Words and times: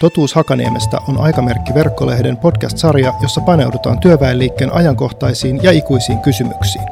Totuus 0.00 0.34
Hakaniemestä 0.34 0.98
on 1.08 1.20
Aikamerkki 1.20 1.74
verkkolehden 1.74 2.36
podcast-sarja, 2.36 3.14
jossa 3.22 3.40
paneudutaan 3.40 3.98
työväenliikkeen 3.98 4.72
ajankohtaisiin 4.72 5.60
ja 5.62 5.72
ikuisiin 5.72 6.18
kysymyksiin. 6.18 6.84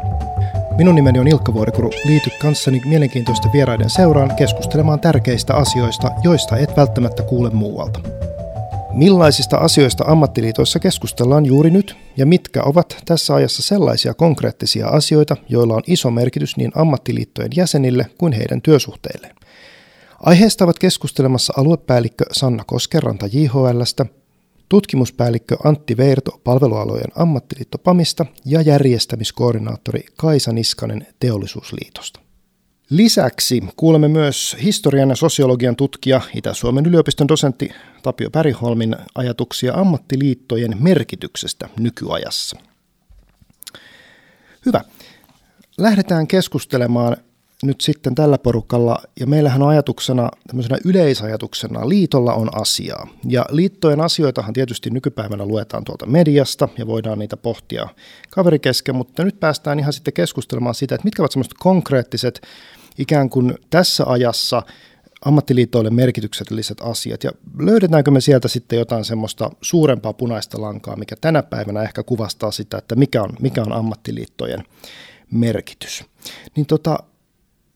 Minun 0.76 0.94
nimeni 0.94 1.18
on 1.18 1.28
Ilkka 1.28 1.54
Vuorikuru. 1.54 1.90
Liity 2.04 2.30
kanssani 2.42 2.80
mielenkiintoisten 2.84 3.52
vieraiden 3.52 3.90
seuraan 3.90 4.36
keskustelemaan 4.36 5.00
tärkeistä 5.00 5.54
asioista, 5.54 6.10
joista 6.22 6.56
et 6.56 6.76
välttämättä 6.76 7.22
kuule 7.22 7.50
muualta. 7.50 8.00
Millaisista 8.92 9.56
asioista 9.56 10.04
ammattiliitoissa 10.06 10.78
keskustellaan 10.78 11.46
juuri 11.46 11.70
nyt 11.70 11.96
ja 12.16 12.26
mitkä 12.26 12.62
ovat 12.62 12.96
tässä 13.04 13.34
ajassa 13.34 13.62
sellaisia 13.62 14.14
konkreettisia 14.14 14.88
asioita, 14.88 15.36
joilla 15.48 15.74
on 15.74 15.82
iso 15.86 16.10
merkitys 16.10 16.56
niin 16.56 16.72
ammattiliittojen 16.74 17.50
jäsenille 17.56 18.06
kuin 18.18 18.32
heidän 18.32 18.62
työsuhteilleen? 18.62 19.34
Aiheesta 20.24 20.64
ovat 20.64 20.78
keskustelemassa 20.78 21.52
aluepäällikkö 21.56 22.24
Sanna 22.32 22.64
Koskeranta 22.64 23.26
JHLstä, 23.32 24.06
tutkimuspäällikkö 24.68 25.56
Antti 25.64 25.96
Veerto 25.96 26.40
palvelualojen 26.44 27.12
ammattiliitto 27.14 27.78
PAMista 27.78 28.26
ja 28.44 28.60
järjestämiskoordinaattori 28.60 30.04
Kaisa 30.16 30.52
Niskanen 30.52 31.06
Teollisuusliitosta. 31.20 32.20
Lisäksi 32.90 33.62
kuulemme 33.76 34.08
myös 34.08 34.56
historian 34.62 35.08
ja 35.08 35.16
sosiologian 35.16 35.76
tutkija 35.76 36.20
Itä-Suomen 36.34 36.86
yliopiston 36.86 37.28
dosentti 37.28 37.70
Tapio 38.02 38.30
Päriholmin 38.30 38.96
ajatuksia 39.14 39.74
ammattiliittojen 39.74 40.76
merkityksestä 40.80 41.68
nykyajassa. 41.78 42.58
Hyvä. 44.66 44.80
Lähdetään 45.78 46.26
keskustelemaan 46.26 47.16
nyt 47.66 47.80
sitten 47.80 48.14
tällä 48.14 48.38
porukalla, 48.38 48.98
ja 49.20 49.26
meillähän 49.26 49.62
on 49.62 49.68
ajatuksena, 49.68 50.30
tämmöisenä 50.46 50.78
yleisajatuksena, 50.84 51.88
liitolla 51.88 52.34
on 52.34 52.60
asiaa. 52.60 53.08
Ja 53.28 53.46
liittojen 53.50 54.00
asioitahan 54.00 54.52
tietysti 54.52 54.90
nykypäivänä 54.90 55.46
luetaan 55.46 55.84
tuolta 55.84 56.06
mediasta, 56.06 56.68
ja 56.78 56.86
voidaan 56.86 57.18
niitä 57.18 57.36
pohtia 57.36 57.88
kaverikesken, 58.30 58.96
mutta 58.96 59.24
nyt 59.24 59.40
päästään 59.40 59.78
ihan 59.78 59.92
sitten 59.92 60.14
keskustelemaan 60.14 60.74
siitä, 60.74 60.94
että 60.94 61.04
mitkä 61.04 61.22
ovat 61.22 61.32
semmoiset 61.32 61.54
konkreettiset, 61.58 62.42
ikään 62.98 63.30
kuin 63.30 63.54
tässä 63.70 64.04
ajassa 64.06 64.62
ammattiliitoille 65.24 65.90
merkitykselliset 65.90 66.80
asiat, 66.80 67.24
ja 67.24 67.32
löydetäänkö 67.58 68.10
me 68.10 68.20
sieltä 68.20 68.48
sitten 68.48 68.78
jotain 68.78 69.04
semmoista 69.04 69.50
suurempaa 69.62 70.12
punaista 70.12 70.60
lankaa, 70.60 70.96
mikä 70.96 71.16
tänä 71.20 71.42
päivänä 71.42 71.82
ehkä 71.82 72.02
kuvastaa 72.02 72.50
sitä, 72.50 72.78
että 72.78 72.94
mikä 72.96 73.22
on, 73.22 73.30
mikä 73.40 73.62
on 73.62 73.72
ammattiliittojen 73.72 74.64
merkitys. 75.30 76.04
Niin 76.56 76.66
tota, 76.66 76.98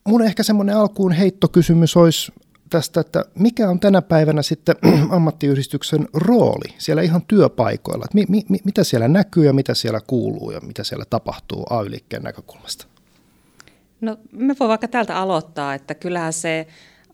mun 0.09 0.23
ehkä 0.23 0.42
semmoinen 0.42 0.77
alkuun 0.77 1.12
heittokysymys 1.12 1.97
olisi 1.97 2.33
tästä, 2.70 3.01
että 3.01 3.25
mikä 3.34 3.70
on 3.70 3.81
tänä 3.81 4.03
päivänä 4.03 4.42
sitten 4.42 4.77
ammattiyhdistyksen 5.17 6.09
rooli 6.14 6.75
siellä 6.78 7.03
ihan 7.03 7.23
työpaikoilla? 7.28 8.06
Mi, 8.14 8.25
mi, 8.29 8.45
mitä 8.64 8.84
siellä 8.84 9.09
näkyy 9.09 9.47
ja 9.47 9.53
mitä 9.53 9.75
siellä 9.75 10.01
kuuluu 10.06 10.51
ja 10.51 10.61
mitä 10.61 10.84
siellä 10.84 11.05
tapahtuu 11.11 11.67
AY-liikkeen 11.70 12.23
näkökulmasta? 12.23 12.86
No 14.01 14.17
me 14.33 14.56
voi 14.61 14.69
vaikka 14.69 14.89
täältä 14.89 15.17
aloittaa, 15.17 15.75
että 15.75 15.95
kyllähän 15.95 16.33
se 16.33 16.67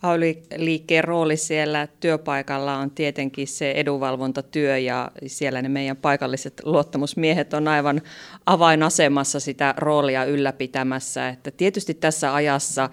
AY-liikkeen 0.04 1.04
rooli 1.04 1.36
siellä 1.36 1.88
työpaikalla 2.00 2.76
on 2.76 2.90
tietenkin 2.90 3.48
se 3.48 3.70
edunvalvontatyö 3.70 4.78
ja 4.78 5.10
siellä 5.26 5.62
ne 5.62 5.68
meidän 5.68 5.96
paikalliset 5.96 6.60
luottamusmiehet 6.64 7.54
on 7.54 7.68
aivan 7.68 8.02
avainasemassa 8.46 9.40
sitä 9.40 9.74
roolia 9.76 10.24
ylläpitämässä. 10.24 11.28
Että 11.28 11.50
tietysti 11.50 11.94
tässä 11.94 12.34
ajassa 12.34 12.90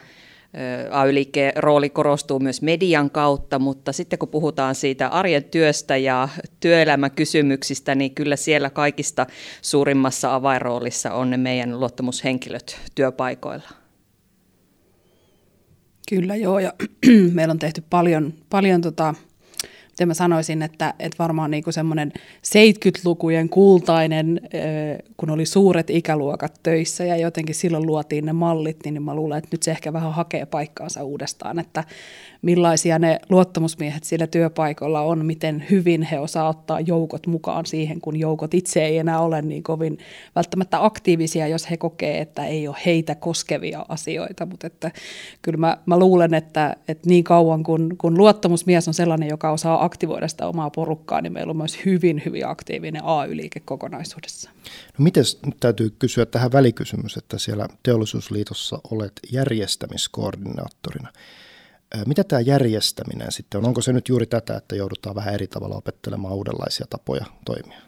AY-liikkeen 0.91 1.53
rooli 1.55 1.89
korostuu 1.89 2.39
myös 2.39 2.61
median 2.61 3.09
kautta, 3.09 3.59
mutta 3.59 3.91
sitten 3.91 4.19
kun 4.19 4.29
puhutaan 4.29 4.75
siitä 4.75 5.07
arjen 5.07 5.43
työstä 5.43 5.97
ja 5.97 6.29
työelämäkysymyksistä, 6.59 7.95
niin 7.95 8.15
kyllä 8.15 8.35
siellä 8.35 8.69
kaikista 8.69 9.25
suurimmassa 9.61 10.35
avainroolissa 10.35 11.13
on 11.13 11.29
ne 11.29 11.37
meidän 11.37 11.79
luottamushenkilöt 11.79 12.77
työpaikoilla. 12.95 13.81
Kyllä 16.11 16.35
joo, 16.35 16.59
ja 16.59 16.73
meillä 17.33 17.51
on 17.51 17.59
tehty 17.59 17.83
paljon, 17.89 18.33
paljon 18.49 18.81
tota, 18.81 19.16
miten 19.89 20.07
mä 20.07 20.13
sanoisin, 20.13 20.61
että, 20.61 20.94
että 20.99 21.16
varmaan 21.19 21.51
niin 21.51 21.63
semmoinen 21.69 22.11
70-lukujen 22.47 23.49
kultainen, 23.49 24.41
kun 25.17 25.29
oli 25.29 25.45
suuret 25.45 25.89
ikäluokat 25.89 26.59
töissä 26.63 27.05
ja 27.05 27.17
jotenkin 27.17 27.55
silloin 27.55 27.85
luotiin 27.85 28.25
ne 28.25 28.33
mallit, 28.33 28.77
niin 28.85 29.03
mä 29.03 29.16
luulen, 29.16 29.38
että 29.38 29.47
nyt 29.51 29.63
se 29.63 29.71
ehkä 29.71 29.94
vähän 29.94 30.13
hakee 30.13 30.45
paikkaansa 30.45 31.03
uudestaan, 31.03 31.59
että 31.59 31.83
millaisia 32.41 33.00
ne 33.00 33.19
luottamusmiehet 33.29 34.03
siellä 34.03 34.28
työpaikoilla 34.28 35.02
on, 35.02 35.25
miten 35.25 35.66
hyvin 35.72 36.02
he 36.03 36.19
osaa 36.19 36.50
ottaa 36.50 36.79
joukot 36.79 37.28
mukaan 37.28 37.66
siihen, 37.66 38.02
kun 38.02 38.19
joukot 38.19 38.53
itse 38.53 38.85
ei 38.85 38.97
enää 38.97 39.19
ole 39.19 39.41
niin 39.41 39.63
kovin 39.63 39.97
välttämättä 40.35 40.85
aktiivisia, 40.85 41.47
jos 41.47 41.69
he 41.69 41.78
kokee, 41.78 42.22
että 42.22 42.46
ei 42.46 42.68
ole 42.68 42.78
heitä 42.85 43.16
koskevia 43.16 43.85
asioita, 43.90 44.46
mutta 44.46 44.68
että 44.68 44.91
kyllä 45.41 45.57
mä, 45.57 45.78
mä 45.85 46.00
luulen, 46.00 46.34
että, 46.34 46.75
että 46.88 47.09
niin 47.09 47.24
kauan 47.24 47.63
kun, 47.63 47.96
kun 47.97 48.18
luottamusmies 48.18 48.88
on 48.88 48.94
sellainen, 48.94 49.30
joka 49.30 49.51
osaa 49.51 49.85
aktivoida 49.85 50.28
sitä 50.28 50.47
omaa 50.47 50.69
porukkaa, 50.69 51.22
niin 51.22 51.34
meillä 51.34 51.51
on 51.51 51.57
myös 51.57 51.85
hyvin, 51.85 52.22
hyvin 52.25 52.47
aktiivinen 52.47 53.03
AY-liike 53.03 53.59
kokonaisuudessa. 53.59 54.50
No 54.97 55.03
miten 55.03 55.24
nyt 55.46 55.57
täytyy 55.59 55.90
kysyä 56.00 56.25
tähän 56.25 56.51
välikysymys, 56.51 57.18
että 57.18 57.38
siellä 57.38 57.68
Teollisuusliitossa 57.84 58.80
olet 58.91 59.13
järjestämiskoordinaattorina. 59.31 61.09
Mitä 62.06 62.24
tämä 62.24 62.41
järjestäminen 62.41 63.31
sitten 63.31 63.57
on? 63.57 63.66
Onko 63.66 63.81
se 63.81 63.94
nyt 63.94 64.09
juuri 64.09 64.25
tätä, 64.25 64.57
että 64.57 64.75
joudutaan 64.75 65.16
vähän 65.16 65.34
eri 65.34 65.47
tavalla 65.47 65.75
opettelemaan 65.75 66.34
uudenlaisia 66.34 66.85
tapoja 66.90 67.25
toimia? 67.46 67.81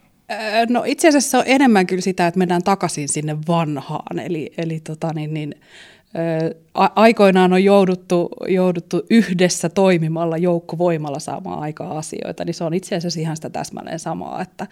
No 0.70 0.84
itse 0.86 1.08
asiassa 1.08 1.30
se 1.32 1.38
on 1.38 1.44
enemmän 1.48 1.88
kyllä 1.88 2.02
sitä, 2.02 2.28
että 2.28 2.38
mennään 2.38 2.64
takaisin 2.64 3.10
sinne 3.10 3.38
vanhaan. 3.48 4.20
Eli, 4.20 4.54
eli 4.58 4.80
tota 4.80 5.14
niin, 5.14 5.34
niin, 5.34 5.56
aikoinaan 6.74 7.54
on 7.54 7.64
jouduttu, 7.64 8.30
jouduttu 8.48 9.02
yhdessä 9.10 9.70
toimimalla 9.70 10.38
joukkovoimalla 10.38 11.20
saamaan 11.20 11.60
aikaa 11.60 11.98
asioita, 11.98 12.46
niin 12.46 12.54
se 12.54 12.64
on 12.64 12.74
itse 12.74 12.96
asiassa 12.96 13.20
ihan 13.20 13.36
sitä 13.36 13.50
täsmälleen 13.50 14.00
samaa, 14.00 14.42
että 14.42 14.68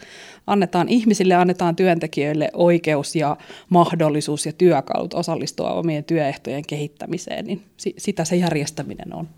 annetaan 0.47 0.89
ihmisille, 0.89 1.33
annetaan 1.33 1.75
työntekijöille 1.75 2.49
oikeus 2.53 3.15
ja 3.15 3.37
mahdollisuus 3.69 4.45
ja 4.45 4.53
työkalut 4.53 5.13
osallistua 5.13 5.71
omien 5.71 6.03
työehtojen 6.03 6.63
kehittämiseen, 6.67 7.45
niin 7.45 7.65
sitä 7.97 8.25
se 8.25 8.35
järjestäminen 8.35 9.15
on. 9.15 9.29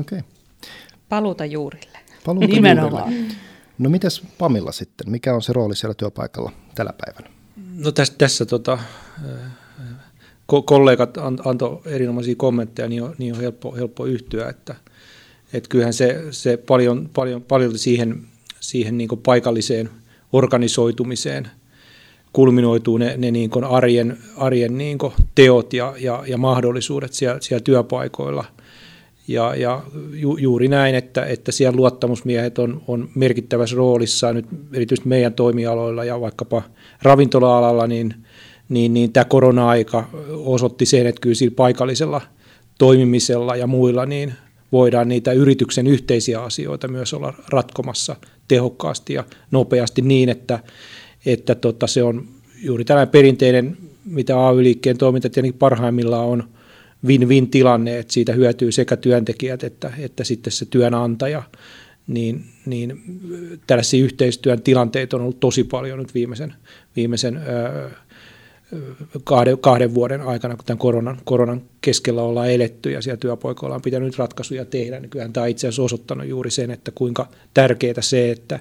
Okei. 0.00 0.18
Okay. 0.18 0.30
Paluuta 1.08 1.44
juurille. 1.44 1.98
Paluuta 2.24 2.46
Nimenomaan. 2.46 3.12
Juurille. 3.12 3.34
No 3.78 3.90
mitäs 3.90 4.22
Pamilla 4.38 4.72
sitten? 4.72 5.10
Mikä 5.10 5.34
on 5.34 5.42
se 5.42 5.52
rooli 5.52 5.76
siellä 5.76 5.94
työpaikalla 5.94 6.52
tällä 6.74 6.92
päivänä? 7.04 7.34
No 7.84 7.92
tässä, 7.92 8.14
tässä 8.18 8.46
tota, 8.46 8.78
kollegat 10.64 11.18
antoi 11.44 11.80
erinomaisia 11.86 12.34
kommentteja, 12.36 12.88
niin 12.88 13.02
on, 13.02 13.14
niin 13.18 13.34
on 13.34 13.40
helppo, 13.40 13.76
helppo 13.76 14.06
yhtyä, 14.06 14.48
että, 14.48 14.74
että 15.52 15.68
kyllähän 15.68 15.94
se, 15.94 16.24
se 16.30 16.56
paljon, 16.56 17.10
paljon, 17.14 17.42
paljon 17.42 17.78
siihen, 17.78 18.22
siihen 18.60 18.98
niin 18.98 19.08
paikalliseen 19.24 19.90
organisoitumiseen 20.32 21.48
kulminoituu 22.32 22.98
ne, 22.98 23.14
ne 23.16 23.30
niin 23.30 23.64
arjen, 23.68 24.18
arjen 24.36 24.78
niin 24.78 24.98
teot 25.34 25.72
ja, 25.72 25.94
ja, 25.98 26.24
ja 26.26 26.38
mahdollisuudet 26.38 27.12
siellä, 27.12 27.40
siellä 27.40 27.62
työpaikoilla. 27.62 28.44
Ja, 29.28 29.54
ja 29.54 29.82
ju, 30.12 30.36
juuri 30.36 30.68
näin, 30.68 30.94
että, 30.94 31.24
että 31.24 31.52
siellä 31.52 31.76
luottamusmiehet 31.76 32.58
on, 32.58 32.82
on 32.88 33.08
merkittävässä 33.14 33.76
roolissa 33.76 34.32
nyt 34.32 34.46
erityisesti 34.72 35.08
meidän 35.08 35.34
toimialoilla 35.34 36.04
ja 36.04 36.20
vaikkapa 36.20 36.62
ravintola-alalla, 37.02 37.86
niin– 37.86 38.14
niin, 38.70 38.94
niin 38.94 39.12
tämä 39.12 39.24
korona-aika 39.24 40.08
osoitti 40.30 40.86
sen, 40.86 41.06
että 41.06 41.20
kyllä 41.20 41.34
sillä 41.34 41.54
paikallisella 41.56 42.20
toimimisella 42.78 43.56
ja 43.56 43.66
muilla 43.66 44.06
niin 44.06 44.32
voidaan 44.72 45.08
niitä 45.08 45.32
yrityksen 45.32 45.86
yhteisiä 45.86 46.42
asioita 46.42 46.88
myös 46.88 47.14
olla 47.14 47.34
ratkomassa 47.48 48.16
tehokkaasti 48.48 49.14
ja 49.14 49.24
nopeasti 49.50 50.02
niin, 50.02 50.28
että, 50.28 50.58
että 51.26 51.54
tota, 51.54 51.86
se 51.86 52.02
on 52.02 52.28
juuri 52.62 52.84
tällainen 52.84 53.12
perinteinen, 53.12 53.76
mitä 54.04 54.46
AY-liikkeen 54.48 54.98
toiminta 54.98 55.28
tietenkin 55.28 55.58
parhaimmillaan 55.58 56.26
on 56.26 56.44
win-win 57.06 57.50
tilanne, 57.50 57.98
että 57.98 58.12
siitä 58.12 58.32
hyötyy 58.32 58.72
sekä 58.72 58.96
työntekijät 58.96 59.64
että, 59.64 59.92
että 59.98 60.24
sitten 60.24 60.52
se 60.52 60.64
työnantaja, 60.64 61.42
niin, 62.06 62.44
niin 62.66 63.02
tällaisia 63.66 64.04
yhteistyön 64.04 64.62
tilanteita 64.62 65.16
on 65.16 65.22
ollut 65.22 65.40
tosi 65.40 65.64
paljon 65.64 65.98
nyt 65.98 66.14
viimeisen, 66.14 66.54
viimeisen 66.96 67.36
öö, 67.36 67.90
kahden, 69.24 69.58
kahden 69.58 69.94
vuoden 69.94 70.20
aikana, 70.20 70.56
kun 70.56 70.64
tämän 70.64 70.78
koronan, 70.78 71.18
koronan 71.24 71.62
keskellä 71.80 72.22
ollaan 72.22 72.50
eletty 72.50 72.90
ja 72.90 73.02
siellä 73.02 73.16
työpaikoilla 73.16 73.74
on 73.74 73.82
pitänyt 73.82 74.18
ratkaisuja 74.18 74.64
tehdä, 74.64 75.00
niin 75.00 75.10
kyllähän 75.10 75.32
tämä 75.32 75.46
itse 75.46 75.68
asiassa 75.68 75.82
osoittanut 75.82 76.26
juuri 76.26 76.50
sen, 76.50 76.70
että 76.70 76.90
kuinka 76.94 77.28
tärkeää 77.54 78.00
se, 78.00 78.30
että 78.30 78.60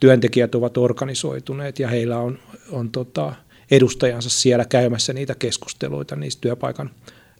työntekijät 0.00 0.54
ovat 0.54 0.78
organisoituneet 0.78 1.78
ja 1.78 1.88
heillä 1.88 2.18
on, 2.18 2.38
on 2.70 2.90
tota, 2.90 3.34
edustajansa 3.70 4.30
siellä 4.30 4.64
käymässä 4.64 5.12
niitä 5.12 5.34
keskusteluita 5.34 6.16
niistä 6.16 6.40
työpaikan 6.40 6.90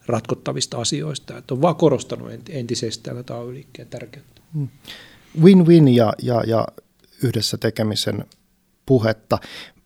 ratkottavista 0.06 0.79
asioista. 0.79 1.38
Että 1.38 1.55
on 1.55 1.62
vaan 1.62 1.76
korostanut 1.76 2.31
entisestään 2.49 3.17
tätä 3.17 3.38
ay 3.38 3.62
tärkeyttä. 3.91 4.43
Hmm. 4.55 4.69
win-win 5.43 5.88
ja, 5.88 6.12
ja, 6.23 6.43
ja 6.47 6.67
yhdessä 7.23 7.56
tekemisen 7.59 8.25
puhetta. 8.87 9.38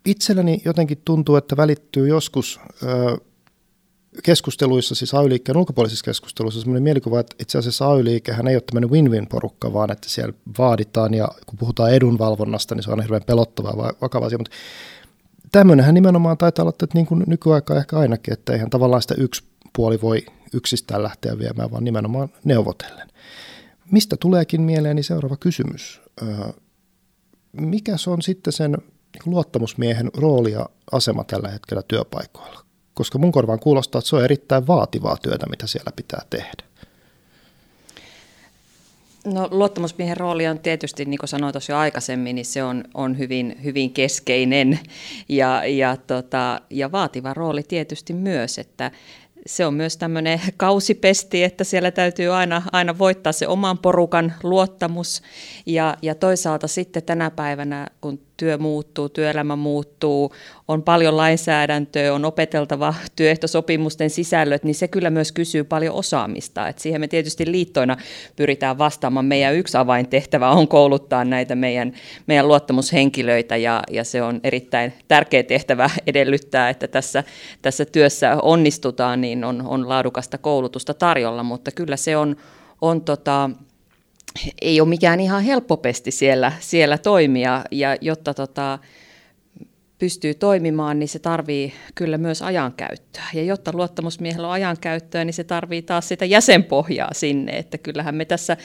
Itselläni 0.05 0.63
jotenkin 0.65 1.03
tuntuu, 1.05 1.37
että 1.37 1.57
välittyy 1.57 2.09
joskus 2.09 2.61
ö, 2.83 3.19
keskusteluissa, 4.23 4.95
siis 4.95 5.15
AY-liikkeen 5.15 5.57
ulkopuolisissa 5.57 6.05
keskusteluissa, 6.05 6.61
sellainen 6.61 6.83
mielikuva, 6.83 7.21
että 7.21 7.37
itse 7.39 7.59
asiassa 7.59 7.91
AY-liikehän 7.91 8.49
ei 8.49 8.57
ole 8.57 8.63
tämmöinen 8.63 8.91
win-win-porukka, 8.91 9.73
vaan 9.73 9.93
että 9.93 10.09
siellä 10.09 10.35
vaaditaan, 10.59 11.15
ja 11.15 11.29
kun 11.47 11.59
puhutaan 11.59 11.93
edunvalvonnasta, 11.93 12.75
niin 12.75 12.83
se 12.83 12.91
on 12.91 13.03
hirveän 13.03 13.25
pelottavaa 13.27 13.87
ja 13.87 13.93
vakava 14.01 14.27
asia, 14.27 14.39
mutta 14.39 14.57
tämmöinenhän 15.53 15.95
nimenomaan 15.95 16.39
taitaa 16.39 16.63
olla, 16.63 16.71
että 16.71 16.87
niin 16.95 17.07
kuin 17.07 17.25
nykyaikaa 17.27 17.77
ehkä 17.77 17.99
ainakin, 17.99 18.33
että 18.33 18.53
eihän 18.53 18.71
tavallaan 18.71 19.03
sitä 19.03 19.15
yksi 19.19 19.45
puoli 19.77 20.01
voi 20.01 20.27
yksistään 20.55 21.03
lähteä 21.03 21.39
viemään, 21.39 21.71
vaan 21.71 21.85
nimenomaan 21.85 22.29
neuvotellen. 22.45 23.09
Mistä 23.91 24.17
tuleekin 24.21 24.61
mieleeni 24.61 25.03
seuraava 25.03 25.37
kysymys? 25.37 26.01
Mikä 27.53 27.97
se 27.97 28.11
on 28.11 28.23
sitten 28.23 28.53
sen 28.53 28.77
luottamusmiehen 29.27 30.11
rooli 30.17 30.53
ja 30.53 30.69
asema 30.93 31.25
tällä 31.25 31.49
hetkellä 31.49 31.83
työpaikoilla? 31.83 32.61
Koska 32.95 33.19
mun 33.19 33.33
korvaan 33.33 33.61
kuulostaa, 33.61 33.99
että 33.99 34.09
se 34.09 34.17
on 34.17 34.25
erittäin 34.25 34.67
vaativaa 34.67 35.17
työtä, 35.17 35.47
mitä 35.47 35.67
siellä 35.67 35.93
pitää 35.97 36.23
tehdä. 36.31 36.71
No, 39.25 39.49
luottamusmiehen 39.51 40.17
rooli 40.17 40.47
on 40.47 40.59
tietysti, 40.59 41.05
niin 41.05 41.19
kuin 41.19 41.29
sanoin 41.29 41.53
tuossa 41.53 41.73
jo 41.73 41.79
aikaisemmin, 41.79 42.35
niin 42.35 42.45
se 42.45 42.63
on, 42.63 42.85
on 42.95 43.19
hyvin, 43.19 43.61
hyvin 43.65 43.93
keskeinen 43.93 44.79
ja, 45.29 45.67
ja, 45.67 45.97
tota, 45.97 46.61
ja 46.71 46.93
vaativa 46.93 47.35
rooli 47.35 47.63
tietysti 47.63 48.13
myös, 48.13 48.59
että 48.59 48.91
se 49.47 49.67
on 49.67 49.75
myös 49.75 49.97
tämmöinen 49.97 50.41
kausipesti, 50.57 51.45
että 51.45 51.65
siellä 51.65 51.91
täytyy 51.91 52.35
aina, 52.35 52.63
aina 52.73 52.99
voittaa 52.99 53.33
se 53.33 53.49
oman 53.49 53.79
porukan 53.79 54.35
luottamus. 54.43 55.23
Ja, 55.67 55.97
ja 56.03 56.15
toisaalta 56.15 56.69
sitten 56.69 57.03
tänä 57.03 57.31
päivänä, 57.31 57.87
kun 58.01 58.21
työ 58.41 58.59
muuttuu, 58.59 59.09
työelämä 59.09 59.57
muuttuu, 59.57 60.35
on 60.69 60.83
paljon 60.83 61.17
lainsäädäntöä, 61.17 62.15
on 62.15 62.25
opeteltava 62.25 62.95
työehtosopimusten 63.17 64.11
sisällöt, 64.11 64.65
niin 64.65 64.75
se 64.75 64.89
kyllä 64.89 65.11
myös 65.11 65.33
kysyy 65.33 65.65
paljon 65.65 65.95
osaamista. 65.95 66.69
Et 66.69 66.79
siihen 66.79 67.01
me 67.01 67.09
tietysti 67.09 67.53
liittoina 67.53 67.97
pyritään 68.37 68.79
vastaamaan. 68.79 69.25
Meidän 69.25 69.55
yksi 69.55 69.77
avaintehtävä 69.77 70.51
on 70.51 70.69
kouluttaa 70.69 71.25
näitä 71.25 71.55
meidän, 71.55 71.93
meidän 72.27 72.49
luottamushenkilöitä 72.49 73.57
ja, 73.57 73.83
ja 73.91 74.05
se 74.05 74.23
on 74.23 74.41
erittäin 74.45 74.93
tärkeä 75.09 75.43
tehtävä 75.43 75.91
edellyttää, 76.07 76.71
että 76.71 76.89
tässä, 76.89 77.25
tässä 77.63 77.85
työssä 77.85 78.37
onnistutaan, 78.43 79.21
niin 79.21 79.45
on, 79.45 79.63
on 79.67 79.89
laadukasta 79.89 80.39
koulutusta 80.39 80.95
tarjolla, 80.95 81.43
mutta 81.43 81.71
kyllä 81.71 81.97
se 81.97 82.17
on, 82.17 82.37
on 82.81 83.01
tota, 83.01 83.51
ei 84.63 84.81
ole 84.81 84.89
mikään 84.89 85.21
ihan 85.21 85.43
helppopesti 85.43 86.11
siellä, 86.11 86.53
siellä 86.61 86.99
toimia, 86.99 87.65
ja 87.71 87.97
jotta 88.01 88.35
tota, 88.35 88.79
pystyy 90.01 90.35
toimimaan, 90.35 90.99
niin 90.99 91.09
se 91.09 91.19
tarvii 91.19 91.73
kyllä 91.95 92.19
myös 92.19 92.43
ajankäyttöä. 92.43 93.25
Ja 93.35 93.43
jotta 93.43 93.71
luottamusmiehellä 93.75 94.47
on 94.47 94.53
ajankäyttöä, 94.53 95.25
niin 95.25 95.35
se 95.35 95.45
tarvii 95.45 95.83
taas 95.83 96.09
sitä 96.09 96.25
jäsenpohjaa 96.25 97.15
sinne, 97.15 97.53
että 97.53 97.79
kyllähän 97.79 98.15
me 98.15 98.25
tässä 98.25 98.57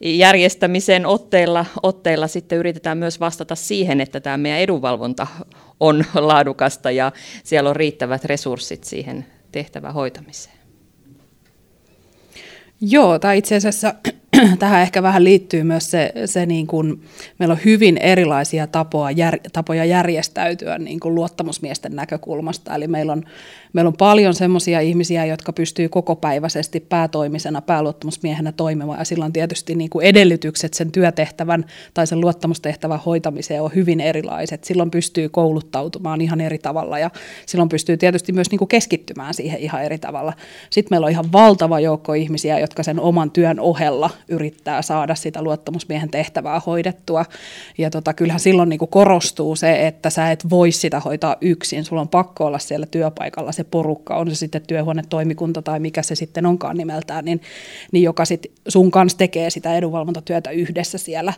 järjestämisen 0.00 1.06
otteilla, 1.06 1.66
otteilla 1.82 2.26
sitten 2.28 2.58
yritetään 2.58 2.98
myös 2.98 3.20
vastata 3.20 3.54
siihen, 3.54 4.00
että 4.00 4.20
tämä 4.20 4.36
meidän 4.36 4.60
edunvalvonta 4.60 5.26
on 5.80 6.04
laadukasta 6.14 6.90
ja 6.90 7.12
siellä 7.44 7.70
on 7.70 7.76
riittävät 7.76 8.24
resurssit 8.24 8.84
siihen 8.84 9.26
tehtävän 9.52 9.94
hoitamiseen. 9.94 10.56
Joo, 12.80 13.18
tai 13.18 13.38
itse 13.38 13.56
asiassa 13.56 13.94
tähän 14.58 14.82
ehkä 14.82 15.02
vähän 15.02 15.24
liittyy 15.24 15.62
myös 15.62 15.90
se, 15.90 16.12
se 16.26 16.46
niin 16.46 16.66
kuin, 16.66 17.02
meillä 17.38 17.52
on 17.52 17.60
hyvin 17.64 17.98
erilaisia 17.98 18.66
tapoja, 18.66 19.10
jär, 19.10 19.38
tapoja 19.52 19.84
järjestäytyä 19.84 20.78
niin 20.78 21.00
kuin 21.00 21.14
luottamusmiesten 21.14 21.96
näkökulmasta. 21.96 22.74
Eli 22.74 22.88
meillä 22.88 23.12
on, 23.12 23.24
meillä 23.72 23.88
on 23.88 23.96
paljon 23.98 24.34
sellaisia 24.34 24.80
ihmisiä, 24.80 25.24
jotka 25.24 25.52
pystyy 25.52 25.88
kokopäiväisesti 25.88 26.80
päätoimisena 26.80 27.60
pääluottamusmiehenä 27.60 28.52
toimimaan, 28.52 28.98
ja 28.98 29.04
silloin 29.04 29.32
tietysti 29.32 29.74
niin 29.74 29.90
kuin 29.90 30.06
edellytykset 30.06 30.74
sen 30.74 30.92
työtehtävän 30.92 31.64
tai 31.94 32.06
sen 32.06 32.20
luottamustehtävän 32.20 33.00
hoitamiseen 33.06 33.62
on 33.62 33.70
hyvin 33.74 34.00
erilaiset. 34.00 34.64
Silloin 34.64 34.90
pystyy 34.90 35.28
kouluttautumaan 35.28 36.20
ihan 36.20 36.40
eri 36.40 36.58
tavalla, 36.58 36.98
ja 36.98 37.10
silloin 37.46 37.68
pystyy 37.68 37.96
tietysti 37.96 38.32
myös 38.32 38.50
niin 38.50 38.58
kuin 38.58 38.68
keskittymään 38.68 39.34
siihen 39.34 39.60
ihan 39.60 39.84
eri 39.84 39.98
tavalla. 39.98 40.32
Sitten 40.70 40.92
meillä 40.92 41.04
on 41.04 41.10
ihan 41.10 41.32
valtava 41.32 41.80
joukko 41.80 42.14
ihmisiä, 42.14 42.58
jotka 42.58 42.82
sen 42.82 43.00
oman 43.00 43.30
työn 43.30 43.60
ohella 43.60 44.10
yrittää 44.28 44.82
saada 44.82 45.14
sitä 45.14 45.42
luottamusmiehen 45.42 46.10
tehtävää 46.10 46.60
hoidettua. 46.66 47.24
Ja 47.78 47.90
tota, 47.90 48.14
kyllähän 48.14 48.40
silloin 48.40 48.68
niin 48.68 48.78
kuin 48.78 48.88
korostuu 48.88 49.56
se, 49.56 49.86
että 49.86 50.10
sä 50.10 50.30
et 50.30 50.50
voi 50.50 50.72
sitä 50.72 51.00
hoitaa 51.00 51.36
yksin. 51.40 51.84
Sulla 51.84 52.02
on 52.02 52.08
pakko 52.08 52.46
olla 52.46 52.58
siellä 52.58 52.86
työpaikalla 52.86 53.52
se 53.60 53.64
porukka, 53.64 54.16
on 54.16 54.30
se 54.30 54.34
sitten 54.34 54.62
työhuonetoimikunta 54.66 55.62
tai 55.62 55.80
mikä 55.80 56.02
se 56.02 56.14
sitten 56.14 56.46
onkaan 56.46 56.76
nimeltään, 56.76 57.24
niin, 57.24 57.40
niin 57.92 58.02
joka 58.02 58.24
sit 58.24 58.52
sun 58.68 58.90
kanssa 58.90 59.18
tekee 59.18 59.50
sitä 59.50 59.74
edunvalvontatyötä 59.74 60.50
yhdessä 60.50 60.98
siellä. 60.98 61.32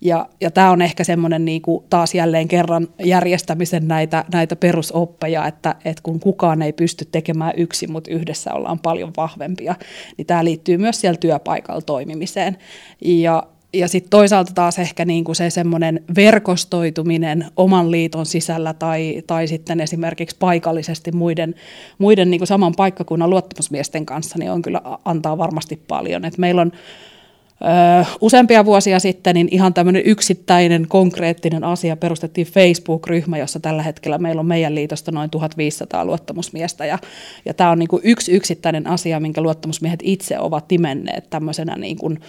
Ja, 0.00 0.28
ja 0.40 0.50
tämä 0.50 0.70
on 0.70 0.82
ehkä 0.82 1.04
semmoinen 1.04 1.44
niin 1.44 1.62
kuin 1.62 1.84
taas 1.90 2.14
jälleen 2.14 2.48
kerran 2.48 2.88
järjestämisen 3.04 3.88
näitä, 3.88 4.24
näitä 4.32 4.56
perusoppeja, 4.56 5.46
että, 5.46 5.74
että 5.84 6.02
kun 6.02 6.20
kukaan 6.20 6.62
ei 6.62 6.72
pysty 6.72 7.04
tekemään 7.04 7.52
yksin, 7.56 7.92
mutta 7.92 8.10
yhdessä 8.10 8.54
ollaan 8.54 8.78
paljon 8.78 9.12
vahvempia, 9.16 9.74
niin 10.16 10.26
tämä 10.26 10.44
liittyy 10.44 10.76
myös 10.76 11.00
siellä 11.00 11.18
työpaikalla 11.18 11.82
toimimiseen. 11.82 12.58
Ja 13.00 13.42
ja 13.72 13.88
sitten 13.88 14.10
toisaalta 14.10 14.52
taas 14.54 14.78
ehkä 14.78 15.04
niin 15.04 15.24
kuin 15.24 15.36
se 15.36 15.50
semmoinen 15.50 16.04
verkostoituminen 16.16 17.46
oman 17.56 17.90
liiton 17.90 18.26
sisällä 18.26 18.74
tai, 18.74 19.22
tai 19.26 19.48
sitten 19.48 19.80
esimerkiksi 19.80 20.36
paikallisesti 20.38 21.12
muiden, 21.12 21.54
muiden 21.98 22.30
niin 22.30 22.38
kuin 22.38 22.48
saman 22.48 22.74
paikkakunnan 22.76 23.30
luottamusmiesten 23.30 24.06
kanssa, 24.06 24.38
niin 24.38 24.50
on 24.50 24.62
kyllä 24.62 24.80
antaa 25.04 25.38
varmasti 25.38 25.80
paljon. 25.88 26.24
Et 26.24 26.38
meillä 26.38 26.60
on 26.60 26.72
ö, 26.72 28.04
useampia 28.20 28.64
vuosia 28.64 29.00
sitten 29.00 29.34
niin 29.34 29.48
ihan 29.50 29.74
tämmöinen 29.74 30.02
yksittäinen 30.04 30.88
konkreettinen 30.88 31.64
asia 31.64 31.96
perustettiin 31.96 32.46
Facebook-ryhmä, 32.46 33.38
jossa 33.38 33.60
tällä 33.60 33.82
hetkellä 33.82 34.18
meillä 34.18 34.40
on 34.40 34.46
meidän 34.46 34.74
liitosta 34.74 35.12
noin 35.12 35.30
1500 35.30 36.04
luottamusmiestä 36.04 36.86
ja, 36.86 36.98
ja 37.44 37.54
tämä 37.54 37.70
on 37.70 37.78
niin 37.78 37.88
kuin 37.88 38.02
yksi 38.04 38.32
yksittäinen 38.32 38.86
asia, 38.86 39.20
minkä 39.20 39.40
luottamusmiehet 39.40 40.00
itse 40.02 40.38
ovat 40.38 40.64
nimenneet 40.70 41.30
tämmöisenä 41.30 41.76
niin 41.76 41.96
kuin, 41.96 42.20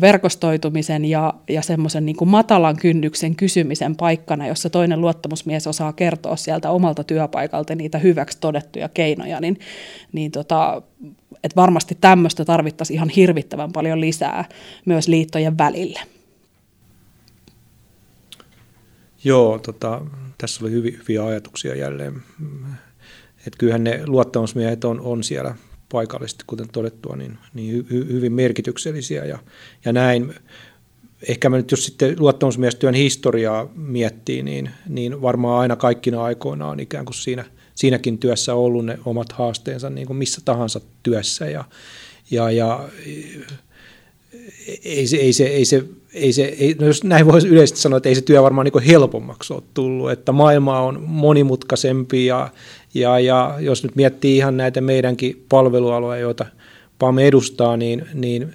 verkostoitumisen 0.00 1.04
ja, 1.04 1.34
ja 1.48 1.62
semmoisen 1.62 2.06
niin 2.06 2.16
matalan 2.24 2.76
kynnyksen 2.76 3.36
kysymisen 3.36 3.96
paikkana, 3.96 4.46
jossa 4.46 4.70
toinen 4.70 5.00
luottamusmies 5.00 5.66
osaa 5.66 5.92
kertoa 5.92 6.36
sieltä 6.36 6.70
omalta 6.70 7.04
työpaikalta 7.04 7.74
niitä 7.74 7.98
hyväksi 7.98 8.38
todettuja 8.40 8.88
keinoja, 8.88 9.40
niin, 9.40 9.60
niin 10.12 10.30
tota, 10.30 10.82
että 11.44 11.56
varmasti 11.56 11.98
tämmöistä 12.00 12.44
tarvittaisiin 12.44 12.94
ihan 12.94 13.08
hirvittävän 13.08 13.72
paljon 13.72 14.00
lisää 14.00 14.44
myös 14.84 15.08
liittojen 15.08 15.58
välille. 15.58 16.00
Joo, 19.24 19.58
tota, 19.58 20.00
tässä 20.38 20.64
oli 20.64 20.70
hyviä, 20.70 20.98
hyviä 20.98 21.24
ajatuksia 21.24 21.74
jälleen. 21.74 22.22
Että 23.46 23.58
kyllähän 23.58 23.84
ne 23.84 24.02
luottamusmiehet 24.06 24.84
on, 24.84 25.00
on 25.00 25.24
siellä 25.24 25.54
paikallisesti, 25.92 26.44
kuten 26.46 26.68
todettua, 26.72 27.16
niin, 27.16 27.38
niin 27.54 27.86
hy, 27.90 28.06
hyvin 28.12 28.32
merkityksellisiä 28.32 29.24
ja, 29.24 29.38
ja 29.84 29.92
näin. 29.92 30.34
Ehkä 31.28 31.48
mä 31.48 31.56
nyt 31.56 31.70
jos 31.70 31.84
sitten 31.84 32.16
luottamusmiestyön 32.18 32.94
historiaa 32.94 33.68
miettii, 33.74 34.42
niin, 34.42 34.70
niin 34.88 35.22
varmaan 35.22 35.60
aina 35.60 35.76
kaikkina 35.76 36.24
aikoina 36.24 36.68
on 36.68 36.80
ikään 36.80 37.04
kuin 37.04 37.14
siinä, 37.14 37.44
siinäkin 37.74 38.18
työssä 38.18 38.54
ollut 38.54 38.84
ne 38.84 38.98
omat 39.04 39.32
haasteensa 39.32 39.90
niin 39.90 40.06
kuin 40.06 40.16
missä 40.16 40.40
tahansa 40.44 40.80
työssä 41.02 41.50
ja, 41.50 41.64
ja, 42.30 42.50
ja 42.50 42.88
ei 44.84 45.06
se, 45.06 45.16
ei 45.16 45.32
se, 45.32 45.44
ei 45.44 45.64
se, 45.64 45.84
ei 46.14 46.32
se 46.32 46.42
ei, 46.42 46.76
no 46.80 46.86
jos 46.86 47.04
näin 47.04 47.26
voisi 47.26 47.48
yleisesti 47.48 47.80
sanoa, 47.80 47.96
että 47.96 48.08
ei 48.08 48.14
se 48.14 48.20
työ 48.20 48.42
varmaan 48.42 48.64
niin 48.64 48.82
helpommaksi 48.82 49.52
ole 49.52 49.62
tullut, 49.74 50.10
että 50.10 50.32
maailma 50.32 50.80
on 50.80 51.02
monimutkaisempi 51.06 52.26
ja, 52.26 52.48
ja, 52.94 53.18
ja 53.18 53.56
jos 53.60 53.82
nyt 53.82 53.96
miettii 53.96 54.36
ihan 54.36 54.56
näitä 54.56 54.80
meidänkin 54.80 55.44
palvelualoja, 55.48 56.20
joita 56.20 56.46
PAM 56.98 57.18
edustaa, 57.18 57.76
niin, 57.76 58.06
niin 58.14 58.54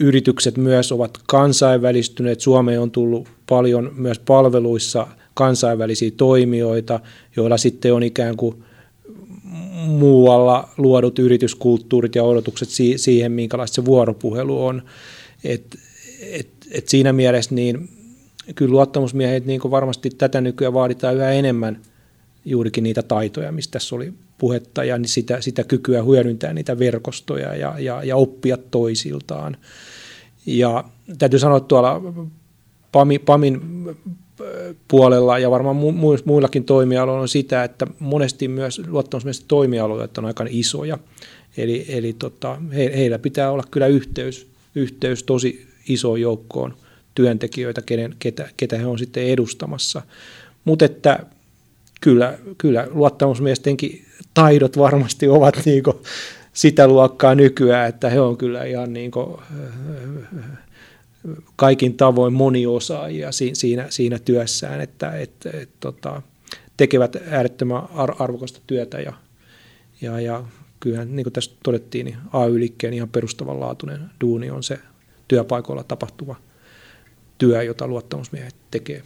yritykset 0.00 0.56
myös 0.56 0.92
ovat 0.92 1.18
kansainvälistyneet. 1.26 2.40
Suomeen 2.40 2.80
on 2.80 2.90
tullut 2.90 3.28
paljon 3.48 3.92
myös 3.96 4.18
palveluissa 4.18 5.06
kansainvälisiä 5.34 6.10
toimijoita, 6.16 7.00
joilla 7.36 7.56
sitten 7.56 7.94
on 7.94 8.02
ikään 8.02 8.36
kuin 8.36 8.64
muualla 9.86 10.68
luodut 10.78 11.18
yrityskulttuurit 11.18 12.14
ja 12.14 12.22
odotukset 12.22 12.68
siihen, 12.96 13.32
minkälaista 13.32 13.74
se 13.74 13.84
vuoropuhelu 13.84 14.66
on. 14.66 14.82
Et, 15.44 15.78
et, 16.22 16.48
et 16.70 16.88
siinä 16.88 17.12
mielessä 17.12 17.54
niin 17.54 17.88
kyllä 18.54 18.72
luottamusmiehet 18.72 19.46
niin 19.46 19.60
varmasti 19.70 20.10
tätä 20.10 20.40
nykyään 20.40 20.74
vaaditaan 20.74 21.16
yhä 21.16 21.32
enemmän– 21.32 21.80
juurikin 22.44 22.84
niitä 22.84 23.02
taitoja, 23.02 23.52
mistä 23.52 23.72
tässä 23.72 23.96
oli 23.96 24.12
puhetta, 24.38 24.84
ja 24.84 24.98
niin 24.98 25.08
sitä, 25.08 25.40
sitä 25.40 25.64
kykyä 25.64 26.02
hyödyntää 26.02 26.52
niitä 26.52 26.78
verkostoja 26.78 27.54
ja, 27.54 27.78
ja, 27.78 28.04
ja 28.04 28.16
oppia 28.16 28.56
toisiltaan. 28.56 29.56
Ja 30.46 30.84
täytyy 31.18 31.38
sanoa 31.38 31.60
tuolla 31.60 32.02
PAMI, 32.92 33.18
PAMin 33.18 33.60
puolella 34.88 35.38
ja 35.38 35.50
varmaan 35.50 35.76
mu- 35.76 36.22
muillakin 36.24 36.64
toimialoilla 36.64 37.22
on 37.22 37.28
sitä, 37.28 37.64
että 37.64 37.86
monesti 37.98 38.48
myös 38.48 38.82
luottamusmiesten 38.86 39.48
toimialueet 39.48 40.18
on 40.18 40.24
aika 40.24 40.46
isoja. 40.48 40.98
Eli, 41.56 41.84
eli 41.88 42.12
tota, 42.12 42.58
he, 42.74 42.92
heillä 42.96 43.18
pitää 43.18 43.50
olla 43.50 43.64
kyllä 43.70 43.86
yhteys, 43.86 44.46
yhteys 44.74 45.22
tosi 45.22 45.66
isoon 45.88 46.20
joukkoon 46.20 46.76
työntekijöitä, 47.14 47.82
kenen, 47.82 48.16
ketä, 48.18 48.48
ketä 48.56 48.78
he 48.78 48.86
on 48.86 48.98
sitten 48.98 49.26
edustamassa. 49.26 50.02
Mutta 50.64 50.84
että 50.84 51.26
kyllä, 52.00 52.38
kyllä 52.58 52.88
luottamusmiestenkin 52.90 54.04
taidot 54.34 54.78
varmasti 54.78 55.28
ovat 55.28 55.62
niinku 55.64 56.02
sitä 56.52 56.88
luokkaa 56.88 57.34
nykyään, 57.34 57.88
että 57.88 58.10
he 58.10 58.20
on 58.20 58.36
kyllä 58.36 58.64
ihan 58.64 58.92
niinku, 58.92 59.42
kaikin 61.56 61.96
tavoin 61.96 62.32
moniosaajia 62.32 63.28
siinä, 63.52 63.86
siinä 63.90 64.18
työssään, 64.18 64.80
että 64.80 65.10
et, 65.10 65.32
et, 65.52 65.70
tota, 65.80 66.22
tekevät 66.76 67.16
äärettömän 67.30 67.82
arvokasta 68.18 68.60
työtä 68.66 69.00
ja, 69.00 69.12
ja, 70.00 70.20
ja 70.20 70.44
kyllähän 70.80 71.16
niin 71.16 71.24
kuin 71.24 71.32
tässä 71.32 71.50
todettiin, 71.64 72.06
niin 72.06 72.16
AY-liikkeen 72.32 72.94
ihan 72.94 73.08
perustavanlaatuinen 73.08 74.00
duuni 74.20 74.50
on 74.50 74.62
se 74.62 74.78
työpaikoilla 75.32 75.84
tapahtuva 75.84 76.36
työ, 77.38 77.62
jota 77.62 77.86
luottamusmiehet 77.86 78.54
tekee. 78.70 79.02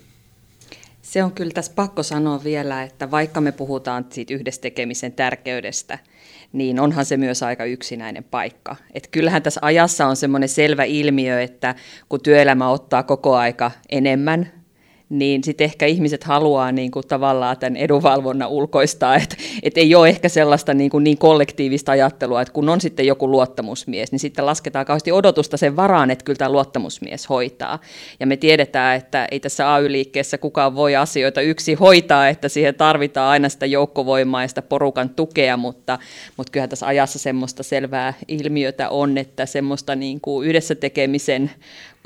Se 1.03 1.25
on 1.25 1.33
kyllä 1.33 1.51
tässä 1.51 1.73
pakko 1.75 2.03
sanoa 2.03 2.45
vielä, 2.45 2.83
että 2.83 3.11
vaikka 3.11 3.41
me 3.41 3.53
puhutaan 3.53 4.07
siitä 4.11 4.35
yhdessä 4.35 4.61
tekemisen 4.61 5.13
tärkeydestä, 5.13 5.99
niin 6.53 6.81
onhan 6.81 7.05
se 7.05 7.17
myös 7.17 7.43
aika 7.43 7.65
yksinäinen 7.65 8.25
paikka. 8.25 8.77
Et 8.95 9.07
kyllähän 9.07 9.43
tässä 9.43 9.61
ajassa 9.63 10.07
on 10.07 10.17
semmoinen 10.17 10.49
selvä 10.49 10.85
ilmiö, 10.85 11.41
että 11.41 11.75
kun 12.09 12.21
työelämä 12.21 12.71
ottaa 12.71 13.03
koko 13.03 13.37
aika 13.37 13.71
enemmän 13.89 14.56
niin 15.09 15.45
sitten 15.45 15.65
ehkä 15.65 15.87
ihmiset 15.87 16.25
haluaa 16.25 16.73
niin 16.73 16.91
kuin 16.91 17.07
tavallaan 17.09 17.59
tämän 17.59 17.77
edunvalvonnan 17.77 18.49
ulkoistaa, 18.49 19.17
että 19.17 19.37
et 19.63 19.79
ei 19.79 19.95
ole 19.95 20.09
ehkä 20.09 20.29
sellaista 20.29 20.75
niin, 20.75 20.91
kuin 20.91 21.05
niin 21.05 21.19
kollektiivista 21.19 21.93
ajattelua, 21.93 22.43
että 22.43 22.53
kun 22.53 22.69
on 22.69 22.81
sitten 22.81 23.07
joku 23.07 23.31
luottamusmies, 23.31 24.13
niin 24.13 24.19
sitten 24.19 24.47
lasketaan 24.47 24.87
kauheasti 24.87 25.13
odotusta 25.13 25.57
sen 25.57 25.77
varaan, 25.77 26.11
että 26.11 26.25
kyllä 26.25 26.39
tämä 26.39 26.53
luottamusmies 26.53 27.29
hoitaa. 27.29 27.79
Ja 28.21 28.27
me 28.27 28.37
tiedetään, 28.37 28.97
että 28.97 29.29
ei 29.31 29.41
tässä 29.41 29.75
AY-liikkeessä 29.75 30.39
kukaan 30.39 30.75
voi 30.75 30.97
asioita 30.97 31.41
yksi 31.41 31.75
hoitaa, 31.75 32.29
että 32.29 32.49
siihen 32.49 32.75
tarvitaan 32.75 33.31
aina 33.31 33.49
sitä 33.49 33.67
joukkovoimaa 33.67 34.43
ja 34.43 34.49
sitä 34.49 34.63
porukan 34.63 35.11
tukea, 35.11 35.57
mutta, 35.57 35.99
mutta 36.37 36.51
kyllähän 36.51 36.71
tässä 36.71 36.87
ajassa 36.87 37.19
semmoista 37.19 37.63
selvää 37.63 38.15
ilmiötä 38.29 38.89
on, 38.89 39.19
että 39.19 39.47
semmoista 39.47 39.97
niin 39.97 40.21
kuin 40.21 40.49
yhdessä 40.49 40.75
tekemisen 40.75 41.51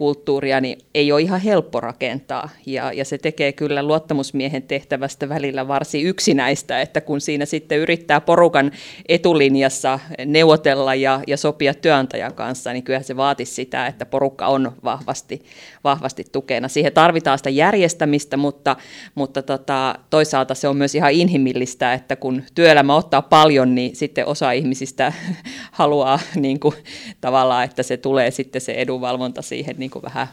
kulttuuria 0.00 0.61
niin 0.61 0.78
ei 0.95 1.12
ole 1.12 1.21
ihan 1.21 1.40
helppo 1.40 1.80
rakentaa. 1.80 2.49
Ja, 2.66 2.92
ja 2.92 3.04
se 3.04 3.19
tekee 3.19 3.52
kyllä 3.52 3.83
luottamusmiehen 3.83 4.62
tehtävästä 4.62 5.28
välillä 5.28 5.69
varsin 5.69 6.07
yksinäistä, 6.07 6.80
että 6.80 7.00
kun 7.00 7.21
siinä 7.21 7.47
sitten 7.47 7.78
yrittää 7.78 8.21
porukan 8.21 8.73
etulinjassa 9.09 9.99
neuvotella 10.26 10.95
ja, 10.95 11.21
ja 11.26 11.37
sopia 11.37 11.75
työnantajan 11.75 12.35
kanssa, 12.35 12.73
niin 12.73 12.83
kyllä 12.83 13.02
se 13.02 13.16
vaatisi 13.16 13.54
sitä, 13.54 13.87
että 13.87 14.07
porukka 14.07 14.47
on 14.47 14.73
vahvasti, 14.85 15.42
vahvasti 15.85 16.25
tukena. 16.33 16.69
Siihen 16.69 16.92
tarvitaan 16.92 17.38
sitä 17.38 17.50
järjestämistä, 17.50 18.37
mutta, 18.37 18.76
mutta 19.14 19.42
tota, 19.42 19.95
toisaalta 20.11 20.54
se 20.54 20.69
on 20.69 20.76
myös 20.76 20.95
ihan 20.95 21.12
inhimillistä, 21.12 21.95
että 21.95 22.16
kun 22.16 22.42
työelämä 22.54 22.97
ottaa 22.97 23.23
paljon, 23.23 23.75
niin 23.75 23.97
sitten 23.97 24.26
osa 24.26 24.52
ihmisistä 24.52 25.12
haluaa 25.80 26.19
niin 26.35 26.61
kuin, 26.61 26.75
tavallaan, 27.21 27.64
että 27.64 27.83
se 27.83 27.97
tulee 27.97 28.30
sitten 28.30 28.61
se 28.61 28.73
edunvalvonta 28.73 29.42
siihen 29.42 29.76
niin 29.78 29.89
kuin 29.90 30.02
vähän 30.02 30.28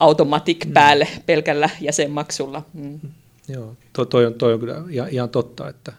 automatic 0.00 0.66
mm. 0.66 0.72
päälle 0.72 1.08
mm. 1.16 1.22
pelkällä 1.26 1.70
jäsenmaksulla. 1.80 2.62
Mm. 2.74 3.00
Joo, 3.48 3.76
toi, 3.92 4.06
toi, 4.06 4.26
on, 4.26 4.34
toi 4.34 4.52
on 4.54 4.60
kyllä 4.60 4.84
ihan 5.10 5.28
totta, 5.28 5.68
että, 5.68 5.92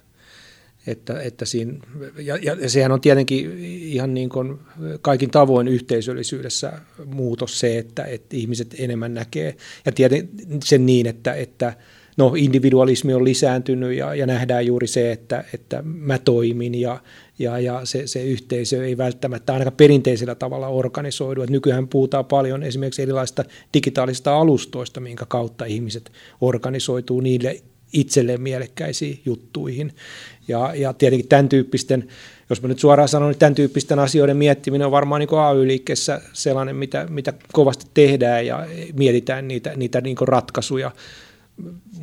että, 0.87 1.21
että 1.21 1.45
siinä, 1.45 1.73
ja, 2.17 2.37
ja 2.37 2.69
sehän 2.69 2.91
on 2.91 3.01
tietenkin 3.01 3.57
ihan 3.65 4.13
niin 4.13 4.29
kuin 4.29 4.59
kaikin 5.01 5.31
tavoin 5.31 5.67
yhteisöllisyydessä 5.67 6.73
muutos 7.05 7.59
se, 7.59 7.77
että, 7.77 8.03
että 8.03 8.35
ihmiset 8.37 8.75
enemmän 8.79 9.13
näkee, 9.13 9.55
ja 9.85 9.91
tiedän 9.91 10.27
sen 10.63 10.85
niin, 10.85 11.07
että, 11.07 11.33
että 11.33 11.73
no, 12.17 12.33
individualismi 12.35 13.13
on 13.13 13.23
lisääntynyt 13.23 13.97
ja, 13.97 14.15
ja 14.15 14.25
nähdään 14.25 14.65
juuri 14.65 14.87
se, 14.87 15.11
että, 15.11 15.43
että 15.53 15.83
mä 15.85 16.17
toimin 16.17 16.75
ja, 16.75 17.01
ja, 17.39 17.59
ja 17.59 17.81
se, 17.83 18.07
se 18.07 18.23
yhteisö 18.23 18.85
ei 18.85 18.97
välttämättä 18.97 19.53
ainakaan 19.53 19.77
perinteisellä 19.77 20.35
tavalla 20.35 20.67
organisoidu. 20.67 21.41
Et 21.41 21.49
nykyään 21.49 21.87
puhutaan 21.87 22.25
paljon 22.25 22.63
esimerkiksi 22.63 23.01
erilaisista 23.01 23.43
digitaalisista 23.73 24.35
alustoista, 24.35 24.99
minkä 24.99 25.25
kautta 25.25 25.65
ihmiset 25.65 26.11
organisoituu 26.41 27.21
niille 27.21 27.61
itselleen 27.93 28.41
mielekkäisiin 28.41 29.21
juttuihin. 29.25 29.93
Ja, 30.47 30.75
ja 30.75 30.93
tietenkin 30.93 31.29
tämän 31.29 31.49
tyyppisten, 31.49 32.07
jos 32.49 32.61
mä 32.61 32.67
nyt 32.67 32.79
suoraan 32.79 33.09
sanon, 33.09 33.29
niin 33.29 33.39
tämän 33.39 33.55
tyyppisten 33.55 33.99
asioiden 33.99 34.37
miettiminen 34.37 34.85
on 34.85 34.91
varmaan 34.91 35.19
niin 35.19 35.39
AY-liikkeessä 35.39 36.21
sellainen, 36.33 36.75
mitä, 36.75 37.07
mitä 37.09 37.33
kovasti 37.53 37.85
tehdään 37.93 38.45
ja 38.45 38.67
mietitään 38.93 39.47
niitä, 39.47 39.73
niitä 39.75 40.01
niin 40.01 40.17
ratkaisuja. 40.21 40.91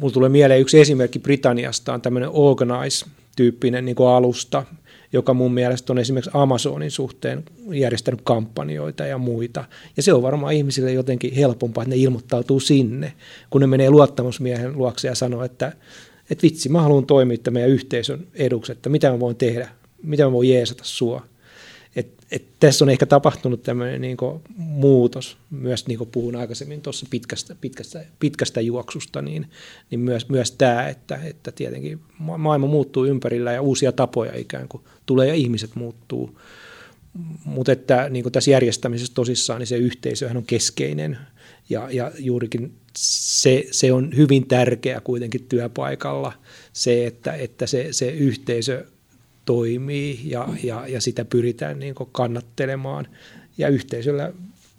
Mulla 0.00 0.12
tulee 0.12 0.28
mieleen 0.28 0.60
yksi 0.60 0.80
esimerkki 0.80 1.18
Britanniasta, 1.18 1.94
on 1.94 2.02
tämmöinen 2.02 2.30
Organize-tyyppinen 2.32 3.84
niin 3.84 3.96
alusta, 4.16 4.64
joka 5.12 5.34
mun 5.34 5.54
mielestä 5.54 5.92
on 5.92 5.98
esimerkiksi 5.98 6.30
Amazonin 6.34 6.90
suhteen 6.90 7.44
järjestänyt 7.72 8.20
kampanjoita 8.24 9.06
ja 9.06 9.18
muita. 9.18 9.64
Ja 9.96 10.02
se 10.02 10.12
on 10.12 10.22
varmaan 10.22 10.52
ihmisille 10.52 10.92
jotenkin 10.92 11.34
helpompaa, 11.34 11.82
että 11.82 11.94
ne 11.94 12.02
ilmoittautuu 12.02 12.60
sinne, 12.60 13.12
kun 13.50 13.60
ne 13.60 13.66
menee 13.66 13.90
luottamusmiehen 13.90 14.78
luokse 14.78 15.08
ja 15.08 15.14
sanoo, 15.14 15.44
että, 15.44 15.72
että 16.30 16.42
vitsi, 16.42 16.68
mä 16.68 16.82
haluan 16.82 17.06
toimia 17.06 17.38
meidän 17.50 17.70
yhteisön 17.70 18.26
eduksi, 18.34 18.72
että 18.72 18.88
mitä 18.88 19.10
mä 19.10 19.20
voin 19.20 19.36
tehdä, 19.36 19.68
mitä 20.02 20.24
mä 20.24 20.32
voin 20.32 20.48
jeesata 20.48 20.84
sua 20.84 21.26
et, 21.98 22.08
et 22.30 22.44
tässä 22.60 22.84
on 22.84 22.88
ehkä 22.88 23.06
tapahtunut 23.06 23.62
tämmöinen 23.62 24.00
niin 24.00 24.16
muutos, 24.56 25.36
myös 25.50 25.86
niin 25.86 25.98
kuin 25.98 26.10
puhun 26.10 26.36
aikaisemmin 26.36 26.82
tuossa 26.82 27.06
pitkästä, 27.10 27.56
pitkästä, 27.60 28.04
pitkästä 28.18 28.60
juoksusta, 28.60 29.22
niin, 29.22 29.50
niin 29.90 30.00
myös, 30.00 30.28
myös 30.28 30.52
tämä, 30.52 30.88
että, 30.88 31.20
että 31.24 31.52
tietenkin 31.52 32.00
maailma 32.18 32.66
muuttuu 32.66 33.04
ympärillä 33.04 33.52
ja 33.52 33.62
uusia 33.62 33.92
tapoja 33.92 34.36
ikään 34.36 34.68
kuin 34.68 34.82
tulee 35.06 35.28
ja 35.28 35.34
ihmiset 35.34 35.70
muuttuu. 35.74 36.40
Mutta 37.44 37.72
että 37.72 38.08
niin 38.10 38.22
kuin 38.22 38.32
tässä 38.32 38.50
järjestämisessä 38.50 39.14
tosissaan 39.14 39.58
niin 39.58 39.66
se 39.66 39.76
yhteisöhän 39.76 40.36
on 40.36 40.46
keskeinen 40.46 41.18
ja, 41.68 41.88
ja 41.90 42.12
juurikin 42.18 42.72
se, 42.96 43.64
se 43.70 43.92
on 43.92 44.16
hyvin 44.16 44.48
tärkeä 44.48 45.00
kuitenkin 45.00 45.46
työpaikalla, 45.48 46.32
se, 46.72 47.06
että, 47.06 47.32
että 47.32 47.66
se, 47.66 47.88
se 47.90 48.10
yhteisö 48.10 48.86
toimii 49.48 50.20
ja, 50.24 50.48
ja, 50.62 50.88
ja 50.88 51.00
sitä 51.00 51.24
pyritään 51.24 51.78
niin 51.78 51.94
kannattelemaan. 52.12 53.06
Ja 53.58 53.68
yhteisöllä 53.68 54.32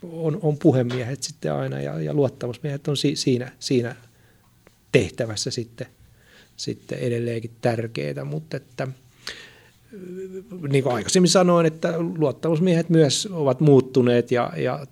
on, 0.04 0.40
on 0.42 0.58
puhemiehet 0.58 1.24
sitten 1.24 1.54
aina 1.54 1.82
ja, 1.82 2.02
ja 2.02 2.14
luottamusmiehet 2.14 2.88
on 2.88 2.98
si, 2.98 3.16
siinä, 3.16 3.52
siinä 3.60 3.96
tehtävässä 4.92 5.52
sitten, 5.52 5.88
sitten 6.58 7.00
edelleenkin 7.00 7.52
tärkeää, 7.62 8.24
mutta 8.24 8.58
että 8.58 8.88
niin 10.70 10.84
kuin 10.84 10.96
aikaisemmin 10.96 11.30
sanoin, 11.30 11.66
että 11.66 11.94
luottamusmiehet 11.98 12.90
myös 12.90 13.28
ovat 13.32 13.60
muuttuneet 13.60 14.32
ja, 14.32 14.54
ja 14.58 14.88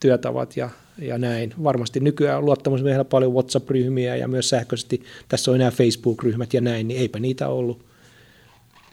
työtavat 0.00 0.56
ja, 0.56 0.70
ja 0.98 1.18
näin. 1.18 1.54
Varmasti 1.62 2.00
nykyään 2.00 2.44
luottamusmiehellä 2.44 3.04
paljon 3.04 3.32
WhatsApp-ryhmiä 3.32 4.16
ja 4.16 4.28
myös 4.28 4.48
sähköisesti, 4.48 5.02
tässä 5.28 5.50
on 5.50 5.54
enää 5.54 5.70
Facebook-ryhmät 5.70 6.54
ja 6.54 6.60
näin, 6.60 6.88
niin 6.88 7.00
eipä 7.00 7.18
niitä 7.18 7.48
ollut 7.48 7.93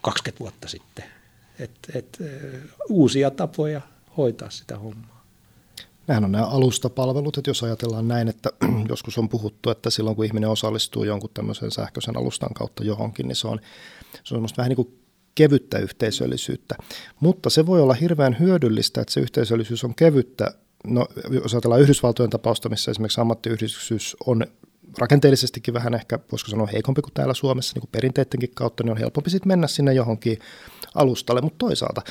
20 0.01 0.39
vuotta 0.39 0.67
sitten. 0.67 1.05
Et, 1.59 1.71
et, 1.95 2.17
uusia 2.89 3.31
tapoja 3.31 3.81
hoitaa 4.17 4.49
sitä 4.49 4.77
hommaa. 4.77 5.25
Nämähän 6.07 6.25
on 6.25 6.31
nämä 6.31 6.45
alustapalvelut, 6.45 7.37
että 7.37 7.49
jos 7.49 7.63
ajatellaan 7.63 8.07
näin, 8.07 8.27
että 8.27 8.49
joskus 8.89 9.17
on 9.17 9.29
puhuttu, 9.29 9.69
että 9.69 9.89
silloin 9.89 10.15
kun 10.15 10.25
ihminen 10.25 10.49
osallistuu 10.49 11.03
jonkun 11.03 11.29
tämmöisen 11.33 11.71
sähköisen 11.71 12.17
alustan 12.17 12.53
kautta 12.53 12.83
johonkin, 12.83 13.27
niin 13.27 13.35
se 13.35 13.47
on, 13.47 13.59
se 14.23 14.35
on 14.35 14.47
vähän 14.57 14.69
niin 14.69 14.75
kuin 14.75 14.99
kevyttä 15.35 15.79
yhteisöllisyyttä. 15.79 16.75
Mutta 17.19 17.49
se 17.49 17.65
voi 17.65 17.81
olla 17.81 17.93
hirveän 17.93 18.39
hyödyllistä, 18.39 19.01
että 19.01 19.13
se 19.13 19.19
yhteisöllisyys 19.19 19.83
on 19.83 19.95
kevyttä. 19.95 20.53
No, 20.87 21.07
jos 21.29 21.53
ajatellaan 21.53 21.81
Yhdysvaltojen 21.81 22.29
tapausta, 22.29 22.69
missä 22.69 22.91
esimerkiksi 22.91 23.21
ammattiyhdistys 23.21 24.17
on 24.25 24.45
rakenteellisestikin 24.97 25.73
vähän 25.73 25.93
ehkä, 25.93 26.19
voisiko 26.31 26.51
sanoa 26.51 26.67
heikompi 26.67 27.01
kuin 27.01 27.13
täällä 27.13 27.33
Suomessa 27.33 27.73
niin 27.75 27.81
kuin 27.81 27.89
perinteidenkin 27.91 28.51
kautta, 28.53 28.83
niin 28.83 28.91
on 28.91 28.97
helpompi 28.97 29.29
sitten 29.29 29.47
mennä 29.47 29.67
sinne 29.67 29.93
johonkin 29.93 30.39
alustalle, 30.95 31.41
mutta 31.41 31.57
toisaalta 31.57 32.01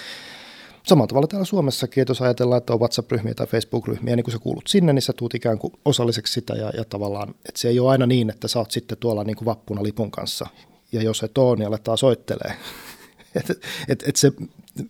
Samalla 0.82 1.06
tavalla 1.06 1.26
täällä 1.26 1.44
Suomessakin, 1.44 2.02
että 2.02 2.10
jos 2.10 2.22
ajatellaan, 2.22 2.58
että 2.58 2.72
on 2.72 2.80
WhatsApp-ryhmiä 2.80 3.34
tai 3.34 3.46
Facebook-ryhmiä, 3.46 4.16
niin 4.16 4.24
kun 4.24 4.32
sä 4.32 4.38
kuulut 4.38 4.66
sinne, 4.66 4.92
niin 4.92 5.02
sä 5.02 5.12
tuut 5.12 5.34
ikään 5.34 5.58
kuin 5.58 5.72
osalliseksi 5.84 6.32
sitä 6.32 6.54
ja, 6.54 6.70
ja 6.76 6.84
tavallaan, 6.84 7.28
että 7.30 7.60
se 7.60 7.68
ei 7.68 7.80
ole 7.80 7.90
aina 7.90 8.06
niin, 8.06 8.30
että 8.30 8.48
sä 8.48 8.58
oot 8.58 8.70
sitten 8.70 8.98
tuolla 8.98 9.24
niin 9.24 9.36
kuin 9.36 9.46
vappuna 9.46 9.82
lipun 9.82 10.10
kanssa. 10.10 10.46
Ja 10.92 11.02
jos 11.02 11.22
et 11.22 11.38
ole, 11.38 11.56
niin 11.56 11.68
aletaan 11.68 11.98
soittelee. 11.98 12.54
että 13.36 13.54
et, 13.88 14.04
et 14.06 14.16
se 14.16 14.32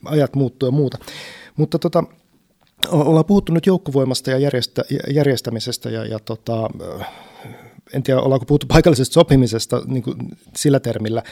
ajat 0.04 0.34
muuttuu 0.34 0.66
ja 0.66 0.70
muuta. 0.70 0.98
Mutta 1.56 1.78
tota, 1.78 2.04
ollaan 2.90 3.24
puhuttu 3.24 3.52
nyt 3.52 3.66
joukkovoimasta 3.66 4.30
ja 4.30 4.38
järjestä, 4.38 4.84
järjestämisestä 5.10 5.90
ja, 5.90 6.04
ja 6.04 6.18
tota, 6.18 6.70
en 7.92 8.02
tiedä 8.02 8.20
ollaanko 8.20 8.46
puhuttu 8.46 8.66
paikallisesta 8.66 9.14
sopimisesta 9.14 9.82
niin 9.86 10.02
kuin 10.02 10.16
sillä 10.56 10.80
termillä, 10.80 11.22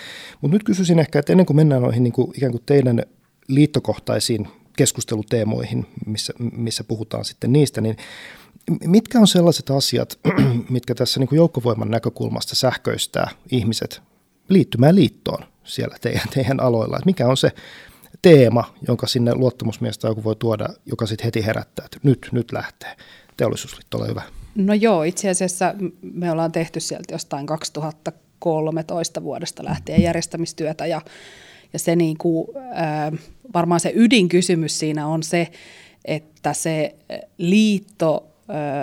mutta 0.41 0.55
nyt 0.55 0.65
kysyisin 0.65 0.99
ehkä, 0.99 1.19
että 1.19 1.33
ennen 1.33 1.47
kuin 1.47 1.57
mennään 1.57 1.83
noihin 1.83 2.03
niin 2.03 2.13
kuin 2.13 2.33
ikään 2.37 2.53
kuin 2.53 2.63
teidän 2.67 3.03
liittokohtaisiin 3.49 4.49
keskusteluteemoihin, 4.77 5.87
missä, 6.07 6.33
missä 6.53 6.85
puhutaan 6.85 7.25
sitten 7.25 7.53
niistä, 7.53 7.81
niin 7.81 7.97
mitkä 8.85 9.21
on 9.21 9.27
sellaiset 9.29 9.71
asiat, 9.71 10.19
mitkä 10.71 10.95
tässä 10.95 11.21
niin 11.21 11.29
kuin 11.29 11.37
joukkovoiman 11.37 11.91
näkökulmasta 11.91 12.57
sähköistää 12.57 13.31
ihmiset 13.51 14.03
liittymään 14.49 14.95
liittoon 14.95 15.45
siellä 15.65 15.97
teidän, 16.01 16.29
teidän 16.35 16.61
aloilla? 16.61 16.97
Että 16.97 17.07
mikä 17.07 17.29
on 17.29 17.37
se 17.37 17.53
teema, 18.23 18.75
jonka 18.89 19.07
sinne 19.07 19.35
luottamusmiestä 19.35 20.09
joku 20.09 20.25
voi 20.25 20.37
tuoda, 20.37 20.69
joka 20.87 21.07
sitten 21.07 21.25
heti 21.25 21.47
herättää, 21.47 21.85
että 21.85 21.99
nyt, 22.03 22.29
nyt 22.33 22.53
lähtee. 22.53 22.97
Teollisuusliitto, 23.37 23.99
ole 23.99 24.09
hyvä. 24.09 24.23
No 24.59 24.75
joo, 24.75 25.03
itse 25.03 25.31
asiassa 25.31 25.75
me 26.03 26.31
ollaan 26.31 26.53
tehty 26.53 26.81
sieltä 26.81 27.15
jostain 27.15 27.47
2013 27.47 29.23
vuodesta 29.23 29.65
lähtien 29.65 30.03
järjestämistyötä 30.03 30.87
ja, 30.87 31.01
ja 31.73 31.79
se 31.79 31.97
niin 31.97 32.19
kuin, 32.19 32.49
varmaan 33.55 33.81
se 33.81 33.93
ydinkysymys 33.95 34.79
siinä 34.79 35.07
on 35.07 35.23
se, 35.23 35.49
että 36.05 36.53
se 36.53 36.95
liitto 37.39 38.27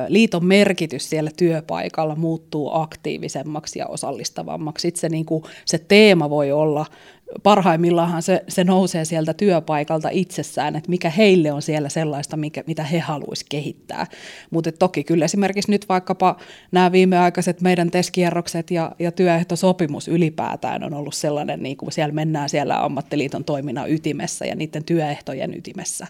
liiton 0.07 0.45
merkitys 0.45 1.09
siellä 1.09 1.31
työpaikalla 1.37 2.15
muuttuu 2.15 2.69
aktiivisemmaksi 2.73 3.79
ja 3.79 3.87
osallistavammaksi. 3.87 4.81
Sitten 4.81 5.11
niin 5.11 5.25
kuin, 5.25 5.43
se 5.65 5.77
teema 5.77 6.29
voi 6.29 6.51
olla 6.51 6.85
parhaimmillaan 7.43 8.21
se, 8.21 8.43
se 8.47 8.63
nousee 8.63 9.05
sieltä 9.05 9.33
työpaikalta 9.33 10.09
itsessään, 10.11 10.75
että 10.75 10.89
mikä 10.89 11.09
heille 11.09 11.51
on 11.51 11.61
siellä 11.61 11.89
sellaista, 11.89 12.37
mikä, 12.37 12.63
mitä 12.67 12.83
he 12.83 12.99
haluaisivat 12.99 13.49
kehittää. 13.49 14.07
Mutta 14.51 14.71
toki 14.71 15.03
kyllä 15.03 15.25
esimerkiksi 15.25 15.71
nyt 15.71 15.89
vaikkapa 15.89 16.35
nämä 16.71 16.91
viimeaikaiset 16.91 17.61
meidän 17.61 17.91
teskierrokset 17.91 18.71
ja, 18.71 18.91
ja 18.99 19.11
työehtosopimus 19.11 20.07
ylipäätään 20.07 20.83
on 20.83 20.93
ollut 20.93 21.15
sellainen, 21.15 21.63
niin 21.63 21.77
kuin 21.77 21.91
siellä 21.91 22.13
mennään 22.13 22.49
siellä 22.49 22.83
ammattiliiton 22.83 23.43
toiminnan 23.43 23.91
ytimessä 23.91 24.45
ja 24.45 24.55
niiden 24.55 24.83
työehtojen 24.83 25.57
ytimessä. 25.57 26.07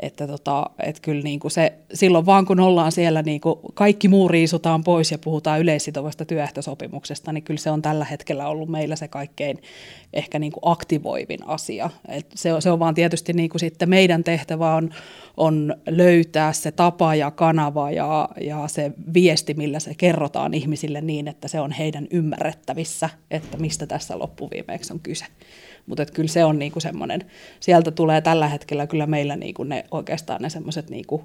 Että 0.00 0.26
tota, 0.26 0.70
et 0.82 1.00
kyllä 1.00 1.22
niin 1.22 1.40
kuin 1.40 1.50
se, 1.50 1.72
silloin 1.94 2.26
vaan 2.26 2.46
kun 2.46 2.60
ollaan 2.60 2.92
siellä, 2.92 3.22
niin 3.22 3.40
kuin 3.40 3.58
kaikki 3.74 4.08
muu 4.08 4.28
riisutaan 4.28 4.84
pois 4.84 5.10
ja 5.10 5.18
puhutaan 5.18 5.60
yleissitovasta 5.60 6.24
työehtosopimuksesta, 6.24 7.32
niin 7.32 7.44
kyllä 7.44 7.58
se 7.58 7.70
on 7.70 7.82
tällä 7.82 8.04
hetkellä 8.04 8.48
ollut 8.48 8.68
meillä 8.68 8.96
se 8.96 9.08
kaikkein 9.08 9.62
ehkä 10.12 10.38
niin 10.38 10.52
kuin 10.60 10.72
aktivoivin 10.72 11.46
asia. 11.46 11.90
Et 12.08 12.26
se, 12.34 12.50
se 12.58 12.70
on 12.70 12.78
vaan 12.78 12.94
tietysti 12.94 13.32
niin 13.32 13.50
kuin 13.50 13.60
sitten 13.60 13.88
meidän 13.88 14.24
tehtävä 14.24 14.74
on, 14.74 14.90
on 15.36 15.74
löytää 15.88 16.52
se 16.52 16.72
tapa 16.72 17.14
ja 17.14 17.30
kanava 17.30 17.90
ja, 17.90 18.28
ja 18.40 18.68
se 18.68 18.92
viesti, 19.14 19.54
millä 19.54 19.80
se 19.80 19.94
kerrotaan 19.94 20.54
ihmisille 20.54 21.00
niin, 21.00 21.28
että 21.28 21.48
se 21.48 21.60
on 21.60 21.70
heidän 21.70 22.06
ymmärrettävissä, 22.10 23.10
että 23.30 23.56
mistä 23.56 23.86
tässä 23.86 24.18
loppuviimeeksi 24.18 24.92
on 24.92 25.00
kyse. 25.00 25.24
Mutta 25.86 26.06
kyllä 26.06 26.28
se 26.28 26.44
on 26.44 26.58
niinku 26.58 26.80
semmoinen, 26.80 27.30
sieltä 27.60 27.90
tulee 27.90 28.20
tällä 28.20 28.48
hetkellä 28.48 28.86
kyllä 28.86 29.06
meillä 29.06 29.36
niinku 29.36 29.64
ne 29.64 29.84
oikeastaan 29.90 30.42
ne 30.42 30.50
semmoiset 30.50 30.90
niinku 30.90 31.24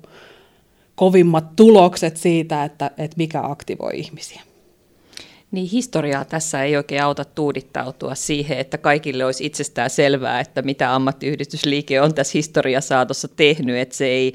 kovimmat 0.95 1.55
tulokset 1.55 2.17
siitä, 2.17 2.63
että, 2.63 2.91
että 2.97 3.17
mikä 3.17 3.41
aktivoi 3.43 3.99
ihmisiä. 3.99 4.41
Niin 5.53 5.69
historiaa 5.69 6.25
tässä 6.25 6.63
ei 6.63 6.77
oikein 6.77 7.03
auta 7.03 7.25
tuudittautua 7.25 8.15
siihen, 8.15 8.57
että 8.57 8.77
kaikille 8.77 9.25
olisi 9.25 9.45
itsestään 9.45 9.89
selvää, 9.89 10.39
että 10.39 10.61
mitä 10.61 10.95
ammattiyhdistysliike 10.95 12.01
on 12.01 12.13
tässä 12.13 12.31
historiasaatossa 12.33 13.27
tehnyt, 13.27 13.77
että 13.77 13.95
se 13.95 14.05
ei 14.05 14.33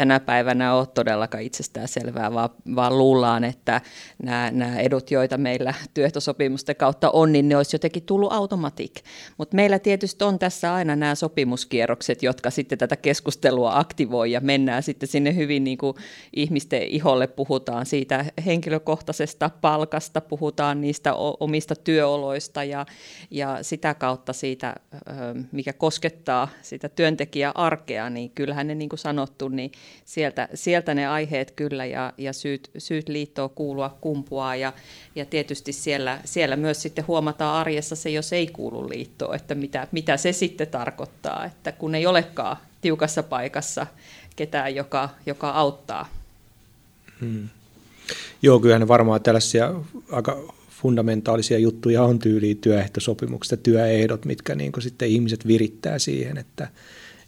tänä 0.00 0.20
päivänä 0.20 0.74
ole 0.74 0.86
todellakaan 0.86 1.42
itsestään 1.42 1.88
selvää, 1.88 2.34
vaan, 2.34 2.50
vaan 2.76 2.98
luullaan, 2.98 3.44
että 3.44 3.80
nämä, 4.22 4.50
nämä 4.50 4.78
edut, 4.78 5.10
joita 5.10 5.38
meillä 5.38 5.74
työehtosopimusten 5.94 6.76
kautta 6.76 7.10
on, 7.10 7.32
niin 7.32 7.48
ne 7.48 7.56
olisi 7.56 7.74
jotenkin 7.74 8.02
tullut 8.02 8.32
automatik. 8.32 8.94
Mutta 9.38 9.56
meillä 9.56 9.78
tietysti 9.78 10.24
on 10.24 10.38
tässä 10.38 10.74
aina 10.74 10.96
nämä 10.96 11.14
sopimuskierrokset, 11.14 12.22
jotka 12.22 12.50
sitten 12.50 12.78
tätä 12.78 12.96
keskustelua 12.96 13.78
aktivoi 13.78 14.32
ja 14.32 14.40
mennään 14.40 14.82
sitten 14.82 15.08
sinne 15.08 15.34
hyvin 15.34 15.64
niin 15.64 15.78
kuin 15.78 15.96
ihmisten 16.36 16.82
iholle, 16.82 17.26
puhutaan 17.26 17.86
siitä 17.86 18.24
henkilökohtaisesta 18.46 19.50
palkasta, 19.60 20.20
puhutaan 20.20 20.80
niistä 20.80 21.14
omista 21.40 21.74
työoloista 21.76 22.64
ja, 22.64 22.86
ja 23.30 23.58
sitä 23.62 23.94
kautta 23.94 24.32
siitä, 24.32 24.74
mikä 25.52 25.72
koskettaa 25.72 26.48
sitä 26.62 26.88
työntekijäarkea, 26.88 28.10
niin 28.10 28.30
kyllähän 28.30 28.66
ne 28.66 28.74
niin 28.74 28.88
kuin 28.88 28.98
sanottu, 28.98 29.48
niin 29.48 29.72
sieltä, 30.04 30.48
sieltä 30.54 30.94
ne 30.94 31.06
aiheet 31.06 31.50
kyllä 31.50 31.86
ja, 31.86 32.12
ja 32.18 32.32
syyt, 32.32 32.70
syyt 32.78 33.08
liittoa 33.08 33.48
kuulua 33.48 33.96
kumpuaa 34.00 34.56
ja, 34.56 34.72
ja 35.14 35.24
tietysti 35.24 35.72
siellä, 35.72 36.20
siellä 36.24 36.56
myös 36.56 36.82
sitten 36.82 37.06
huomataan 37.06 37.54
arjessa 37.56 37.96
se, 37.96 38.10
jos 38.10 38.32
ei 38.32 38.46
kuulu 38.46 38.88
liittoon, 38.88 39.36
että 39.36 39.54
mitä, 39.54 39.88
mitä 39.92 40.16
se 40.16 40.32
sitten 40.32 40.68
tarkoittaa, 40.68 41.44
että 41.44 41.72
kun 41.72 41.94
ei 41.94 42.06
olekaan 42.06 42.56
tiukassa 42.80 43.22
paikassa 43.22 43.86
ketään, 44.36 44.74
joka, 44.74 45.08
joka 45.26 45.50
auttaa. 45.50 46.08
Hmm. 47.20 47.48
Joo, 48.42 48.60
kyllähän 48.60 48.88
varmaan 48.88 49.22
tällaisia 49.22 49.74
aika 50.12 50.54
fundamentaalisia 50.82 51.58
juttuja 51.58 52.02
on 52.02 52.18
tyyliin 52.18 52.58
työehtosopimukset 52.58 53.50
ja 53.50 53.62
työehdot, 53.62 54.24
mitkä 54.24 54.54
niin 54.54 54.72
sitten 54.78 55.08
ihmiset 55.08 55.46
virittää 55.46 55.98
siihen, 55.98 56.38
että, 56.38 56.68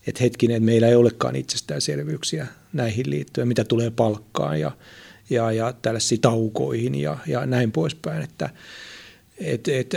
että 0.07 0.23
hetkinen, 0.23 0.63
meillä 0.63 0.89
ei 0.89 0.95
olekaan 0.95 1.37
itsestäänselvyyksiä 1.37 2.47
näihin 2.73 3.11
liittyen, 3.11 3.49
mitä 3.49 3.65
tulee 3.65 3.91
palkkaan 3.91 4.61
ja, 4.61 4.71
ja, 5.31 5.53
ja 5.53 5.73
tällaisiin 5.83 6.21
taukoihin 6.21 6.95
ja, 6.95 7.19
ja 7.27 7.47
näin 7.47 7.73
poispäin. 7.73 8.23
Että, 8.23 8.51
et, 9.39 9.69
et, 9.69 9.95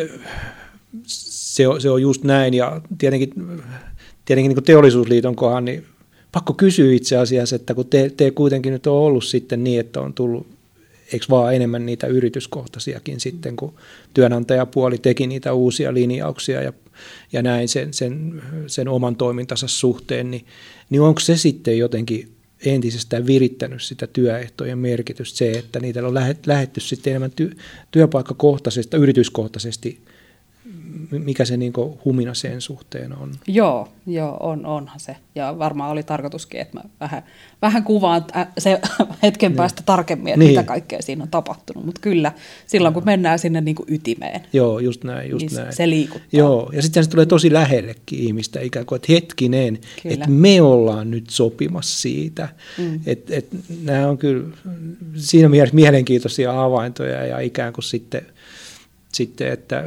se, 1.08 1.68
on, 1.68 1.82
se 1.82 1.90
on 1.90 2.02
just 2.02 2.24
näin 2.24 2.54
ja 2.54 2.82
tietenkin, 2.98 3.34
tietenkin 4.26 4.56
niin 4.56 4.64
teollisuusliiton 4.64 5.36
kohan, 5.36 5.66
niin 5.66 5.86
pakko 6.32 6.54
kysyä 6.54 6.94
itse 6.94 7.18
asiassa, 7.18 7.56
että 7.56 7.74
kun 7.74 7.88
te, 7.88 8.12
te 8.18 8.32
kuitenkin 8.32 8.74
nyt 8.74 8.88
on 8.88 8.94
ollut 8.94 9.24
sitten 9.24 9.64
niin, 9.64 9.80
että 9.80 10.02
on 10.02 10.14
tullut 10.14 10.55
eikö 11.14 11.26
vaan 11.30 11.56
enemmän 11.56 11.86
niitä 11.86 12.08
yrityskohtaisiakin 12.08 13.20
sitten, 13.20 13.56
kun 13.56 13.74
työnantajapuoli 14.14 14.98
teki 14.98 15.28
niitä 15.28 15.54
uusia 15.54 15.94
linjauksia 15.94 16.62
ja 16.62 16.74
ja 17.34 17.42
näin 17.42 17.68
sen, 17.68 17.94
sen, 17.94 18.42
sen 18.68 18.88
oman 18.88 19.16
toimintansa 19.16 19.68
suhteen, 19.68 20.32
niin, 20.32 20.46
niin 20.90 21.02
onko 21.02 21.20
se 21.20 21.38
sitten 21.38 21.78
jotenkin 21.78 22.36
entisestään 22.66 23.28
virittänyt 23.28 23.82
sitä 23.82 24.08
työehtojen 24.08 24.78
merkitystä 24.78 25.38
se, 25.38 25.52
että 25.52 25.80
niitä 25.80 26.08
on 26.08 26.14
lähetty 26.46 26.80
sitten 26.80 27.12
enemmän 27.12 27.32
ty, 27.32 27.58
työpaikkakohtaisesti, 27.92 28.98
yrityskohtaisesti 28.98 30.00
mikä 31.12 31.46
se 31.46 31.58
niin 31.58 31.74
humina 32.06 32.34
sen 32.34 32.62
suhteen 32.62 33.18
on? 33.18 33.32
Joo, 33.48 33.88
joo 34.08 34.38
on, 34.40 34.66
onhan 34.66 35.00
se. 35.00 35.16
Ja 35.36 35.60
varmaan 35.60 35.92
oli 35.92 36.04
tarkoituskin, 36.04 36.62
että 36.62 36.78
mä 36.78 36.84
vähän, 37.00 37.24
vähän 37.62 37.84
kuvaan 37.84 38.26
se 38.58 38.80
hetken 39.24 39.52
niin. 39.52 39.58
päästä 39.58 39.84
tarkemmin, 39.86 40.34
että 40.34 40.40
niin. 40.40 40.52
mitä 40.52 40.64
kaikkea 40.64 41.02
siinä 41.02 41.24
on 41.24 41.30
tapahtunut. 41.30 41.86
Mutta 41.86 42.02
kyllä, 42.02 42.32
silloin 42.66 42.94
kun 42.94 43.06
mennään 43.06 43.40
sinne 43.40 43.62
niin 43.62 43.76
kuin 43.76 43.94
ytimeen, 43.94 44.42
joo, 44.54 44.80
just 44.80 45.04
näin, 45.04 45.30
just 45.30 45.46
niin 45.46 45.56
näin. 45.56 45.74
se 45.74 45.90
liikuttaa. 45.90 46.28
Joo, 46.32 46.70
ja 46.74 46.82
sitten 46.82 47.04
se 47.04 47.10
tulee 47.10 47.26
tosi 47.26 47.54
lähellekin 47.54 48.20
ihmistä 48.20 48.60
ikään 48.60 48.86
kuin, 48.86 48.98
että 48.98 49.14
hetkinen, 49.14 49.80
kyllä. 50.04 50.14
että 50.14 50.30
me 50.30 50.62
ollaan 50.62 51.12
nyt 51.12 51.30
sopimassa 51.30 52.00
siitä. 52.00 52.50
Mm. 52.78 53.00
Että 53.06 53.36
et, 53.36 53.48
nämä 53.84 54.08
on 54.08 54.18
kyllä 54.18 54.48
siinä 55.16 55.50
mielessä 55.50 55.76
mielenkiintoisia 55.76 56.54
havaintoja 56.54 57.26
ja 57.26 57.40
ikään 57.40 57.74
kuin 57.74 57.84
sitten– 57.84 58.26
sitten, 59.16 59.52
että 59.52 59.84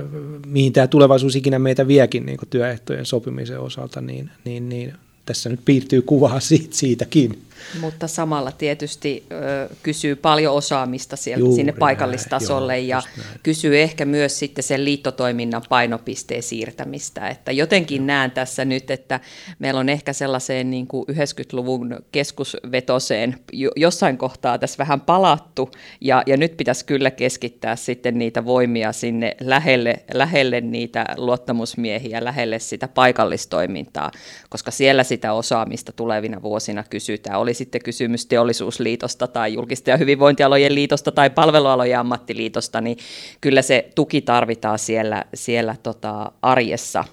mihin 0.47 0.73
tämä 0.73 0.87
tulevaisuus 0.87 1.37
ikinä 1.37 1.59
meitä 1.59 1.89
viekin 1.89 2.27
niin 2.27 2.39
työehtojen 2.51 3.07
sopimisen 3.07 3.61
osalta, 3.61 4.01
niin, 4.01 4.31
niin, 4.45 4.69
niin 4.69 4.95
tässä 5.27 5.49
nyt 5.49 5.61
piirtyy 5.65 6.03
kuvaa 6.03 6.41
siitä, 6.49 6.77
siitäkin. 6.77 7.43
Mutta 7.81 8.09
samalla 8.09 8.53
tietysti 8.53 9.27
ö, 9.33 9.75
kysyy 9.83 10.17
paljon 10.17 10.55
osaamista 10.55 11.17
sieltä 11.17 11.41
Juuri 11.41 11.57
sinne 11.57 11.73
paikallistasolle 11.73 12.73
näin, 12.73 12.89
joo, 12.89 13.01
ja 13.01 13.27
kysyy 13.43 13.81
ehkä 13.81 14.05
myös 14.05 14.39
sitten 14.39 14.65
sen 14.65 14.85
liittotoiminnan 14.85 15.63
painopisteen 15.69 16.43
siirtämistä. 16.43 17.29
Että 17.29 17.53
jotenkin 17.53 17.97
joo. 17.97 18.07
näen 18.07 18.31
tässä 18.31 18.65
nyt, 18.65 18.91
että 18.91 19.21
meillä 19.59 19.81
on 19.81 19.89
ehkä 19.89 20.13
sellaiseen 20.13 20.71
niin 20.71 20.87
kuin 20.87 21.05
90-luvun 21.09 21.97
keskusvetoseen 22.13 23.37
jossain 23.77 24.19
kohtaa 24.19 24.59
tässä 24.59 24.79
vähän 24.79 25.01
palattu 25.01 25.71
ja, 26.01 26.23
ja 26.27 26.37
nyt 26.37 26.57
pitäisi 26.57 26.85
kyllä 26.85 27.11
keskittää 27.11 27.77
sitten 27.77 28.19
niitä 28.19 28.45
voimia 28.45 28.93
sinne 28.93 29.37
lähelle, 29.41 30.03
lähelle 30.15 30.61
niitä 30.61 31.07
luottamusmiehiä, 31.17 32.25
lähelle 32.25 32.59
sitä 32.59 32.89
paikallistoimintaa, 32.89 34.11
koska 34.49 34.71
siellä 34.71 35.05
sitä 35.05 35.33
osaamista 35.33 35.93
tulevina 35.93 36.43
vuosina 36.43 36.85
kysytään 36.91 37.41
oli 37.49 37.55
sitten 37.55 37.83
kysymys 37.85 38.27
teollisuusliitosta 38.27 39.27
tai 39.27 39.55
julkisten 39.55 39.93
ja 39.93 39.97
hyvinvointialojen 39.97 40.75
liitosta 40.75 41.13
tai 41.13 41.31
palvelualojen 41.31 41.99
ammattiliitosta, 41.99 42.81
niin 42.81 42.99
kyllä 43.41 43.63
se 43.63 43.91
tuki 43.95 44.21
tarvitaan 44.21 44.79
siellä, 44.79 45.25
siellä 45.35 45.77
tota 45.83 46.33
arjessa. 46.43 47.05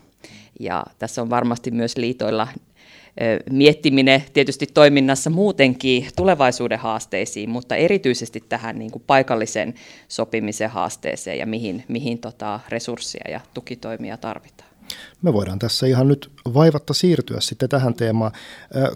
Ja 0.60 0.84
tässä 1.00 1.22
on 1.22 1.30
varmasti 1.30 1.72
myös 1.72 1.98
liitoilla 1.98 2.48
miettiminen 3.52 4.24
tietysti 4.34 4.68
toiminnassa 4.74 5.30
muutenkin 5.30 6.08
tulevaisuuden 6.16 6.80
haasteisiin, 6.80 7.50
mutta 7.50 7.76
erityisesti 7.76 8.44
tähän 8.50 8.80
niin 8.80 8.92
kuin 8.92 9.04
paikallisen 9.08 9.74
sopimisen 10.08 10.70
haasteeseen 10.70 11.40
ja 11.40 11.46
mihin, 11.46 11.84
mihin 11.88 12.20
tota 12.20 12.60
resursseja 12.70 13.32
ja 13.32 13.42
tukitoimia 13.54 14.18
tarvitaan. 14.18 14.75
Me 15.26 15.34
voidaan 15.34 15.60
tässä 15.60 15.88
ihan 15.88 16.08
nyt 16.08 16.32
vaivatta 16.54 16.94
siirtyä 16.94 17.40
sitten 17.40 17.70
tähän 17.70 17.94
teemaan. 17.94 18.32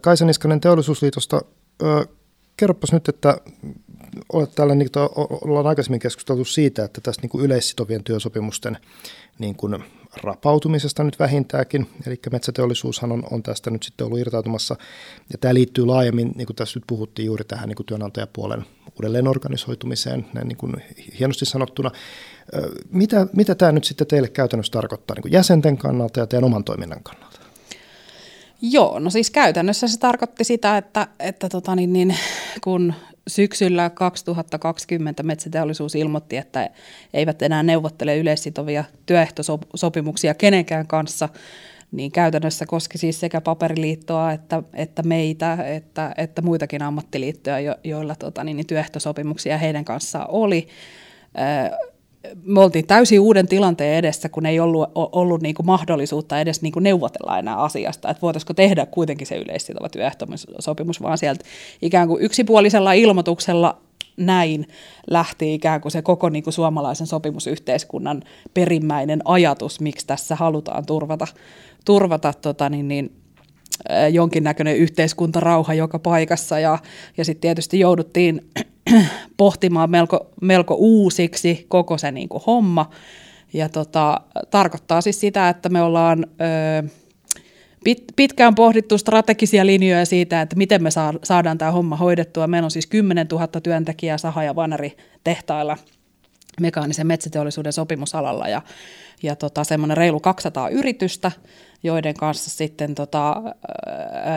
Kaisa 0.01 0.25
Niskanen 0.25 0.61
Teollisuusliitosta, 0.61 1.41
kerropas 2.57 2.93
nyt, 2.93 3.09
että 3.09 3.37
olet 4.33 4.55
täällä, 4.55 4.75
niin 4.75 4.89
ollaan 5.45 5.67
aikaisemmin 5.67 5.99
keskusteltu 5.99 6.45
siitä, 6.45 6.83
että 6.83 7.01
tässä 7.01 7.21
niin 7.21 7.29
kuin 7.29 7.45
yleissitovien 7.45 8.03
työsopimusten 8.03 8.77
niin 9.39 9.55
kuin 9.55 9.83
rapautumisesta 10.23 11.03
nyt 11.03 11.19
vähintäänkin, 11.19 11.89
eli 12.07 12.19
metsäteollisuushan 12.31 13.11
on, 13.11 13.23
on 13.31 13.43
tästä 13.43 13.69
nyt 13.69 13.83
sitten 13.83 14.07
ollut 14.07 14.19
irtautumassa, 14.19 14.75
ja 15.31 15.37
tämä 15.37 15.53
liittyy 15.53 15.85
laajemmin, 15.85 16.31
niin 16.35 16.45
kuin 16.45 16.55
tässä 16.55 16.79
nyt 16.79 16.87
puhuttiin 16.87 17.25
juuri 17.25 17.43
tähän 17.43 17.69
niin 17.69 17.75
kuin 17.75 17.85
työnantajapuolen 17.85 18.65
uudelleenorganisoitumiseen, 18.95 20.25
näin 20.33 20.47
niin 20.47 20.57
kuin 20.57 20.75
hienosti 21.19 21.45
sanottuna. 21.45 21.91
Mitä, 22.91 23.27
mitä 23.35 23.55
tämä 23.55 23.71
nyt 23.71 23.83
sitten 23.83 24.07
teille 24.07 24.29
käytännössä 24.29 24.71
tarkoittaa 24.71 25.15
niin 25.15 25.21
kuin 25.21 25.31
jäsenten 25.31 25.77
kannalta 25.77 26.19
ja 26.19 26.27
teidän 26.27 26.43
oman 26.43 26.63
toiminnan 26.63 27.03
kannalta? 27.03 27.39
Joo, 28.61 28.99
no 28.99 29.09
siis 29.09 29.31
käytännössä 29.31 29.87
se 29.87 29.99
tarkoitti 29.99 30.43
sitä, 30.43 30.77
että, 30.77 31.07
että 31.19 31.49
tota 31.49 31.75
niin, 31.75 31.93
niin, 31.93 32.15
kun 32.63 32.93
syksyllä 33.29 33.89
2020 33.89 35.23
metsäteollisuus 35.23 35.95
ilmoitti, 35.95 36.37
että 36.37 36.69
eivät 37.13 37.41
enää 37.41 37.63
neuvottele 37.63 38.17
yleissitovia 38.17 38.83
työehtosopimuksia 39.05 40.33
kenenkään 40.33 40.87
kanssa, 40.87 41.29
niin 41.91 42.11
käytännössä 42.11 42.65
koski 42.65 42.97
siis 42.97 43.19
sekä 43.19 43.41
paperiliittoa 43.41 44.31
että, 44.31 44.63
että 44.73 45.03
meitä, 45.03 45.57
että, 45.63 46.13
että 46.17 46.41
muitakin 46.41 46.81
ammattiliittoja, 46.81 47.59
jo, 47.59 47.75
joilla 47.83 48.15
tota, 48.15 48.43
niin, 48.43 48.57
niin 48.57 48.67
työehtosopimuksia 48.67 49.57
heidän 49.57 49.85
kanssaan 49.85 50.25
oli 50.29 50.67
me 52.43 52.59
oltiin 52.61 52.87
täysin 52.87 53.19
uuden 53.19 53.47
tilanteen 53.47 53.97
edessä, 53.97 54.29
kun 54.29 54.45
ei 54.45 54.59
ollut, 54.59 54.89
ollut 54.95 55.41
niin 55.41 55.55
kuin 55.55 55.65
mahdollisuutta 55.65 56.39
edes 56.39 56.61
niin 56.61 56.71
kuin 56.71 56.83
neuvotella 56.83 57.39
enää 57.39 57.55
asiasta, 57.55 58.09
että 58.09 58.21
voitaisiko 58.21 58.53
tehdä 58.53 58.85
kuitenkin 58.85 59.27
se 59.27 59.37
yleissitova 59.37 59.89
työehtosopimus, 59.89 61.01
vaan 61.01 61.17
sieltä 61.17 61.45
ikään 61.81 62.07
kuin 62.07 62.23
yksipuolisella 62.23 62.93
ilmoituksella 62.93 63.77
näin 64.17 64.67
lähti 65.09 65.53
ikään 65.53 65.81
kuin 65.81 65.91
se 65.91 66.01
koko 66.01 66.29
niin 66.29 66.43
kuin 66.43 66.53
suomalaisen 66.53 67.07
sopimusyhteiskunnan 67.07 68.23
perimmäinen 68.53 69.21
ajatus, 69.25 69.79
miksi 69.79 70.07
tässä 70.07 70.35
halutaan 70.35 70.85
turvata, 70.85 71.27
turvata 71.85 72.33
tota 72.33 72.69
niin, 72.69 72.87
niin, 72.87 73.18
jonkinnäköinen 74.11 74.77
yhteiskuntarauha 74.77 75.73
joka 75.73 75.99
paikassa 75.99 76.59
ja, 76.59 76.77
ja 77.17 77.25
sitten 77.25 77.41
tietysti 77.41 77.79
jouduttiin 77.79 78.41
pohtimaan 79.37 79.89
melko, 79.89 80.29
melko 80.41 80.75
uusiksi 80.75 81.65
koko 81.69 81.97
se 81.97 82.11
niin 82.11 82.29
kuin 82.29 82.43
homma. 82.47 82.89
Ja 83.53 83.69
tota, 83.69 84.21
tarkoittaa 84.51 85.01
siis 85.01 85.19
sitä, 85.19 85.49
että 85.49 85.69
me 85.69 85.81
ollaan 85.81 86.25
ö, 86.83 86.89
pit, 87.83 88.03
pitkään 88.15 88.55
pohdittu 88.55 88.97
strategisia 88.97 89.65
linjoja 89.65 90.05
siitä, 90.05 90.41
että 90.41 90.55
miten 90.55 90.83
me 90.83 90.91
saa, 90.91 91.13
saadaan 91.23 91.57
tämä 91.57 91.71
homma 91.71 91.95
hoidettua. 91.95 92.47
Meillä 92.47 92.65
on 92.65 92.71
siis 92.71 92.87
10 92.87 93.27
000 93.31 93.47
työntekijää 93.47 94.17
Saha- 94.17 94.43
ja 94.43 94.55
Vanari-tehtailla 94.55 95.77
mekaanisen 96.61 97.07
metsäteollisuuden 97.07 97.73
sopimusalalla 97.73 98.47
ja, 98.47 98.61
ja 99.23 99.35
tota, 99.35 99.63
semmoinen 99.63 99.97
reilu 99.97 100.19
200 100.19 100.69
yritystä– 100.69 101.31
joiden 101.83 102.13
kanssa 102.13 102.49
sitten 102.49 102.95
tota, 102.95 103.41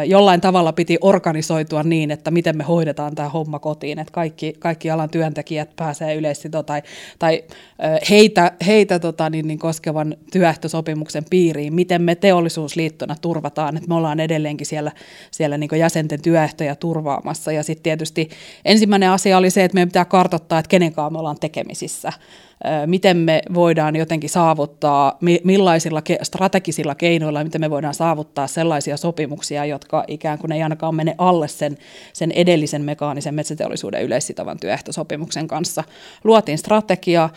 jollain 0.07 0.41
tavalla 0.41 0.73
piti 0.73 0.99
organisoitua 1.01 1.83
niin, 1.83 2.11
että 2.11 2.31
miten 2.31 2.57
me 2.57 2.65
hoidetaan 2.65 3.15
tämä 3.15 3.29
homma 3.29 3.59
kotiin, 3.59 3.99
että 3.99 4.13
kaikki, 4.13 4.53
kaikki 4.59 4.91
alan 4.91 5.11
työntekijät 5.11 5.77
pääsee 5.77 6.15
yleissito 6.15 6.63
tai, 6.63 6.83
tai 7.19 7.45
heitä, 8.11 8.53
heitä 8.67 8.99
tota, 8.99 9.31
niin, 9.31 9.49
niin 9.49 9.59
koskevan 9.59 10.17
työehtosopimuksen 10.33 11.25
piiriin, 11.31 11.75
miten 11.75 12.03
me 12.03 12.15
teollisuusliittona 12.15 13.17
turvataan, 13.21 13.77
että 13.77 13.89
me 13.89 13.95
ollaan 13.95 14.21
edelleenkin 14.21 14.67
siellä, 14.67 14.93
siellä 15.31 15.59
niin 15.59 15.71
jäsenten 15.79 16.23
työehtoja 16.23 16.77
turvaamassa. 16.77 17.53
Ja 17.53 17.63
sitten 17.63 17.83
tietysti 17.83 18.29
ensimmäinen 18.65 19.11
asia 19.11 19.39
oli 19.39 19.51
se, 19.51 19.65
että 19.65 19.75
meidän 19.75 19.89
pitää 19.89 20.05
kartoittaa, 20.05 20.59
että 20.59 20.69
kenen 20.69 20.93
kanssa 20.93 21.11
me 21.11 21.19
ollaan 21.19 21.41
tekemisissä. 21.41 22.13
Miten 22.87 23.17
me 23.17 23.43
voidaan 23.55 23.97
jotenkin 23.97 24.31
saavuttaa, 24.31 25.19
millaisilla 25.45 26.03
strategisilla 26.23 26.95
keinoilla, 26.95 27.32
miten 27.45 27.61
me 27.61 27.71
voidaan 27.71 27.95
saavuttaa 27.95 28.47
sellaisia 28.47 28.97
sopimuksia, 28.97 29.65
jotka 29.65 30.05
ikään 30.09 30.39
kuin 30.39 30.53
ei 30.53 30.63
ainakaan 30.63 30.95
mene 30.95 31.15
alle 31.19 31.49
sen, 31.49 31.79
sen 32.13 32.33
edellisen 32.33 32.83
mekaanisen 32.83 33.35
metsäteollisuuden 33.35 34.03
yleissitovan 34.03 34.59
työehtosopimuksen 34.61 35.49
kanssa. 35.49 35.85
Luotiin 36.25 36.59
strategia, 36.59 37.29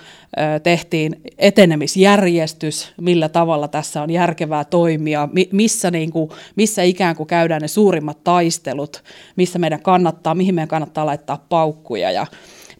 tehtiin 0.63 1.21
etenemisjärjestys, 1.37 2.93
millä 3.01 3.29
tavalla 3.29 3.67
tässä 3.67 4.01
on 4.01 4.09
järkevää 4.09 4.63
toimia, 4.63 5.29
missä, 5.51 5.91
niin 5.91 6.11
kuin, 6.11 6.29
missä 6.55 6.83
ikään 6.83 7.15
kuin 7.15 7.27
käydään 7.27 7.61
ne 7.61 7.67
suurimmat 7.67 8.23
taistelut, 8.23 9.03
missä 9.35 9.59
meidän 9.59 9.81
kannattaa, 9.81 10.35
mihin 10.35 10.55
meidän 10.55 10.67
kannattaa 10.67 11.05
laittaa 11.05 11.45
paukkuja 11.49 12.11
ja 12.11 12.27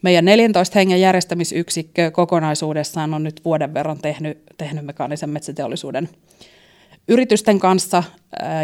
meidän 0.02 0.24
14 0.24 0.78
hengen 0.78 1.00
järjestämisyksikkö 1.00 2.10
kokonaisuudessaan 2.10 3.14
on 3.14 3.22
nyt 3.22 3.40
vuoden 3.44 3.74
verran 3.74 3.98
tehnyt, 3.98 4.38
tehnyt 4.58 4.84
mekaanisen 4.84 5.30
metsäteollisuuden 5.30 6.08
yritysten 7.08 7.58
kanssa 7.58 8.02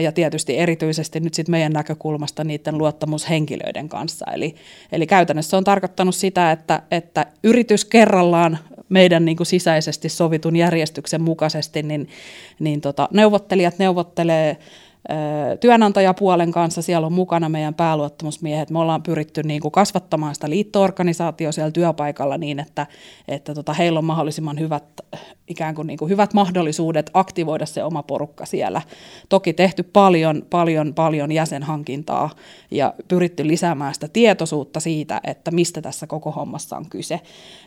ja 0.03 0.13
tietysti 0.13 0.59
erityisesti 0.59 1.21
nyt 1.21 1.35
sit 1.35 1.49
meidän 1.49 1.73
näkökulmasta 1.73 2.45
niiden 2.45 2.79
luottamushenkilöiden 2.79 3.89
kanssa. 3.89 4.27
Eli, 4.33 4.55
eli 4.93 5.07
käytännössä 5.07 5.57
on 5.57 5.65
tarkoittanut 5.65 6.15
sitä, 6.15 6.53
että, 6.53 6.83
että 6.91 7.27
yritys 7.45 7.85
kerrallaan 7.85 8.59
meidän 8.89 9.25
niin 9.25 9.37
kuin 9.37 9.47
sisäisesti 9.47 10.09
sovitun 10.09 10.57
järjestyksen 10.57 11.23
mukaisesti, 11.23 11.83
niin, 11.83 12.09
niin 12.59 12.81
tota, 12.81 13.09
neuvottelijat 13.13 13.79
neuvottelee 13.79 14.57
työnantajapuolen 15.61 16.53
kanssa, 16.53 16.83
siellä 16.83 17.07
on 17.07 17.13
mukana 17.13 17.49
meidän 17.49 17.75
pääluottamusmiehet. 17.75 18.71
Me 18.71 18.79
ollaan 18.79 19.03
pyritty 19.03 19.43
niin 19.43 19.61
kuin 19.61 19.73
kasvattamaan 19.73 20.35
sitä 20.35 20.51
liittoorganisaatio 20.51 21.53
siellä 21.53 21.71
työpaikalla 21.71 22.39
niin, 22.39 22.61
että, 22.61 22.87
että 23.29 23.55
tota, 23.55 23.73
heillä 23.73 23.99
on 23.99 24.05
mahdollisimman 24.05 24.59
hyvät, 24.59 24.85
ikään 25.49 25.75
kuin, 25.75 25.87
niin 25.87 25.99
kuin 25.99 26.09
hyvät 26.09 26.35
mahdollisuudet 26.35 27.11
aktivoida 27.15 27.67
se 27.67 27.85
oma 27.85 28.03
porukka 28.03 28.47
siellä. 28.47 28.83
Toki 29.29 29.53
tehty 29.53 29.83
paljon, 29.83 30.43
paljon, 30.51 30.95
paljon 30.95 31.33
jäsenhankintaa 31.33 32.31
ja 32.71 32.95
pyritty 33.09 33.47
lisäämään 33.47 33.95
sitä 33.95 34.09
tietoisuutta 34.09 34.81
siitä, 34.81 35.21
että 35.25 35.51
mistä 35.51 35.83
tässä 35.83 36.07
koko 36.07 36.31
hommassa 36.31 36.77
on 36.77 36.87
kyse. 36.91 37.21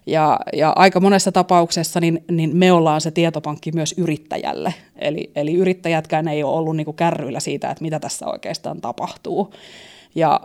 Ja, 0.06 0.40
ja 0.54 0.74
aika 0.76 1.00
monessa 1.00 1.32
tapauksessa 1.32 2.00
niin, 2.00 2.24
niin 2.32 2.58
me 2.58 2.72
ollaan 2.72 3.02
se 3.02 3.12
tietopankki 3.12 3.72
myös 3.72 3.96
yrittäjälle. 3.98 4.74
Eli, 4.96 5.32
eli 5.36 5.54
yrittäjätkään 5.54 6.28
ei 6.28 6.44
ole 6.44 6.56
ollut 6.56 6.76
niin 6.76 6.86
kuin 6.86 6.98
kärryillä 6.98 7.40
siitä, 7.40 7.70
että 7.70 7.82
mitä 7.82 8.00
tässä 8.00 8.28
oikeastaan 8.28 8.82
tapahtuu. 8.82 9.54
Ja, 10.16 10.42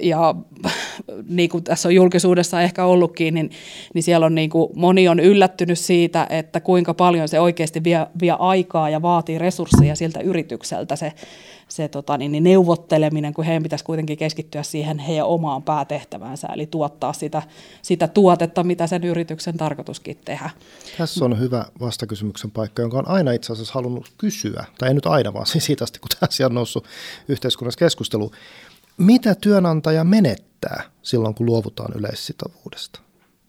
ja 0.00 0.34
niin 1.28 1.48
kuin 1.50 1.64
tässä 1.64 1.88
on 1.88 1.94
julkisuudessa 1.94 2.62
ehkä 2.62 2.84
ollutkin, 2.84 3.34
niin, 3.34 3.50
niin 3.94 4.02
siellä 4.02 4.26
on 4.26 4.34
niin 4.34 4.50
kuin, 4.50 4.70
moni 4.74 5.08
on 5.08 5.20
yllättynyt 5.20 5.78
siitä, 5.78 6.26
että 6.30 6.60
kuinka 6.60 6.94
paljon 6.94 7.28
se 7.28 7.40
oikeasti 7.40 7.84
vie, 7.84 8.06
vie 8.20 8.36
aikaa 8.38 8.90
ja 8.90 9.02
vaatii 9.02 9.38
resursseja 9.38 9.96
siltä 9.96 10.20
yritykseltä 10.20 10.96
se, 10.96 11.12
se 11.68 11.88
tota, 11.88 12.18
niin, 12.18 12.32
niin 12.32 12.44
neuvotteleminen, 12.44 13.34
kun 13.34 13.44
heidän 13.44 13.62
pitäisi 13.62 13.84
kuitenkin 13.84 14.18
keskittyä 14.18 14.62
siihen 14.62 14.98
heidän 14.98 15.26
omaan 15.26 15.62
päätehtävänsä, 15.62 16.48
eli 16.54 16.66
tuottaa 16.66 17.12
sitä, 17.12 17.42
sitä 17.82 18.08
tuotetta, 18.08 18.64
mitä 18.64 18.86
sen 18.86 19.04
yrityksen 19.04 19.56
tarkoituskin 19.56 20.18
tehdä. 20.24 20.50
Tässä 20.98 21.24
on 21.24 21.40
hyvä 21.40 21.64
vastakysymyksen 21.80 22.50
paikka, 22.50 22.82
jonka 22.82 22.98
on 22.98 23.08
aina 23.08 23.32
itse 23.32 23.52
asiassa 23.52 23.74
halunnut 23.74 24.12
kysyä, 24.18 24.64
tai 24.78 24.88
ei 24.88 24.94
nyt 24.94 25.06
aina, 25.06 25.32
vaan 25.32 25.46
siitä 25.58 25.84
asti, 25.84 25.98
kun 25.98 26.08
tämä 26.08 26.28
asia 26.30 26.46
on 26.46 26.54
noussut 26.54 26.84
yhteiskunnassa 27.28 27.78
keskusteluun. 27.78 28.30
Mitä 28.96 29.34
työnantaja 29.34 30.04
menettää 30.04 30.82
silloin, 31.02 31.34
kun 31.34 31.46
luovutaan 31.46 31.92
yleissitovuudesta? 31.98 33.00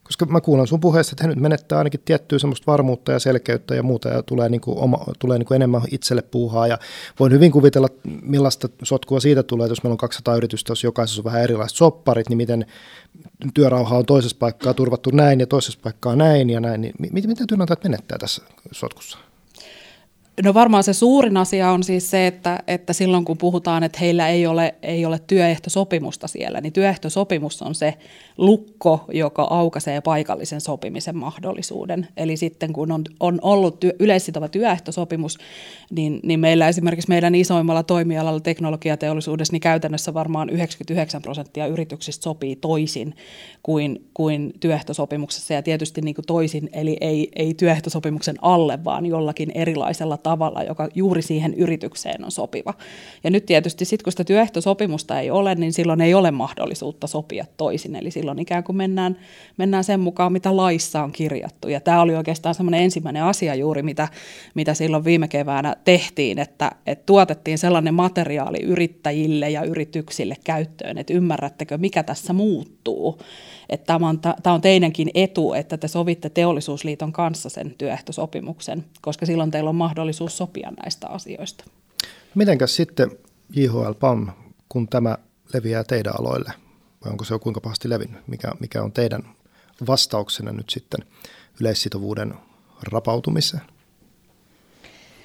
Koska 0.04 0.26
mä 0.26 0.42
kuulen 0.42 0.68
sun 0.68 0.80
puheesta, 0.80 1.14
että 1.14 1.24
he 1.24 1.28
nyt 1.28 1.40
menettää 1.40 1.78
ainakin 1.78 2.00
tiettyä 2.06 2.40
semmoista 2.40 2.72
varmuutta 2.72 3.12
ja 3.12 3.20
selkeyttä 3.20 3.76
ja 3.76 3.84
muuta 3.84 4.10
ja 4.10 4.24
tulee, 4.24 4.50
niin 4.50 4.62
kuin 4.62 4.78
oma, 4.78 5.06
tulee 5.20 5.38
niin 5.38 5.46
kuin 5.46 5.56
enemmän 5.56 5.82
itselle 5.92 6.22
puuhaa 6.22 6.68
ja 6.68 6.78
voin 7.20 7.34
hyvin 7.34 7.52
kuvitella, 7.52 7.90
millaista 8.22 8.70
sotkua 8.84 9.20
siitä 9.20 9.44
tulee, 9.44 9.66
että 9.66 9.72
jos 9.72 9.84
meillä 9.84 9.94
on 9.94 9.98
200 9.98 10.36
yritystä, 10.36 10.72
jos 10.72 10.84
jokaisessa 10.84 11.20
on 11.20 11.26
vähän 11.26 11.42
erilaiset 11.42 11.78
sopparit, 11.78 12.30
niin 12.30 12.38
miten 12.38 12.66
työrauha 13.54 13.98
on 13.98 14.06
toisessa 14.06 14.38
paikkaa 14.40 14.74
turvattu 14.74 15.10
näin 15.14 15.40
ja 15.40 15.48
toisessa 15.48 15.80
paikkaa 15.84 16.16
näin 16.16 16.50
ja 16.50 16.60
näin, 16.60 16.82
niin 16.82 16.96
miten 17.00 17.48
työnantajat 17.48 17.84
menettää 17.84 18.18
tässä 18.18 18.44
sotkussa? 18.72 19.18
No 20.44 20.54
varmaan 20.54 20.84
se 20.84 20.94
suurin 20.94 21.38
asia 21.38 21.72
on 21.72 21.84
siis 21.84 22.10
se, 22.10 22.28
että, 22.28 22.60
että 22.68 22.94
silloin 22.94 23.26
kun 23.26 23.38
puhutaan, 23.38 23.84
että 23.84 24.00
heillä 24.02 24.30
ei 24.30 24.48
ole, 24.48 24.76
ei 24.82 25.06
ole 25.06 25.20
työehtosopimusta 25.28 26.28
siellä, 26.28 26.62
niin 26.62 26.74
työehtosopimus 26.74 27.62
on 27.62 27.76
se 27.76 27.94
lukko, 28.38 29.06
joka 29.14 29.48
aukaisee 29.50 30.02
paikallisen 30.02 30.62
sopimisen 30.62 31.18
mahdollisuuden. 31.18 32.08
Eli 32.18 32.38
sitten 32.38 32.74
kun 32.74 32.92
on, 32.92 33.04
on 33.20 33.40
ollut 33.42 33.80
työ, 33.80 33.94
yleissitova 34.00 34.48
työehtosopimus, 34.48 35.38
niin, 35.92 36.20
niin 36.24 36.40
meillä 36.40 36.68
esimerkiksi 36.68 37.10
meidän 37.10 37.36
isoimmalla 37.36 37.84
toimialalla 37.84 38.40
teknologiateollisuudessa, 38.40 39.54
niin 39.54 39.62
käytännössä 39.62 40.14
varmaan 40.14 40.50
99 40.50 41.22
prosenttia 41.22 41.68
yrityksistä 41.68 42.24
sopii 42.24 42.56
toisin 42.56 43.16
kuin, 43.64 44.10
kuin 44.14 44.54
työehtosopimuksessa 44.60 45.54
ja 45.54 45.62
tietysti 45.62 46.02
niin 46.02 46.16
kuin 46.16 46.26
toisin, 46.26 46.70
eli 46.74 46.98
ei, 47.02 47.30
ei 47.36 47.54
työehtosopimuksen 47.54 48.36
alle, 48.42 48.84
vaan 48.84 49.06
jollakin 49.06 49.52
erilaisella 49.56 50.18
tavalla, 50.30 50.64
joka 50.64 50.88
juuri 50.96 51.22
siihen 51.22 51.54
yritykseen 51.54 52.26
on 52.26 52.32
sopiva. 52.32 52.74
Ja 53.24 53.30
nyt 53.30 53.46
tietysti 53.46 53.86
sitten, 53.86 54.04
kun 54.04 54.12
sitä 54.12 54.24
työehtosopimusta 54.24 55.20
ei 55.20 55.32
ole, 55.32 55.56
niin 55.56 55.74
silloin 55.74 56.02
ei 56.02 56.14
ole 56.14 56.32
mahdollisuutta 56.32 57.08
sopia 57.08 57.46
toisin, 57.58 57.96
eli 57.96 58.12
silloin 58.12 58.40
ikään 58.40 58.64
kuin 58.64 58.76
mennään, 58.76 59.18
mennään 59.58 59.84
sen 59.84 60.00
mukaan, 60.00 60.34
mitä 60.34 60.58
laissa 60.58 61.04
on 61.04 61.12
kirjattu. 61.12 61.68
Ja 61.68 61.82
tämä 61.82 62.02
oli 62.02 62.16
oikeastaan 62.16 62.56
semmoinen 62.56 62.82
ensimmäinen 62.82 63.24
asia 63.24 63.56
juuri, 63.56 63.84
mitä, 63.84 64.08
mitä 64.56 64.74
silloin 64.74 65.06
viime 65.06 65.28
keväänä 65.28 65.76
tehtiin, 65.84 66.40
että, 66.40 66.72
että 66.88 67.04
tuotettiin 67.06 67.58
sellainen 67.58 67.94
materiaali 67.94 68.62
yrittäjille 68.64 69.50
ja 69.50 69.64
yrityksille 69.64 70.36
käyttöön, 70.44 70.98
että 70.98 71.14
ymmärrättekö, 71.14 71.78
mikä 71.78 72.04
tässä 72.04 72.34
muuttuu 72.34 72.77
että 73.70 73.86
tämä 73.86 74.10
on, 74.10 74.20
tämä 74.20 74.54
on 74.54 74.62
teidänkin 74.62 75.10
etu, 75.14 75.54
että 75.54 75.78
te 75.78 75.88
sovitte 75.88 76.30
teollisuusliiton 76.30 77.12
kanssa 77.12 77.50
sen 77.50 77.76
työehtosopimuksen, 77.78 78.86
koska 79.02 79.26
silloin 79.26 79.52
teillä 79.52 79.70
on 79.70 79.76
mahdollisuus 79.76 80.38
sopia 80.38 80.72
näistä 80.84 81.08
asioista. 81.08 81.64
Mitenkäs 82.36 82.76
sitten 82.76 83.12
JHL 83.56 83.94
PAM, 84.00 84.28
kun 84.70 84.88
tämä 84.88 85.18
leviää 85.54 85.84
teidän 85.84 86.14
aloille, 86.20 86.52
vai 87.06 87.12
onko 87.12 87.24
se 87.24 87.34
jo 87.34 87.40
kuinka 87.40 87.62
pahasti 87.62 87.90
levinnyt? 87.90 88.28
Mikä, 88.28 88.52
mikä 88.60 88.84
on 88.84 88.92
teidän 88.92 89.24
vastauksena 89.88 90.52
nyt 90.52 90.70
sitten 90.70 91.00
yleissitovuuden 91.62 92.34
rapautumiseen? 92.84 93.64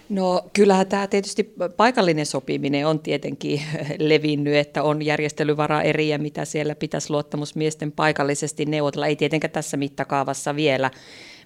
No 0.09 0.45
kyllähän 0.53 0.87
tämä 0.87 1.07
tietysti 1.07 1.55
paikallinen 1.77 2.27
sopiminen 2.27 2.87
on 2.87 3.01
tietenkin 3.01 3.63
levinnyt, 3.99 4.55
että 4.55 4.83
on 4.83 5.03
järjestelyvara 5.03 5.83
eriä, 5.83 6.19
mitä 6.19 6.45
siellä 6.45 6.75
pitäisi 6.75 7.11
luottamusmiesten 7.11 7.93
paikallisesti 7.93 8.65
neuvotella. 8.65 9.07
Ei 9.07 9.17
tietenkään 9.17 9.51
tässä 9.51 9.77
mittakaavassa 9.77 10.57
vielä, 10.57 10.91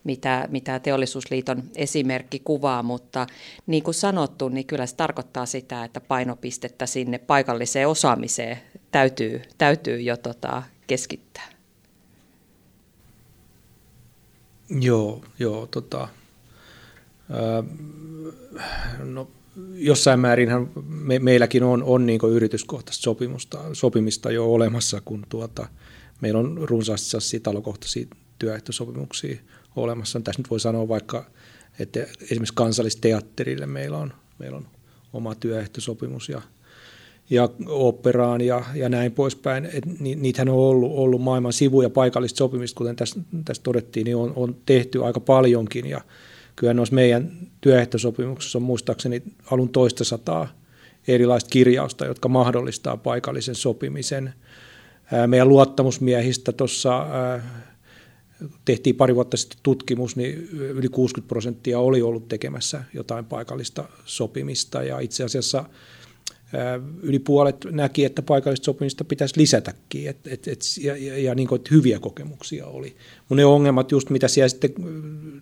mitä, 0.04 0.48
mitä 0.50 0.78
teollisuusliiton 0.78 1.62
esimerkki 1.74 2.40
kuvaa, 2.44 2.82
mutta 2.82 3.26
niin 3.66 3.82
kuin 3.82 3.94
sanottu, 3.94 4.48
niin 4.48 4.66
kyllä 4.66 4.86
se 4.86 4.96
tarkoittaa 4.96 5.46
sitä, 5.46 5.84
että 5.84 6.00
painopistettä 6.00 6.86
sinne 6.86 7.18
paikalliseen 7.18 7.88
osaamiseen 7.88 8.58
täytyy, 8.90 9.42
täytyy 9.58 10.00
jo 10.00 10.16
tota 10.16 10.62
keskittää. 10.86 11.48
Joo, 14.80 15.24
joo 15.38 15.66
tota, 15.66 16.08
No, 19.04 19.28
jossain 19.74 20.20
määrinhän 20.20 20.70
me, 20.88 21.18
meilläkin 21.18 21.62
on, 21.62 21.82
on 21.82 22.06
niin 22.06 22.20
yrityskohtaista 22.30 23.02
sopimusta, 23.02 23.58
sopimista 23.72 24.30
jo 24.30 24.52
olemassa, 24.52 25.00
kun 25.04 25.26
tuota, 25.28 25.68
meillä 26.20 26.38
on 26.38 26.58
runsaasti 26.62 27.40
talokohtaisia 27.40 28.06
työehtosopimuksia 28.38 29.36
olemassa. 29.76 30.20
Tässä 30.20 30.40
nyt 30.40 30.50
voi 30.50 30.60
sanoa 30.60 30.88
vaikka, 30.88 31.26
että 31.78 32.00
esimerkiksi 32.00 32.54
kansallisteatterille 32.54 33.66
meillä 33.66 33.98
on, 33.98 34.12
meillä 34.38 34.56
on 34.56 34.66
oma 35.12 35.34
työehtosopimus 35.34 36.28
ja, 36.28 36.42
ja 37.30 37.48
operaan 37.66 38.40
ja, 38.40 38.64
ja 38.74 38.88
näin 38.88 39.12
poispäin. 39.12 39.68
Et 39.72 40.00
ni, 40.00 40.14
niitähän 40.14 40.48
on 40.48 40.56
ollut, 40.56 40.92
ollut 40.94 41.22
maailman 41.22 41.52
sivu- 41.52 41.82
ja 41.82 41.90
paikallista 41.90 42.38
sopimista, 42.38 42.78
kuten 42.78 42.96
tässä, 42.96 43.20
tässä 43.44 43.62
todettiin, 43.62 44.04
niin 44.04 44.16
on, 44.16 44.32
on 44.36 44.56
tehty 44.66 45.04
aika 45.04 45.20
paljonkin 45.20 45.86
ja, 45.86 46.00
kyllä 46.56 46.74
noissa 46.74 46.94
meidän 46.94 47.32
työehtosopimuksissa 47.60 48.58
on 48.58 48.62
muistaakseni 48.62 49.22
alun 49.50 49.68
toista 49.68 50.04
sataa 50.04 50.48
erilaista 51.08 51.50
kirjausta, 51.50 52.06
jotka 52.06 52.28
mahdollistaa 52.28 52.96
paikallisen 52.96 53.54
sopimisen. 53.54 54.34
Meidän 55.26 55.48
luottamusmiehistä 55.48 56.52
tuossa 56.52 57.06
tehtiin 58.64 58.96
pari 58.96 59.14
vuotta 59.14 59.36
sitten 59.36 59.58
tutkimus, 59.62 60.16
niin 60.16 60.48
yli 60.52 60.88
60 60.88 61.28
prosenttia 61.28 61.78
oli 61.78 62.02
ollut 62.02 62.28
tekemässä 62.28 62.84
jotain 62.94 63.24
paikallista 63.24 63.84
sopimista 64.04 64.82
ja 64.82 65.00
itse 65.00 65.24
asiassa 65.24 65.64
yli 67.02 67.18
puolet 67.18 67.56
näki, 67.70 68.04
että 68.04 68.22
paikallista 68.22 68.64
sopimista 68.64 69.04
pitäisi 69.04 69.40
lisätäkin 69.40 70.08
et, 70.08 70.16
et, 70.26 70.48
et, 70.48 70.60
ja, 70.82 70.96
ja, 70.96 71.18
ja 71.18 71.34
niin 71.34 71.48
kuin, 71.48 71.56
että 71.56 71.74
hyviä 71.74 71.98
kokemuksia 71.98 72.66
oli. 72.66 72.96
Mutta 73.18 73.34
ne 73.34 73.44
ongelmat, 73.44 73.92
just 73.92 74.10
mitä 74.10 74.28
siellä 74.28 74.48
sitten 74.48 74.72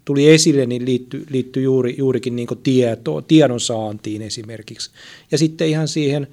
tuli 0.05 0.31
esille, 0.31 0.67
niin 0.67 0.85
liittyi 0.85 1.27
liitty 1.31 1.63
juuri, 1.63 1.95
juurikin 1.99 2.37
niin 2.37 2.49
tietoon, 2.63 3.25
tiedon 3.25 3.61
saantiin 3.61 4.23
esimerkiksi. 4.23 4.91
Ja 5.31 5.39
sitten 5.39 5.69
ihan 5.69 5.89
siihen 5.89 6.27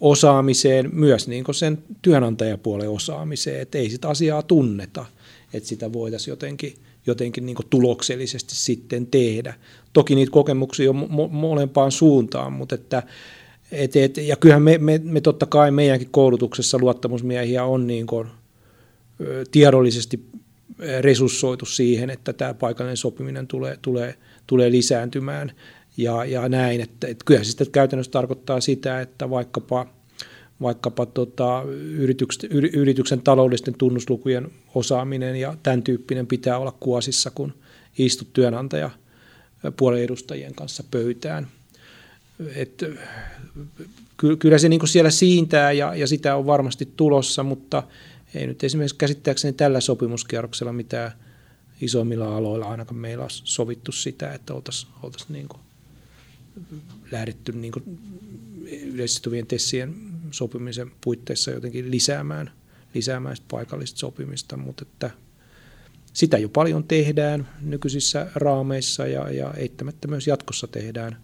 osaamiseen, 0.00 0.90
myös 0.92 1.28
niin 1.28 1.44
sen 1.54 1.78
työnantajapuolen 2.02 2.90
osaamiseen, 2.90 3.60
että 3.60 3.78
ei 3.78 3.90
sitä 3.90 4.08
asiaa 4.08 4.42
tunneta, 4.42 5.06
että 5.52 5.68
sitä 5.68 5.92
voitaisiin 5.92 6.32
jotenkin, 6.32 6.74
jotenkin 7.06 7.46
niin 7.46 7.56
tuloksellisesti 7.70 8.56
sitten 8.56 9.06
tehdä. 9.06 9.54
Toki 9.92 10.14
niitä 10.14 10.32
kokemuksia 10.32 10.90
on 10.90 11.08
mo- 11.10 11.32
molempaan 11.32 11.92
suuntaan, 11.92 12.52
mutta 12.52 12.74
että 12.74 13.02
et, 13.72 13.96
et, 13.96 14.16
ja 14.16 14.36
kyllähän 14.36 14.62
me, 14.62 14.78
me, 14.78 15.00
me 15.04 15.20
totta 15.20 15.46
kai 15.46 15.70
meidänkin 15.70 16.08
koulutuksessa 16.10 16.78
luottamusmiehiä 16.78 17.64
on 17.64 17.86
niin 17.86 18.06
kuin, 18.06 18.28
tiedollisesti 19.50 20.24
resurssoitu 21.00 21.66
siihen, 21.66 22.10
että 22.10 22.32
tämä 22.32 22.54
paikallinen 22.54 22.96
sopiminen 22.96 23.46
tulee, 23.46 23.78
tulee, 23.82 24.14
tulee 24.46 24.70
lisääntymään 24.70 25.52
ja, 25.96 26.24
ja 26.24 26.48
näin. 26.48 26.80
Että, 26.80 27.06
että 27.06 27.24
kyllähän 27.24 27.44
se 27.44 27.64
käytännössä 27.72 28.12
tarkoittaa 28.12 28.60
sitä, 28.60 29.00
että 29.00 29.30
vaikkapa, 29.30 29.86
vaikkapa 30.62 31.06
tota, 31.06 31.62
yrityksen, 31.80 32.50
yrityksen 32.52 33.20
taloudellisten 33.20 33.74
tunnuslukujen 33.78 34.50
osaaminen 34.74 35.36
ja 35.36 35.56
tämän 35.62 35.82
tyyppinen 35.82 36.26
pitää 36.26 36.58
olla 36.58 36.76
kuosissa, 36.80 37.30
kun 37.30 37.54
istut 37.98 38.32
työnantaja 38.32 38.90
puolen 39.76 40.02
edustajien 40.02 40.54
kanssa 40.54 40.84
pöytään– 40.90 41.48
et, 42.54 42.84
kyllä 44.38 44.58
se 44.58 44.68
niin 44.68 44.88
siellä 44.88 45.10
siintää 45.10 45.72
ja, 45.72 45.94
ja 45.94 46.06
sitä 46.06 46.36
on 46.36 46.46
varmasti 46.46 46.88
tulossa, 46.96 47.42
mutta 47.42 47.82
ei 48.34 48.46
nyt 48.46 48.64
esimerkiksi 48.64 48.96
käsittääkseni 48.96 49.52
tällä 49.52 49.80
sopimuskierroksella 49.80 50.72
mitään 50.72 51.12
isommilla 51.80 52.36
aloilla 52.36 52.66
ainakaan 52.66 52.96
meillä 52.96 53.24
on 53.24 53.30
sovittu 53.30 53.92
sitä, 53.92 54.32
että 54.32 54.54
oltaisiin 54.54 54.92
oltais 55.02 55.28
niin 55.28 55.48
lähdetty 57.10 57.52
niin 57.52 57.72
yleissituvien 58.82 59.46
tessien 59.46 59.94
sopimisen 60.30 60.92
puitteissa 61.00 61.50
jotenkin 61.50 61.90
lisäämään, 61.90 62.50
lisäämään 62.94 63.36
paikallista 63.50 63.98
sopimista, 63.98 64.56
mutta 64.56 64.84
että 64.92 65.10
sitä 66.12 66.38
jo 66.38 66.48
paljon 66.48 66.84
tehdään 66.84 67.48
nykyisissä 67.60 68.30
raameissa 68.34 69.06
ja, 69.06 69.30
ja 69.30 69.54
eittämättä 69.56 70.08
myös 70.08 70.26
jatkossa 70.26 70.66
tehdään– 70.66 71.16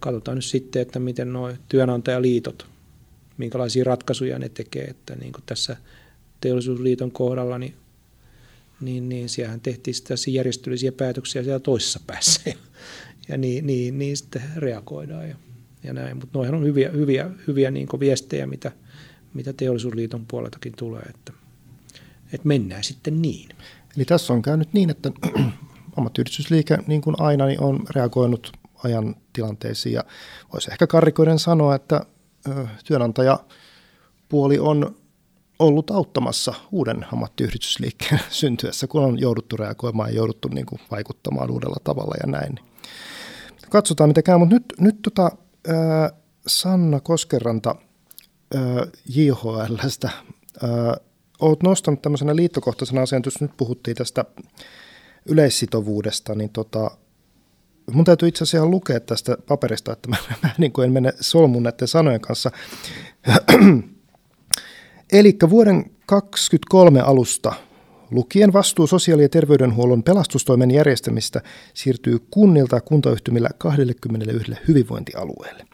katsotaan 0.00 0.36
nyt 0.36 0.44
sitten, 0.44 0.82
että 0.82 0.98
miten 0.98 1.32
nuo 1.32 1.52
työnantajaliitot, 1.68 2.66
minkälaisia 3.38 3.84
ratkaisuja 3.84 4.38
ne 4.38 4.48
tekee, 4.48 4.84
että 4.84 5.14
niin 5.14 5.32
kuin 5.32 5.42
tässä 5.46 5.76
teollisuusliiton 6.40 7.10
kohdalla, 7.10 7.58
niin, 7.58 7.74
niin, 8.80 9.08
niin 9.08 9.28
siellähän 9.28 9.60
tehtiin 9.60 9.94
sitten 9.94 10.16
järjestelyisiä 10.26 10.92
päätöksiä 10.92 11.42
siellä 11.42 11.60
toisessa 11.60 12.00
päässä 12.06 12.40
ja, 12.46 12.54
ja 13.28 13.36
niin, 13.36 13.66
niin, 13.66 13.98
niin 13.98 14.16
sitten 14.16 14.42
reagoidaan 14.56 15.28
ja, 15.28 15.36
ja 15.82 15.92
näin, 15.92 16.16
mutta 16.16 16.38
noihin 16.38 16.54
on 16.54 16.64
hyviä, 16.64 16.90
hyviä, 16.90 17.30
hyviä 17.46 17.70
niin 17.70 17.88
viestejä, 18.00 18.46
mitä, 18.46 18.72
mitä 19.34 19.52
teollisuusliiton 19.52 20.26
puoleltakin 20.26 20.72
tulee, 20.76 21.02
että, 21.02 21.32
että 22.32 22.48
mennään 22.48 22.84
sitten 22.84 23.22
niin. 23.22 23.48
Eli 23.96 24.04
tässä 24.04 24.32
on 24.32 24.42
käynyt 24.42 24.72
niin, 24.72 24.90
että 24.90 25.12
ammattiyhdistysliike 25.96 26.78
niin 26.86 27.00
kuin 27.00 27.16
aina 27.18 27.46
niin 27.46 27.60
on 27.60 27.84
reagoinut 27.90 28.52
ajan 28.84 29.16
tilanteisiin. 29.32 29.92
Ja 29.92 30.04
voisi 30.52 30.70
ehkä 30.70 30.86
karrikoiden 30.86 31.38
sanoa, 31.38 31.74
että 31.74 32.00
työnantajapuoli 32.84 34.58
on 34.58 34.96
ollut 35.58 35.90
auttamassa 35.90 36.54
uuden 36.72 37.06
ammattiyhdistysliikkeen 37.12 38.20
syntyessä, 38.30 38.86
kun 38.86 39.04
on 39.04 39.18
jouduttu 39.20 39.56
reagoimaan 39.56 40.10
ja 40.10 40.16
jouduttu 40.16 40.48
niin 40.48 40.66
kuin 40.66 40.80
vaikuttamaan 40.90 41.50
uudella 41.50 41.76
tavalla 41.84 42.14
ja 42.20 42.32
näin. 42.32 42.58
Katsotaan, 43.70 44.10
mitä 44.10 44.22
käy, 44.22 44.38
mutta 44.38 44.54
nyt, 44.54 44.64
nyt 44.80 44.96
tota, 45.02 45.30
ää, 45.68 46.10
Sanna 46.46 47.00
Koskeranta 47.00 47.74
ää, 48.54 48.86
JHLstä, 49.08 50.10
ää, 50.62 50.96
olet 51.40 51.62
nostanut 51.62 52.02
tämmöisenä 52.02 52.36
liittokohtaisena 52.36 53.02
asian, 53.02 53.22
nyt 53.40 53.56
puhuttiin 53.56 53.96
tästä 53.96 54.24
yleissitovuudesta, 55.26 56.34
niin 56.34 56.50
tota, 56.50 56.90
mun 57.92 58.04
täytyy 58.04 58.28
itse 58.28 58.44
asiassa 58.44 58.68
lukea 58.68 59.00
tästä 59.00 59.36
paperista, 59.48 59.92
että 59.92 60.08
mä, 60.08 60.16
mä 60.42 60.50
niin 60.58 60.72
kuin 60.72 60.84
en 60.84 60.92
mene 60.92 61.12
solmun 61.20 61.62
näiden 61.62 61.88
sanojen 61.88 62.20
kanssa. 62.20 62.50
Eli 65.12 65.36
vuoden 65.50 65.84
2023 66.06 67.00
alusta 67.00 67.52
lukien 68.10 68.52
vastuu 68.52 68.86
sosiaali- 68.86 69.22
ja 69.22 69.28
terveydenhuollon 69.28 70.02
pelastustoimen 70.02 70.70
järjestämistä 70.70 71.42
siirtyy 71.74 72.18
kunnilta 72.30 72.76
ja 72.76 72.80
kuntayhtymillä 72.80 73.48
21 73.58 74.52
hyvinvointialueelle. 74.68 75.64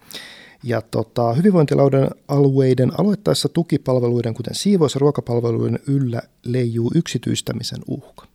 Ja 0.62 0.82
tota, 0.82 1.32
hyvinvointilauden 1.32 2.10
alueiden 2.28 3.00
aloittaessa 3.00 3.48
tukipalveluiden, 3.48 4.34
kuten 4.34 4.54
siivous- 4.54 4.94
ja 4.94 4.98
ruokapalveluiden 4.98 5.78
yllä 5.86 6.22
leijuu 6.44 6.90
yksityistämisen 6.94 7.78
uhka. 7.88 8.26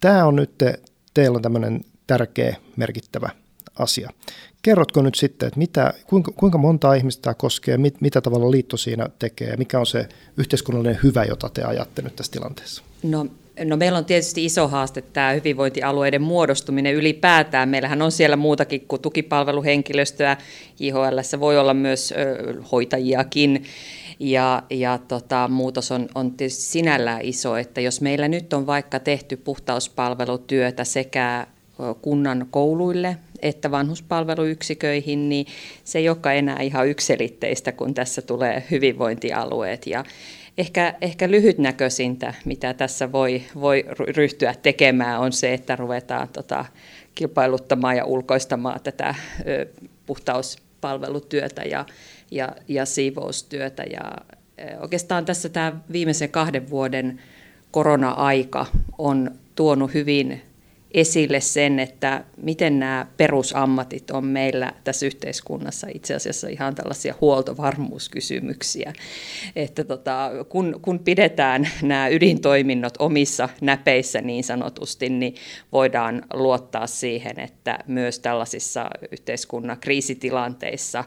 Tämä 0.00 0.26
on 0.26 0.36
nyt, 0.36 0.58
te, 0.58 0.80
teillä 1.14 1.36
on 1.36 1.42
tämmöinen 1.42 1.84
tärkeä, 2.08 2.56
merkittävä 2.76 3.30
asia. 3.78 4.10
Kerrotko 4.62 5.02
nyt 5.02 5.14
sitten, 5.14 5.46
että 5.46 5.58
mitä, 5.58 5.94
kuinka, 6.06 6.32
kuinka 6.32 6.58
monta 6.58 6.94
ihmistä 6.94 7.22
tämä 7.22 7.34
koskee, 7.34 7.76
mit, 7.76 8.00
mitä 8.00 8.20
tavalla 8.20 8.50
liitto 8.50 8.76
siinä 8.76 9.08
tekee, 9.18 9.56
mikä 9.56 9.78
on 9.78 9.86
se 9.86 10.08
yhteiskunnallinen 10.36 10.98
hyvä, 11.02 11.24
jota 11.24 11.48
te 11.48 11.62
ajatte 11.62 12.02
nyt 12.02 12.16
tässä 12.16 12.32
tilanteessa? 12.32 12.82
No 13.02 13.26
No 13.64 13.76
meillä 13.76 13.98
on 13.98 14.04
tietysti 14.04 14.44
iso 14.44 14.68
haaste 14.68 15.02
tämä 15.02 15.32
hyvinvointialueiden 15.32 16.22
muodostuminen 16.22 16.94
ylipäätään. 16.94 17.68
Meillähän 17.68 18.02
on 18.02 18.12
siellä 18.12 18.36
muutakin 18.36 18.80
kuin 18.88 19.02
tukipalveluhenkilöstöä. 19.02 20.36
IHL 20.80 21.18
voi 21.40 21.58
olla 21.58 21.74
myös 21.74 22.12
ö, 22.12 22.62
hoitajiakin. 22.72 23.64
Ja, 24.18 24.62
ja 24.70 24.98
tota, 25.08 25.48
muutos 25.48 25.92
on, 25.92 26.08
on 26.14 26.32
tietysti 26.32 26.62
sinällään 26.62 27.22
iso, 27.22 27.56
että 27.56 27.80
jos 27.80 28.00
meillä 28.00 28.28
nyt 28.28 28.52
on 28.52 28.66
vaikka 28.66 29.00
tehty 29.00 29.36
puhtauspalvelutyötä 29.36 30.84
sekä 30.84 31.46
kunnan 32.02 32.46
kouluille 32.50 33.16
että 33.42 33.70
vanhuspalveluyksiköihin, 33.70 35.28
niin 35.28 35.46
se 35.84 35.98
ei 35.98 36.08
olekaan 36.08 36.36
enää 36.36 36.60
ihan 36.60 36.88
ykselitteistä, 36.88 37.72
kun 37.72 37.94
tässä 37.94 38.22
tulee 38.22 38.64
hyvinvointialueet. 38.70 39.86
Ja 39.86 40.04
ehkä, 40.58 40.94
ehkä 41.00 41.30
lyhytnäköisintä, 41.30 42.34
mitä 42.44 42.74
tässä 42.74 43.12
voi, 43.12 43.42
voi 43.60 43.84
ryhtyä 43.98 44.54
tekemään, 44.62 45.20
on 45.20 45.32
se, 45.32 45.54
että 45.54 45.76
ruvetaan 45.76 46.28
tota, 46.28 46.64
kilpailuttamaan 47.14 47.96
ja 47.96 48.04
ulkoistamaan 48.04 48.80
tätä 48.80 49.14
ö, 49.46 49.66
puhtauspalvelutyötä 50.06 51.62
ja, 51.62 51.86
ja, 52.30 52.48
ja 52.68 52.86
siivoustyötä. 52.86 53.82
Ja, 53.82 54.02
oikeastaan 54.80 55.24
tässä 55.24 55.48
tämä 55.48 55.80
viimeisen 55.92 56.30
kahden 56.30 56.70
vuoden 56.70 57.20
korona-aika 57.70 58.66
on 58.98 59.30
tuonut 59.54 59.94
hyvin 59.94 60.42
esille 60.94 61.40
sen, 61.40 61.78
että 61.78 62.24
miten 62.42 62.78
nämä 62.78 63.06
perusammatit 63.16 64.10
on 64.10 64.24
meillä 64.24 64.72
tässä 64.84 65.06
yhteiskunnassa 65.06 65.86
itse 65.94 66.14
asiassa 66.14 66.48
ihan 66.48 66.74
tällaisia 66.74 67.14
huoltovarmuuskysymyksiä. 67.20 68.92
Että 69.56 69.84
tota, 69.84 70.30
kun, 70.48 70.78
kun 70.82 70.98
pidetään 70.98 71.68
nämä 71.82 72.08
ydintoiminnot 72.08 72.94
omissa 72.98 73.48
näpeissä 73.60 74.20
niin 74.20 74.44
sanotusti, 74.44 75.08
niin 75.08 75.34
voidaan 75.72 76.22
luottaa 76.34 76.86
siihen, 76.86 77.40
että 77.40 77.78
myös 77.86 78.18
tällaisissa 78.18 78.90
yhteiskunnan 79.12 79.78
kriisitilanteissa 79.80 81.04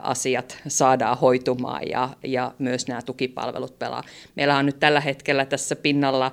asiat 0.00 0.58
saadaan 0.68 1.18
hoitumaan 1.18 1.88
ja, 1.88 2.08
ja 2.24 2.54
myös 2.58 2.88
nämä 2.88 3.02
tukipalvelut 3.02 3.78
pelaa. 3.78 4.02
Meillä 4.36 4.56
on 4.56 4.66
nyt 4.66 4.80
tällä 4.80 5.00
hetkellä 5.00 5.44
tässä 5.46 5.76
pinnalla 5.76 6.32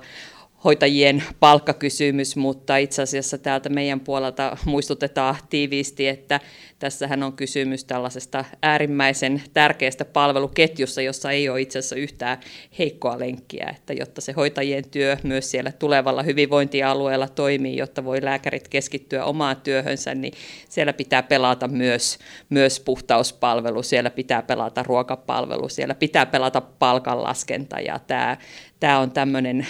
hoitajien 0.64 1.22
palkkakysymys, 1.40 2.36
mutta 2.36 2.76
itse 2.76 3.02
asiassa 3.02 3.38
täältä 3.38 3.68
meidän 3.68 4.00
puolelta 4.00 4.56
muistutetaan 4.64 5.36
tiiviisti, 5.50 6.08
että 6.08 6.40
tässähän 6.78 7.22
on 7.22 7.32
kysymys 7.32 7.84
tällaisesta 7.84 8.44
äärimmäisen 8.62 9.42
tärkeästä 9.54 10.04
palveluketjussa, 10.04 11.02
jossa 11.02 11.30
ei 11.30 11.48
ole 11.48 11.60
itse 11.60 11.78
asiassa 11.78 11.96
yhtään 11.96 12.40
heikkoa 12.78 13.18
lenkkiä, 13.18 13.74
että 13.76 13.92
jotta 13.92 14.20
se 14.20 14.32
hoitajien 14.32 14.90
työ 14.90 15.16
myös 15.22 15.50
siellä 15.50 15.72
tulevalla 15.72 16.22
hyvinvointialueella 16.22 17.28
toimii, 17.28 17.76
jotta 17.76 18.04
voi 18.04 18.24
lääkärit 18.24 18.68
keskittyä 18.68 19.24
omaan 19.24 19.56
työhönsä, 19.56 20.14
niin 20.14 20.32
siellä 20.68 20.92
pitää 20.92 21.22
pelata 21.22 21.68
myös, 21.68 22.18
myös 22.50 22.80
puhtauspalvelu, 22.80 23.82
siellä 23.82 24.10
pitää 24.10 24.42
pelata 24.42 24.82
ruokapalvelu, 24.82 25.68
siellä 25.68 25.94
pitää 25.94 26.26
pelata 26.26 26.60
palkanlaskenta 26.60 27.80
ja 27.80 27.98
tämä 27.98 28.36
tämä 28.80 28.98
on 28.98 29.10
tämmöinen 29.10 29.66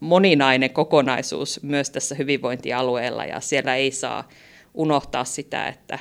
moninainen 0.00 0.70
kokonaisuus 0.70 1.62
myös 1.62 1.90
tässä 1.90 2.14
hyvinvointialueella 2.14 3.24
ja 3.24 3.40
siellä 3.40 3.76
ei 3.76 3.90
saa 3.90 4.28
unohtaa 4.74 5.24
sitä, 5.24 5.68
että 5.68 5.98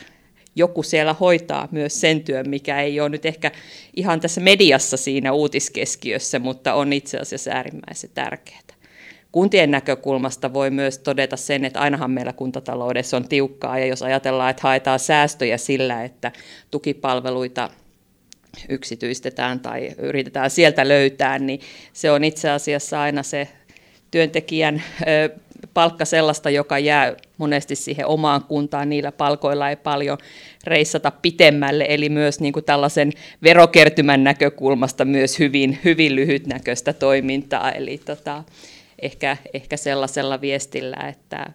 joku 0.56 0.84
siellä 0.84 1.14
hoitaa 1.14 1.68
myös 1.72 2.02
sen 2.02 2.24
työn, 2.24 2.50
mikä 2.50 2.82
ei 2.82 3.00
ole 3.00 3.10
nyt 3.10 3.26
ehkä 3.26 3.52
ihan 3.96 4.20
tässä 4.20 4.42
mediassa 4.42 4.98
siinä 4.98 5.32
uutiskeskiössä, 5.32 6.40
mutta 6.40 6.74
on 6.74 6.94
itse 6.94 7.18
asiassa 7.18 7.52
äärimmäisen 7.52 8.10
tärkeää. 8.14 8.60
Kuntien 9.32 9.72
näkökulmasta 9.72 10.54
voi 10.54 10.72
myös 10.72 11.00
todeta 11.00 11.38
sen, 11.38 11.66
että 11.66 11.80
ainahan 11.80 12.12
meillä 12.12 12.34
kuntataloudessa 12.34 13.18
on 13.18 13.28
tiukkaa, 13.28 13.80
ja 13.80 13.86
jos 13.86 14.04
ajatellaan, 14.04 14.50
että 14.50 14.64
haetaan 14.64 15.00
säästöjä 15.00 15.58
sillä, 15.58 16.04
että 16.04 16.32
tukipalveluita 16.72 17.70
yksityistetään 18.70 19.60
tai 19.60 19.92
yritetään 19.98 20.50
sieltä 20.50 20.88
löytää, 20.88 21.40
niin 21.40 21.60
se 21.94 22.12
on 22.12 22.24
itse 22.24 22.50
asiassa 22.50 23.02
aina 23.02 23.24
se 23.24 23.48
työntekijän 24.12 24.84
palkka 25.74 26.06
sellaista, 26.06 26.50
joka 26.50 26.80
jää 26.80 27.16
monesti 27.38 27.76
siihen 27.76 28.06
omaan 28.06 28.44
kuntaan. 28.44 28.90
Niillä 28.90 29.12
palkoilla 29.12 29.70
ei 29.70 29.76
paljon 29.76 30.18
reissata 30.64 31.12
pitemmälle, 31.12 31.86
eli 31.90 32.10
myös 32.10 32.40
niin 32.40 32.54
kuin 32.54 32.66
tällaisen 32.66 33.12
verokertymän 33.44 34.24
näkökulmasta 34.24 35.06
myös 35.06 35.40
hyvin, 35.40 35.80
hyvin 35.86 36.16
lyhytnäköistä 36.16 36.94
toimintaa. 36.94 37.72
Eli 37.72 37.98
tota, 38.06 38.44
ehkä, 39.02 39.38
ehkä 39.54 39.78
sellaisella 39.78 40.42
viestillä, 40.42 40.98
että 41.10 41.46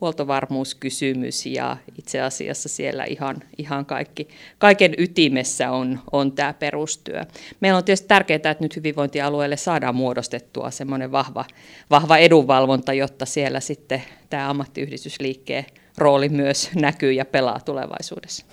huoltovarmuuskysymys 0.00 1.46
ja 1.46 1.76
itse 1.98 2.20
asiassa 2.20 2.68
siellä 2.68 3.04
ihan, 3.04 3.36
ihan 3.58 3.86
kaikki, 3.86 4.28
kaiken 4.58 4.94
ytimessä 4.98 5.70
on, 5.70 6.00
on 6.12 6.32
tämä 6.32 6.52
perustyö. 6.52 7.24
Meillä 7.60 7.76
on 7.78 7.84
tietysti 7.84 8.08
tärkeää, 8.08 8.36
että 8.36 8.56
nyt 8.60 8.76
hyvinvointialueelle 8.76 9.56
saadaan 9.56 9.94
muodostettua 9.94 10.70
semmoinen 10.70 11.12
vahva, 11.12 11.44
vahva 11.90 12.16
edunvalvonta, 12.16 12.92
jotta 12.92 13.26
siellä 13.26 13.60
sitten 13.60 14.02
tämä 14.30 14.50
ammattiyhdistysliikkeen 14.50 15.66
rooli 15.98 16.28
myös 16.28 16.70
näkyy 16.74 17.12
ja 17.12 17.24
pelaa 17.24 17.60
tulevaisuudessa. 17.60 18.46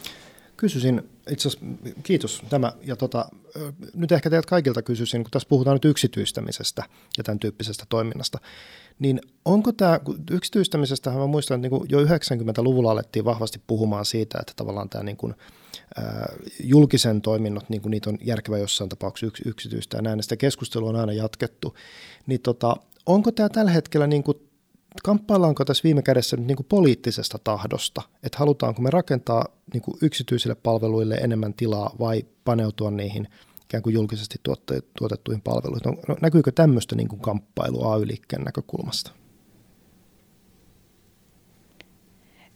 Kysyisin, 0.57 1.01
itse 1.29 1.47
asiassa, 1.47 1.65
kiitos. 2.03 2.41
Tämä, 2.49 2.73
ja 2.83 2.95
tota, 2.95 3.25
nyt 3.93 4.11
ehkä 4.11 4.29
teiltä 4.29 4.47
kaikilta 4.47 4.81
kysyisin, 4.81 5.23
kun 5.23 5.31
tässä 5.31 5.49
puhutaan 5.49 5.75
nyt 5.75 5.85
yksityistämisestä 5.85 6.83
ja 7.17 7.23
tämän 7.23 7.39
tyyppisestä 7.39 7.85
toiminnasta, 7.89 8.39
niin 8.99 9.21
onko 9.45 9.71
tämä, 9.71 9.99
yksityistämisestä 10.31 11.09
mä 11.09 11.27
muistan, 11.27 11.65
että 11.65 11.75
niin 11.75 11.89
jo 11.89 12.05
90-luvulla 12.05 12.91
alettiin 12.91 13.25
vahvasti 13.25 13.61
puhumaan 13.67 14.05
siitä, 14.05 14.37
että 14.41 14.53
tavallaan 14.55 14.89
tämä 14.89 15.03
niin 15.03 15.17
kuin, 15.17 15.35
julkisen 16.63 17.21
toiminnot, 17.21 17.69
niin 17.69 17.81
kuin 17.81 17.91
niitä 17.91 18.09
on 18.09 18.17
järkevä 18.21 18.57
jossain 18.57 18.89
tapauksessa 18.89 19.25
yks, 19.25 19.41
yksityistä 19.45 19.97
ja 19.97 20.01
näin, 20.01 20.23
sitä 20.23 20.37
keskustelua 20.37 20.89
on 20.89 20.95
aina 20.95 21.13
jatkettu, 21.13 21.75
niin 22.27 22.41
tota, 22.41 22.75
onko 23.05 23.31
tämä 23.31 23.49
tällä 23.49 23.71
hetkellä 23.71 24.07
niin 24.07 24.23
kuin 24.23 24.37
kamppaillaanko 25.03 25.65
tässä 25.65 25.83
viime 25.83 26.01
kädessä 26.01 26.37
nyt 26.37 26.47
niin 26.47 26.55
kuin 26.55 26.67
poliittisesta 26.69 27.39
tahdosta, 27.43 28.01
että 28.23 28.37
halutaanko 28.37 28.81
me 28.81 28.89
rakentaa 28.89 29.45
niin 29.73 29.81
kuin 29.81 29.97
yksityisille 30.01 30.55
palveluille 30.55 31.15
enemmän 31.15 31.53
tilaa 31.53 31.95
vai 31.99 32.25
paneutua 32.45 32.91
niihin 32.91 33.27
ikään 33.63 33.83
kuin 33.83 33.93
julkisesti 33.93 34.41
tuotettuihin 34.99 35.41
palveluihin. 35.41 35.81
No, 35.85 35.95
no, 36.07 36.15
näkyykö 36.21 36.51
tämmöistä 36.51 36.95
niin 36.95 37.07
kuin 37.07 37.19
kamppailua 37.19 37.93
AY-liikkeen 37.93 38.43
näkökulmasta? 38.43 39.11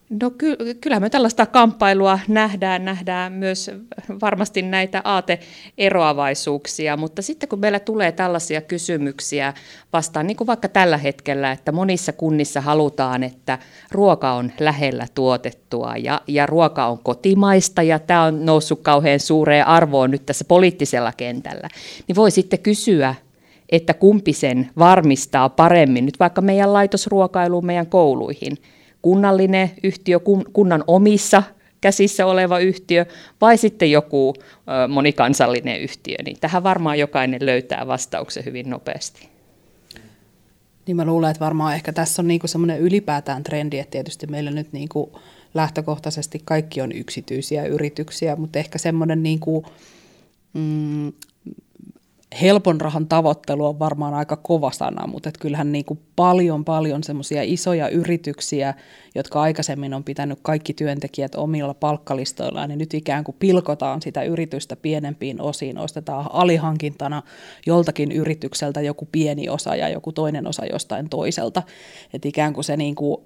No 0.10 0.32
ky- 0.32 0.58
kyllä 0.82 1.00
me 1.00 1.10
tällaista 1.10 1.46
kamppailua 1.46 2.20
nähdään, 2.28 2.86
nähdään 2.86 3.34
myös 3.34 3.72
varmasti 4.22 4.62
näitä 4.62 5.02
aateeroavaisuuksia, 5.04 6.98
mutta 6.98 7.22
sitten 7.22 7.50
kun 7.50 7.60
meillä 7.60 7.80
tulee 7.80 8.12
tällaisia 8.12 8.62
kysymyksiä 8.62 9.54
vastaan, 9.94 10.28
niin 10.28 10.38
kuin 10.38 10.48
vaikka 10.48 10.68
tällä 10.68 10.98
hetkellä, 10.98 11.52
että 11.52 11.72
monissa 11.72 12.14
kunnissa 12.14 12.62
halutaan, 12.62 13.24
että 13.24 13.60
ruoka 13.92 14.32
on 14.32 14.52
lähellä 14.60 15.08
tuotettua 15.16 15.94
ja, 15.98 16.22
ja 16.28 16.46
ruoka 16.46 16.86
on 16.86 17.00
kotimaista 17.00 17.84
ja 17.84 18.00
tämä 18.00 18.24
on 18.24 18.46
noussut 18.46 18.82
kauhean 18.82 19.20
suureen 19.20 19.68
arvoon 19.68 20.12
nyt 20.12 20.26
tässä 20.26 20.46
poliittisella 20.48 21.12
kentällä, 21.18 21.70
niin 22.08 22.16
voi 22.16 22.32
sitten 22.32 22.60
kysyä, 22.60 23.16
että 23.70 23.94
kumpi 23.94 24.34
sen 24.34 24.70
varmistaa 24.80 25.50
paremmin 25.50 26.06
nyt 26.06 26.20
vaikka 26.20 26.42
meidän 26.42 26.74
laitosruokailuun, 26.74 27.66
meidän 27.66 27.88
kouluihin– 27.88 28.58
kunnallinen 29.02 29.72
yhtiö, 29.84 30.20
kunnan 30.54 30.84
omissa 30.88 31.44
käsissä 31.82 32.26
oleva 32.26 32.60
yhtiö 32.60 33.06
vai 33.42 33.58
sitten 33.58 33.92
joku 33.92 34.34
monikansallinen 34.88 35.82
yhtiö, 35.82 36.18
niin 36.26 36.38
tähän 36.40 36.64
varmaan 36.64 37.00
jokainen 37.00 37.46
löytää 37.46 37.88
vastauksen 37.88 38.46
hyvin 38.46 38.70
nopeasti. 38.70 39.30
Niin 40.88 40.98
mä 40.98 41.06
luulen, 41.06 41.32
että 41.32 41.46
varmaan 41.46 41.76
ehkä 41.76 41.94
tässä 41.94 42.22
on 42.22 42.28
niinku 42.28 42.48
semmoinen 42.48 42.80
ylipäätään 42.80 43.44
trendi, 43.44 43.80
että 43.80 43.92
tietysti 43.92 44.28
meillä 44.28 44.52
nyt 44.52 44.74
niinku 44.74 45.20
lähtökohtaisesti 45.54 46.42
kaikki 46.46 46.82
on 46.82 46.92
yksityisiä 46.92 47.66
yrityksiä, 47.66 48.36
mutta 48.36 48.60
ehkä 48.60 48.78
semmoinen 48.78 49.24
niinku, 49.24 49.66
mm, 50.54 51.14
helpon 52.42 52.82
rahan 52.82 53.08
tavoittelu 53.08 53.66
on 53.66 53.80
varmaan 53.80 54.14
aika 54.14 54.36
kova 54.36 54.72
sana, 54.72 55.08
mutta 55.08 55.30
et 55.30 55.38
kyllähän 55.38 55.72
niin 55.72 55.86
kuin 55.86 56.00
paljon 56.16 56.66
paljon 56.66 57.04
semmoisia 57.04 57.42
isoja 57.44 57.90
yrityksiä, 57.90 58.74
jotka 59.16 59.42
aikaisemmin 59.42 59.94
on 59.94 60.04
pitänyt 60.04 60.40
kaikki 60.42 60.74
työntekijät 60.74 61.36
omilla 61.36 61.74
palkkalistoillaan, 61.74 62.70
niin 62.70 62.80
nyt 62.80 62.94
ikään 62.94 63.24
kuin 63.24 63.36
pilkotaan 63.40 64.02
sitä 64.02 64.24
yritystä 64.24 64.76
pienempiin 64.76 65.42
osiin, 65.42 65.78
ostetaan 65.78 66.26
alihankintana 66.34 67.24
joltakin 67.66 68.12
yritykseltä 68.12 68.82
joku 68.82 69.08
pieni 69.12 69.50
osa 69.50 69.76
ja 69.76 69.90
joku 69.90 70.12
toinen 70.12 70.48
osa 70.48 70.66
jostain 70.66 71.10
toiselta. 71.10 71.64
Et 72.14 72.26
ikään 72.26 72.54
kuin 72.54 72.64
se 72.64 72.78
niin 72.78 72.96
kuin 72.96 73.18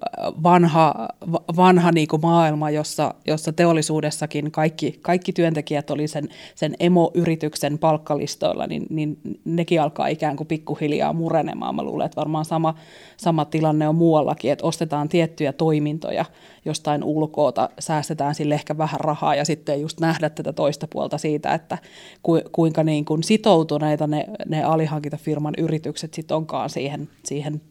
vanha, 0.43 1.07
vanha 1.55 1.91
niin 1.91 2.07
kuin 2.07 2.21
maailma, 2.21 2.69
jossa, 2.69 3.13
jossa 3.27 3.53
teollisuudessakin 3.53 4.51
kaikki, 4.51 4.99
kaikki 5.01 5.33
työntekijät 5.33 5.91
oli 5.91 6.07
sen, 6.07 6.29
sen 6.55 6.75
emoyrityksen 6.79 7.77
palkkalistoilla, 7.77 8.67
niin, 8.67 8.85
niin 8.95 9.17
nekin 9.45 9.81
alkaa 9.81 10.07
ikään 10.07 10.35
kuin 10.35 10.47
pikkuhiljaa 10.47 11.13
murenemaan. 11.13 11.75
Mä 11.75 11.83
luulen, 11.83 12.05
että 12.05 12.15
varmaan 12.15 12.45
sama, 12.45 12.75
sama 13.17 13.45
tilanne 13.45 13.87
on 13.87 13.95
muuallakin, 13.95 14.51
että 14.51 14.67
ostetaan 14.67 15.09
tiettyjä 15.09 15.53
toimintoja 15.53 16.25
jostain 16.65 17.03
ulkoota, 17.03 17.69
säästetään 17.79 18.35
sille 18.35 18.53
ehkä 18.53 18.77
vähän 18.77 18.99
rahaa 18.99 19.35
ja 19.35 19.45
sitten 19.45 19.81
just 19.81 19.99
nähdä 19.99 20.29
tätä 20.29 20.53
toista 20.53 20.87
puolta 20.87 21.17
siitä, 21.17 21.53
että 21.53 21.77
ku, 22.23 22.39
kuinka 22.51 22.83
niin 22.83 23.05
kuin 23.05 23.23
sitoutuneita 23.23 24.07
ne, 24.07 24.25
ne 24.47 24.63
alihankintafirman 24.63 25.53
yritykset 25.57 26.13
sitten 26.13 26.37
onkaan 26.37 26.69
siihen, 26.69 27.09
siihen 27.23 27.61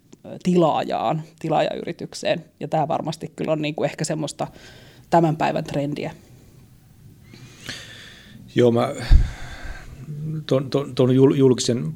tilaajaan, 0.43 1.23
tilaajayritykseen. 1.39 2.45
Ja 2.61 2.69
tämä 2.69 2.89
varmasti 2.89 3.33
kyllä 3.37 3.53
on 3.53 3.63
niin 3.63 3.75
kuin 3.75 3.91
ehkä 3.91 4.05
semmoista 4.05 4.47
tämän 5.11 5.37
päivän 5.37 5.65
trendiä. 5.65 6.13
Joo, 8.55 8.71
mä 8.71 8.95
tuon 10.95 11.17
julkisen 11.37 11.95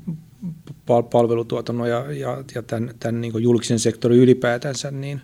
palvelutuotannon 1.10 1.88
ja, 1.88 2.12
ja, 2.12 2.44
ja 2.54 2.62
tämän, 2.62 2.94
tämän 3.00 3.20
niin 3.20 3.42
julkisen 3.42 3.78
sektorin 3.78 4.18
ylipäätänsä, 4.18 4.90
niin, 4.90 5.20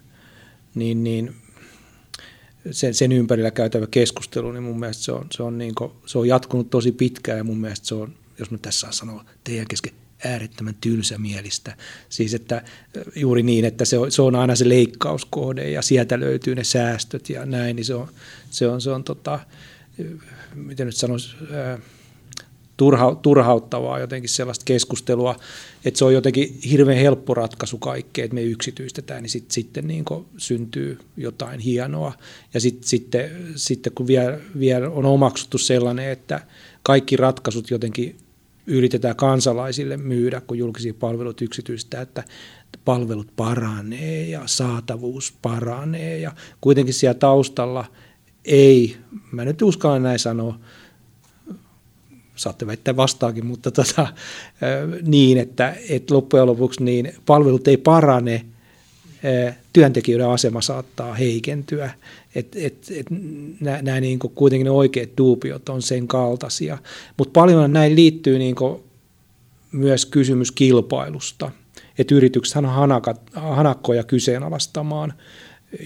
niin, 0.75 1.05
niin 1.05 1.35
sen, 2.71 2.95
sen 2.95 3.13
ympärillä 3.13 3.51
käytävä 3.51 3.87
keskustelu, 3.91 4.53
niin 4.53 4.63
mun 4.63 4.81
mielestä 4.81 5.03
se 5.03 5.13
on, 5.13 5.27
se 5.31 5.43
on, 5.43 5.59
niin 5.59 5.75
kuin, 5.75 5.93
se 6.07 6.19
on 6.19 6.29
jatkunut 6.29 6.71
tosi 6.71 6.93
pitkään 6.93 7.39
ja 7.39 7.45
mun 7.45 7.61
mielestä 7.61 7.87
se 7.87 7.95
on, 7.95 8.15
jos 8.39 8.51
mä 8.51 8.59
tässä 8.59 8.81
saan 8.81 8.93
sanoa 8.93 9.25
teidän 9.45 9.69
kesken, 9.69 9.93
äärettömän 10.25 10.75
tylsämielistä. 10.81 11.77
Siis 12.09 12.35
että 12.35 12.63
juuri 13.17 13.43
niin, 13.43 13.65
että 13.65 13.85
se 13.85 13.99
on, 13.99 14.13
se 14.13 14.23
on 14.23 14.37
aina 14.37 14.57
se 14.57 14.69
leikkauskohde 14.69 15.71
ja 15.71 15.83
sieltä 15.83 16.21
löytyy 16.21 16.55
ne 16.55 16.65
säästöt 16.65 17.31
ja 17.31 17.47
näin, 17.47 17.77
niin 17.77 17.85
se 17.85 17.95
on, 17.95 18.09
se 18.51 18.69
on, 18.69 18.81
se 18.81 18.91
on 18.91 19.05
tota, 19.05 19.41
miten 20.55 20.87
nyt 20.87 20.97
sanoisi, 20.97 21.37
turha, 22.81 23.15
turhauttavaa 23.15 23.99
jotenkin 23.99 24.29
sellaista 24.29 24.65
keskustelua, 24.65 25.37
että 25.85 25.99
se 25.99 26.05
on 26.05 26.15
jotenkin 26.15 26.59
hirveän 26.71 26.99
helppo 26.99 27.35
ratkaisu 27.35 27.79
kaikkeen, 27.79 28.25
että 28.25 28.35
me 28.35 28.43
yksityistetään, 28.43 29.23
niin 29.23 29.31
sit, 29.31 29.51
sitten 29.51 29.89
niin 29.89 30.05
syntyy 30.37 30.99
jotain 31.17 31.61
hienoa. 31.61 32.13
Ja 32.55 32.61
sit, 32.61 32.85
sitten, 32.85 33.31
sitten 33.57 33.93
kun 33.93 34.07
vielä, 34.07 34.39
vielä 34.59 34.91
on 34.91 35.05
omaksuttu 35.05 35.59
sellainen, 35.59 36.11
että 36.11 36.41
kaikki 36.83 37.17
ratkaisut 37.17 37.71
jotenkin 37.71 38.17
yritetään 38.67 39.17
kansalaisille 39.17 39.97
myydä, 39.97 40.41
kun 40.41 40.59
julkisia 40.59 40.95
palveluita 40.95 41.45
yksityistää, 41.45 42.03
että 42.03 42.25
palvelut 42.85 43.37
paranee 43.37 44.29
ja 44.29 44.43
saatavuus 44.47 45.35
paranee 45.43 46.19
ja 46.19 46.33
kuitenkin 46.61 46.95
siellä 46.95 47.19
taustalla 47.19 47.85
ei, 48.45 48.97
mä 49.33 49.45
nyt 49.45 49.63
uskallan 49.63 50.03
näin 50.03 50.19
sanoa, 50.19 50.59
saatte 52.41 52.67
väittää 52.67 52.97
vastaakin, 52.97 53.47
mutta 53.47 53.71
tota, 53.71 54.07
niin, 55.03 55.39
että, 55.39 55.77
että 55.89 56.15
loppujen 56.15 56.47
lopuksi 56.47 56.85
niin 56.85 57.15
palvelut 57.27 57.69
ei 57.69 57.77
parane, 57.77 58.45
työntekijöiden 59.73 60.29
asema 60.29 60.61
saattaa 60.61 61.15
heikentyä. 61.15 61.91
Et, 62.35 62.57
et, 62.57 62.75
et, 62.97 63.07
nämä 63.83 64.01
niin 64.01 64.19
kuitenkin 64.19 64.65
ne 64.65 64.71
oikeat 64.71 65.11
duubiot 65.19 65.69
on 65.69 65.83
sen 65.83 66.09
kaltaisia. 66.09 66.79
Mutta 67.17 67.41
paljon 67.41 67.73
näin 67.73 67.97
liittyy 67.97 68.39
niin 68.39 68.57
myös 69.73 70.07
kysymys 70.07 70.53
kilpailusta. 70.53 71.51
Että 71.99 72.15
yritykset 72.15 72.57
on 72.57 72.67
hanakkoja 73.35 74.05
kyseenalaistamaan 74.05 75.13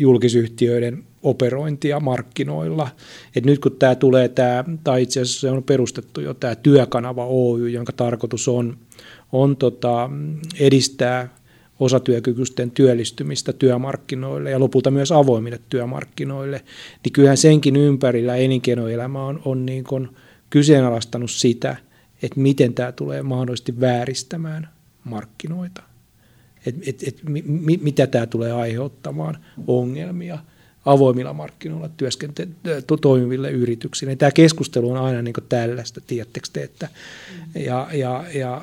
julkisyhtiöiden 0.00 1.04
operointia 1.22 2.00
markkinoilla. 2.00 2.88
Et 3.36 3.44
nyt 3.44 3.58
kun 3.58 3.76
tämä 3.78 3.94
tulee, 3.94 4.28
tää, 4.28 4.64
tai 4.84 5.02
itse 5.02 5.20
asiassa 5.20 5.40
se 5.40 5.50
on 5.50 5.62
perustettu 5.62 6.20
jo 6.20 6.34
tämä 6.34 6.54
Työkanava 6.54 7.26
Oy, 7.26 7.70
jonka 7.70 7.92
tarkoitus 7.92 8.48
on, 8.48 8.76
on 9.32 9.56
tota, 9.56 10.10
edistää 10.60 11.34
osatyökykyisten 11.80 12.70
työllistymistä 12.70 13.52
työmarkkinoille 13.52 14.50
ja 14.50 14.60
lopulta 14.60 14.90
myös 14.90 15.12
avoimille 15.12 15.60
työmarkkinoille, 15.68 16.64
niin 17.04 17.12
kyllähän 17.12 17.36
senkin 17.36 17.76
ympärillä 17.76 18.36
elinkeinoelämä 18.36 19.26
on, 19.26 19.42
on 19.44 19.66
niin 19.66 19.84
kuin 19.84 20.08
kyseenalaistanut 20.50 21.30
sitä, 21.30 21.76
että 22.22 22.40
miten 22.40 22.74
tämä 22.74 22.92
tulee 22.92 23.22
mahdollisesti 23.22 23.80
vääristämään 23.80 24.68
markkinoita. 25.04 25.82
Et, 26.66 26.88
et, 26.88 27.02
et, 27.06 27.20
mi, 27.24 27.78
mitä 27.82 28.06
tämä 28.06 28.26
tulee 28.26 28.52
aiheuttamaan 28.52 29.38
ongelmia– 29.66 30.38
avoimilla 30.84 31.32
markkinoilla 31.32 31.88
työskente- 31.88 32.48
toimiville 33.00 33.50
yrityksille. 33.50 34.16
Tämä 34.16 34.30
keskustelu 34.30 34.90
on 34.90 34.96
aina 34.96 35.22
niin 35.22 35.34
tällaista, 35.48 36.00
tiedättekö 36.00 36.48
te, 36.52 36.62
että, 36.62 36.88
ja, 37.54 37.88
ja, 37.92 38.24
ja, 38.34 38.62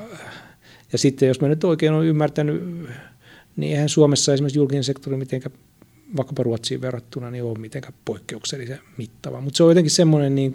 ja 0.92 0.98
sitten 0.98 1.28
jos 1.28 1.42
mä 1.42 1.48
nyt 1.48 1.64
oikein 1.64 1.94
olen 1.94 2.08
ymmärtänyt, 2.08 2.88
niin 3.56 3.74
eihän 3.74 3.90
Suomessa 3.90 4.34
esimerkiksi 4.34 4.60
julkinen 4.60 4.84
sektori 4.84 5.18
mitenkään 5.18 5.56
vaikkapa 6.18 6.44
Ruotsiin 6.44 6.82
verrattuna 6.82 7.32
niin 7.32 7.44
ole 7.44 7.60
mitenkään 7.60 7.94
poikkeuksellisen 8.06 8.80
mittava. 8.98 9.42
Mutta 9.42 9.58
se 9.58 9.64
on 9.64 9.72
jotenkin 9.72 9.92
semmoinen 9.92 10.36
niin 10.36 10.54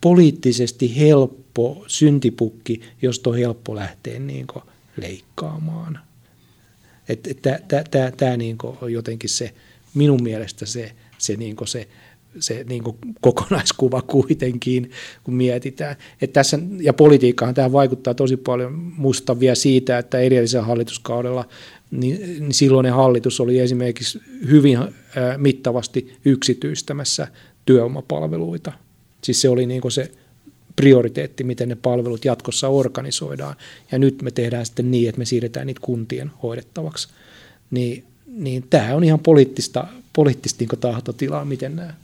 poliittisesti 0.00 0.98
helppo 0.98 1.84
syntipukki, 1.86 2.80
josta 3.02 3.30
on 3.30 3.38
helppo 3.38 3.74
lähteä 3.74 4.18
niin 4.18 4.46
leikkaamaan. 4.96 6.07
Tämä 8.16 8.36
niin 8.36 8.56
on 8.82 8.92
jotenkin 8.92 9.30
se, 9.30 9.54
minun 9.94 10.22
mielestä 10.22 10.66
se, 10.66 10.92
se, 11.18 11.36
niin 11.36 11.56
se, 11.64 11.88
se 12.40 12.64
niin 12.68 12.82
kokonaiskuva 13.20 14.02
kuitenkin, 14.02 14.90
kun 15.24 15.34
mietitään. 15.34 15.96
Et 16.22 16.32
tässä, 16.32 16.58
ja 16.80 16.92
politiikkaan 16.92 17.54
tämä 17.54 17.72
vaikuttaa 17.72 18.14
tosi 18.14 18.36
paljon. 18.36 18.72
Musta 18.96 19.40
vielä 19.40 19.54
siitä, 19.54 19.98
että 19.98 20.18
edellisellä 20.18 20.66
hallituskaudella 20.66 21.48
niin, 21.90 22.20
niin 22.20 22.54
silloinen 22.54 22.92
hallitus 22.92 23.40
oli 23.40 23.58
esimerkiksi 23.58 24.20
hyvin 24.50 24.78
mittavasti 25.36 26.16
yksityistämässä 26.24 27.28
työomapalveluita. 27.66 28.72
Siis 29.24 29.40
se 29.40 29.48
oli 29.48 29.66
niin 29.66 29.92
se 29.92 30.12
prioriteetti, 30.78 31.44
miten 31.44 31.68
ne 31.68 31.76
palvelut 31.82 32.24
jatkossa 32.24 32.68
organisoidaan. 32.68 33.56
Ja 33.92 33.98
nyt 33.98 34.22
me 34.22 34.30
tehdään 34.30 34.66
sitten 34.66 34.90
niin, 34.90 35.08
että 35.08 35.18
me 35.18 35.24
siirretään 35.24 35.66
niitä 35.66 35.80
kuntien 35.80 36.30
hoidettavaksi. 36.42 37.08
Niin 37.70 38.04
niin 38.28 38.66
tämä 38.70 38.94
on 38.94 39.04
ihan 39.04 39.20
poliittista, 39.20 39.86
poliittista 40.12 40.64
niin 40.64 40.80
tahtotilaa, 40.80 41.44
miten 41.44 41.76
nämä, 41.76 41.94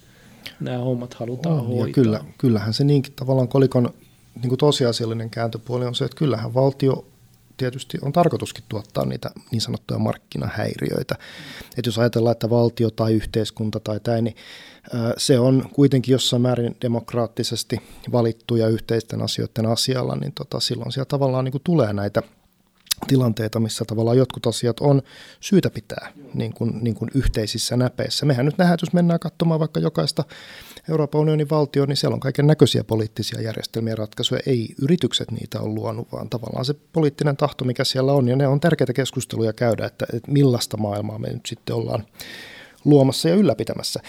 nämä 0.61 0.79
hommat 0.79 1.15
halutaan 1.15 1.61
on, 1.61 1.67
hoitaa. 1.67 1.87
Ja 1.87 1.93
kyllä, 1.93 2.25
kyllähän 2.39 2.75
se 2.75 2.85
niinkin 2.85 3.13
tavallaan 3.17 3.49
kolikon 3.49 3.95
niin 4.35 4.49
kuin 4.49 4.59
tosiasiallinen 4.59 5.31
kääntöpuoli 5.31 5.85
on 5.85 5.95
se, 5.95 6.05
että 6.05 6.17
kyllähän 6.17 6.55
valtio 6.55 7.07
tietysti 7.57 7.99
on 8.03 8.13
tarkoituskin 8.13 8.65
tuottaa 8.69 9.05
niitä 9.05 9.31
niin 9.51 9.61
sanottuja 9.61 9.99
markkinahäiriöitä. 9.99 11.15
Että 11.79 11.89
jos 11.89 11.99
ajatellaan, 11.99 12.33
että 12.33 12.51
valtio 12.51 12.91
tai 12.91 13.13
yhteiskunta 13.13 13.81
tai 13.81 14.01
tämä, 14.01 14.21
niin 14.21 14.37
se 15.17 15.39
on 15.39 15.69
kuitenkin 15.73 16.13
jossain 16.13 16.43
määrin 16.43 16.77
demokraattisesti 16.83 17.81
valittuja 18.13 18.69
yhteisten 18.69 19.23
asioiden 19.23 19.67
asialla, 19.67 20.17
niin 20.17 20.33
tota, 20.33 20.61
silloin 20.61 20.93
siellä 20.93 21.09
tavallaan 21.09 21.45
niin 21.45 21.53
kuin 21.53 21.63
tulee 21.65 21.93
näitä 21.93 22.23
tilanteita, 23.07 23.61
missä 23.61 23.85
tavallaan 23.85 24.17
jotkut 24.17 24.47
asiat 24.47 24.81
on 24.81 25.03
syytä 25.41 25.71
pitää 25.71 26.13
niin 26.35 26.53
kuin, 26.53 26.85
niin 26.85 26.95
kuin 26.95 27.11
yhteisissä 27.15 27.77
näpeissä. 27.77 28.27
Mehän 28.27 28.47
nyt 28.47 28.59
nähdään, 28.59 28.79
jos 28.83 28.93
mennään 28.93 29.21
katsomaan 29.21 29.61
vaikka 29.61 29.81
jokaista 29.81 30.25
Euroopan 30.89 31.21
unionin 31.21 31.51
valtio, 31.51 31.87
niin 31.87 31.97
siellä 31.97 32.15
on 32.15 32.21
kaiken 32.21 32.47
näköisiä 32.47 32.85
poliittisia 32.85 33.41
järjestelmiä 33.41 33.93
ja 33.93 33.97
ratkaisuja. 33.97 34.41
Ei 34.47 34.75
yritykset 34.83 35.31
niitä 35.31 35.61
ole 35.61 35.75
luonut, 35.75 36.13
vaan 36.13 36.31
tavallaan 36.31 36.65
se 36.65 36.75
poliittinen 36.93 37.37
tahto, 37.37 37.65
mikä 37.65 37.85
siellä 37.85 38.13
on. 38.13 38.29
Ja 38.29 38.37
ne 38.37 38.47
on 38.47 38.61
tärkeitä 38.61 38.93
keskusteluja 38.93 39.53
käydä, 39.53 39.87
että, 39.87 40.07
että 40.13 40.33
millaista 40.33 40.77
maailmaa 40.77 41.19
me 41.19 41.29
nyt 41.29 41.47
sitten 41.47 41.77
ollaan 41.77 42.05
luomassa 42.85 43.29
ja 43.29 43.35
ylläpitämässä. 43.35 44.01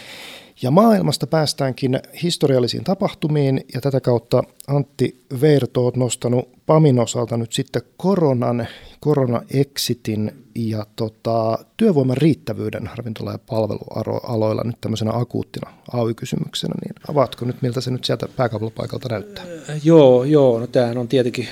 Ja 0.61 0.71
maailmasta 0.71 1.27
päästäänkin 1.27 1.99
historiallisiin 2.23 2.83
tapahtumiin 2.83 3.65
ja 3.73 3.81
tätä 3.81 4.01
kautta 4.01 4.43
Antti 4.67 5.25
Veerto 5.41 5.87
on 5.87 5.93
nostanut 5.95 6.49
PAMin 6.65 6.99
osalta 6.99 7.37
nyt 7.37 7.53
sitten 7.53 7.81
koronan, 7.97 8.67
korona-exitin 8.99 10.31
ja 10.55 10.85
tota, 10.95 11.65
työvoiman 11.77 12.17
riittävyyden 12.17 12.89
ravintola- 12.95 13.31
ja 13.31 13.39
palvelualoilla 13.49 14.63
nyt 14.65 14.81
tämmöisenä 14.81 15.11
akuuttina 15.13 15.73
AY-kysymyksenä, 15.93 16.73
niin 16.85 16.95
avaatko 17.09 17.45
nyt, 17.45 17.61
miltä 17.61 17.81
se 17.81 17.91
nyt 17.91 18.05
sieltä 18.05 18.27
pääkaupunkipaikalta 18.27 19.09
näyttää? 19.09 19.45
Joo, 19.83 20.23
joo, 20.23 20.59
no 20.59 20.67
tämähän 20.67 20.97
on 20.97 21.07
tietenkin, 21.07 21.47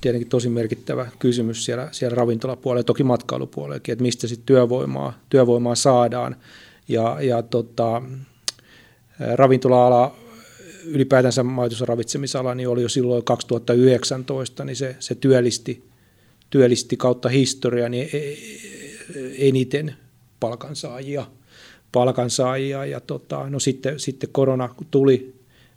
tietenkin 0.00 0.28
tosi 0.28 0.48
merkittävä 0.48 1.06
kysymys 1.18 1.64
siellä, 1.64 1.88
siellä 1.92 2.14
ravintolapuolella, 2.14 2.84
toki 2.84 3.04
matkailupuolellakin, 3.04 3.92
että 3.92 4.02
mistä 4.02 4.26
sitten 4.26 4.46
työvoimaa, 4.46 5.12
työvoimaa 5.28 5.74
saadaan. 5.74 6.36
Ja, 6.88 7.16
ja 7.20 7.42
tota, 7.42 8.02
ravintola-ala, 9.34 10.14
ylipäätänsä 10.84 11.42
majoitus- 11.42 11.80
ja 11.80 11.86
ravitsemisala, 11.86 12.54
niin 12.54 12.68
oli 12.68 12.82
jo 12.82 12.88
silloin 12.88 13.24
2019, 13.24 14.64
niin 14.64 14.76
se, 14.76 14.96
se 14.98 15.14
työllisti, 15.14 15.84
työllisti 16.50 16.96
kautta 16.96 17.28
historia 17.28 17.88
niin 17.88 18.08
e, 18.12 18.18
e, 18.18 18.36
eniten 19.38 19.94
palkansaajia. 20.40 21.26
palkansaajia 21.92 22.86
ja 22.86 23.00
tota, 23.00 23.50
no 23.50 23.58
sitten, 23.58 24.00
sitten 24.00 24.28
korona 24.32 24.68
kun 24.68 24.86
tuli 24.90 25.34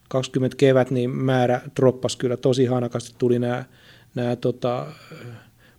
20 0.09 0.57
kevät, 0.57 0.91
niin 0.91 1.09
määrä 1.09 1.61
droppasi 1.75 2.17
kyllä 2.17 2.37
tosi 2.37 2.65
hanakasti, 2.65 3.15
tuli 3.17 3.39
nämä, 3.39 3.65
nämä 4.15 4.35
tota, 4.35 4.87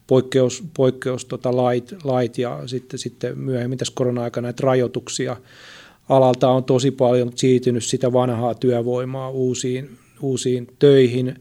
poikkeus, 0.06 0.64
poikkeus 0.76 1.24
tota, 1.24 1.56
lait, 1.56 1.94
lait, 2.04 2.38
ja 2.38 2.62
sitten, 2.66 2.98
sitten 2.98 3.38
myöhemmin 3.38 3.78
tässä 3.78 3.94
korona-aikana 3.96 4.46
näitä 4.46 4.62
rajoituksia, 4.62 5.36
alalta 6.08 6.48
on 6.48 6.64
tosi 6.64 6.90
paljon 6.90 7.32
siirtynyt 7.34 7.84
sitä 7.84 8.12
vanhaa 8.12 8.54
työvoimaa 8.54 9.30
uusiin, 9.30 9.98
uusiin 10.22 10.66
töihin. 10.78 11.34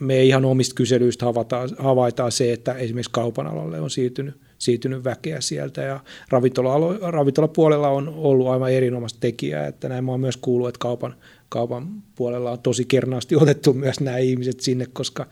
Me 0.00 0.24
ihan 0.24 0.44
omista 0.44 0.74
kyselyistä 0.74 1.24
havaitaan, 1.24 1.70
havaitaan 1.78 2.32
se, 2.32 2.52
että 2.52 2.74
esimerkiksi 2.74 3.12
kaupan 3.12 3.46
alalle 3.46 3.80
on 3.80 3.90
siirtynyt, 3.90 4.34
siirtynyt 4.58 5.04
väkeä 5.04 5.40
sieltä 5.40 5.82
ja 5.82 6.00
ravintola, 6.28 7.10
ravintolapuolella 7.10 7.88
on 7.88 8.08
ollut 8.08 8.48
aivan 8.48 8.72
erinomaista 8.72 9.20
tekijää, 9.20 9.66
että 9.66 9.88
näin 9.88 10.04
mä 10.04 10.10
oon 10.10 10.20
myös 10.20 10.36
kuullut, 10.36 10.68
että 10.68 10.78
kaupan, 10.78 11.14
kaupan 11.48 11.88
puolella 12.14 12.50
on 12.50 12.58
tosi 12.58 12.84
kernaasti 12.84 13.36
otettu 13.42 13.72
myös 13.72 14.00
nämä 14.00 14.18
ihmiset 14.18 14.60
sinne, 14.60 14.86
koska 14.92 15.26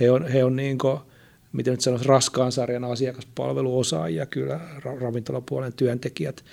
he 0.00 0.10
on, 0.10 0.28
he 0.28 0.44
on 0.44 0.56
niin 0.56 0.78
kuin, 0.78 0.98
miten 1.52 1.70
nyt 1.70 1.80
sanoisi, 1.80 2.08
raskaan 2.08 2.52
sarjan 2.52 2.84
asiakaspalveluosaajia 2.84 4.26
kyllä 4.26 4.60
ravintolapuolen 5.00 5.72
työntekijät. 5.72 6.44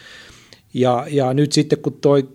Ja, 0.73 1.05
ja 1.09 1.33
nyt 1.33 1.51
sitten 1.51 1.79
kun 1.79 1.93
toi 1.93 2.29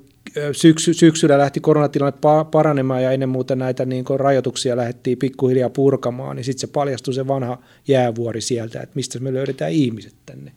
syksy, 0.52 0.94
syksyllä 0.94 1.38
lähti 1.38 1.60
koronatilanne 1.60 2.18
paranemaan 2.50 3.02
ja 3.02 3.12
ennen 3.12 3.28
muuta 3.28 3.56
näitä 3.56 3.84
niin 3.84 4.04
rajoituksia 4.16 4.76
lähdettiin 4.76 5.18
pikkuhiljaa 5.18 5.70
purkamaan, 5.70 6.36
niin 6.36 6.44
sitten 6.44 6.60
se 6.60 6.66
paljastui 6.66 7.14
se 7.14 7.28
vanha 7.28 7.58
jäävuori 7.88 8.40
sieltä, 8.40 8.80
että 8.80 8.94
mistä 8.94 9.18
me 9.18 9.34
löydetään 9.34 9.72
ihmiset 9.72 10.14
tänne. 10.26 10.52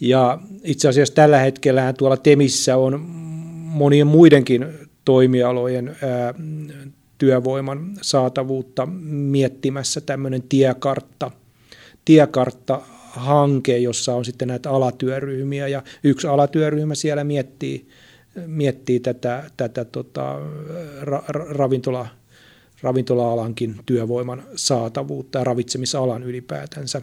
Ja 0.00 0.38
itse 0.64 0.88
asiassa 0.88 1.14
tällä 1.14 1.38
hetkellä 1.38 1.92
tuolla 1.92 2.16
Temissä 2.16 2.76
on 2.76 3.00
monien 3.70 4.06
muidenkin 4.06 4.66
toimialojen 5.04 5.96
ää, 6.02 6.34
työvoiman 7.18 7.92
saatavuutta 8.02 8.86
miettimässä 9.10 10.00
tämmöinen 10.00 10.42
tiekartta, 10.42 11.30
tiekartta 12.04 12.80
hanke, 13.10 13.78
jossa 13.78 14.14
on 14.14 14.24
sitten 14.24 14.48
näitä 14.48 14.70
alatyöryhmiä 14.70 15.68
ja 15.68 15.82
yksi 16.04 16.26
alatyöryhmä 16.26 16.94
siellä 16.94 17.24
miettii, 17.24 17.88
miettii 18.46 19.00
tätä, 19.00 19.50
tätä 19.56 19.84
tota, 19.84 20.40
ra, 21.00 21.22
ravintola, 21.28 22.06
ravintola-alankin 22.82 23.76
työvoiman 23.86 24.42
saatavuutta 24.56 25.38
ja 25.38 25.44
ravitsemisalan 25.44 26.22
ylipäätänsä 26.22 27.02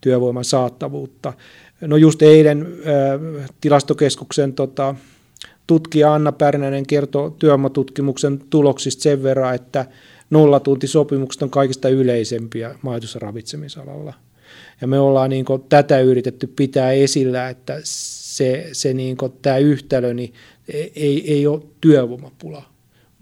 työvoiman 0.00 0.44
saatavuutta. 0.44 1.32
No 1.80 1.96
just 1.96 2.22
eilen 2.22 2.66
äh, 2.66 3.50
tilastokeskuksen 3.60 4.52
tota, 4.52 4.94
tutkija 5.66 6.14
Anna 6.14 6.32
Pärnänen 6.32 6.86
kertoi 6.86 7.32
työvoimatutkimuksen 7.38 8.40
tuloksista 8.50 9.02
sen 9.02 9.22
verran, 9.22 9.54
että 9.54 9.86
nollatuntisopimukset 10.30 11.42
on 11.42 11.50
kaikista 11.50 11.88
yleisempiä 11.88 12.74
majoitus- 12.82 13.14
ja 13.14 13.20
ravitsemisalalla– 13.20 14.14
ja 14.80 14.86
me 14.86 14.98
ollaan 14.98 15.30
niin 15.30 15.44
kuin 15.44 15.62
tätä 15.68 16.00
yritetty 16.00 16.46
pitää 16.46 16.92
esillä, 16.92 17.48
että 17.48 17.80
se, 17.82 18.68
se 18.72 18.94
niin 18.94 19.16
kuin, 19.16 19.32
tämä 19.42 19.58
yhtälö 19.58 20.14
niin 20.14 20.34
ei, 20.96 21.32
ei 21.34 21.46
ole 21.46 21.62
työvoimapula, 21.80 22.62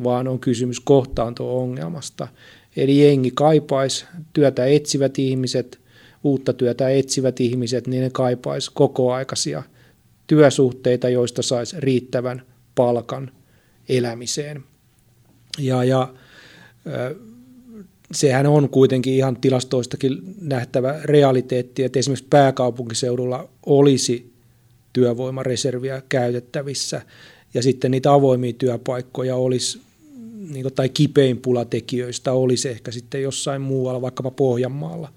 vaan 0.04 0.28
on 0.28 0.38
kysymys 0.38 0.80
kohtaanto-ongelmasta. 0.80 2.28
Eli 2.76 3.06
jengi 3.06 3.30
kaipaisi 3.34 4.04
työtä 4.32 4.66
etsivät 4.66 5.18
ihmiset, 5.18 5.80
uutta 6.24 6.52
työtä 6.52 6.88
etsivät 6.88 7.40
ihmiset, 7.40 7.86
niin 7.86 8.02
ne 8.02 8.10
kaipaisi 8.10 8.70
kokoaikaisia 8.74 9.62
työsuhteita, 10.26 11.08
joista 11.08 11.42
saisi 11.42 11.76
riittävän 11.78 12.42
palkan 12.74 13.30
elämiseen. 13.88 14.64
Ja, 15.58 15.84
ja 15.84 16.14
sehän 18.12 18.46
on 18.46 18.68
kuitenkin 18.68 19.14
ihan 19.14 19.36
tilastoistakin 19.36 20.34
nähtävä 20.40 21.00
realiteetti, 21.04 21.84
että 21.84 21.98
esimerkiksi 21.98 22.26
pääkaupunkiseudulla 22.30 23.48
olisi 23.66 24.32
työvoimareserviä 24.92 26.02
käytettävissä 26.08 27.02
ja 27.54 27.62
sitten 27.62 27.90
niitä 27.90 28.12
avoimia 28.12 28.52
työpaikkoja 28.52 29.36
olisi, 29.36 29.80
niin 30.50 30.62
kuin, 30.62 30.74
tai 30.74 30.88
kipein 30.88 31.38
pulatekijöistä 31.38 32.32
olisi 32.32 32.68
ehkä 32.68 32.90
sitten 32.90 33.22
jossain 33.22 33.62
muualla, 33.62 34.02
vaikkapa 34.02 34.30
Pohjanmaalla. 34.30 35.12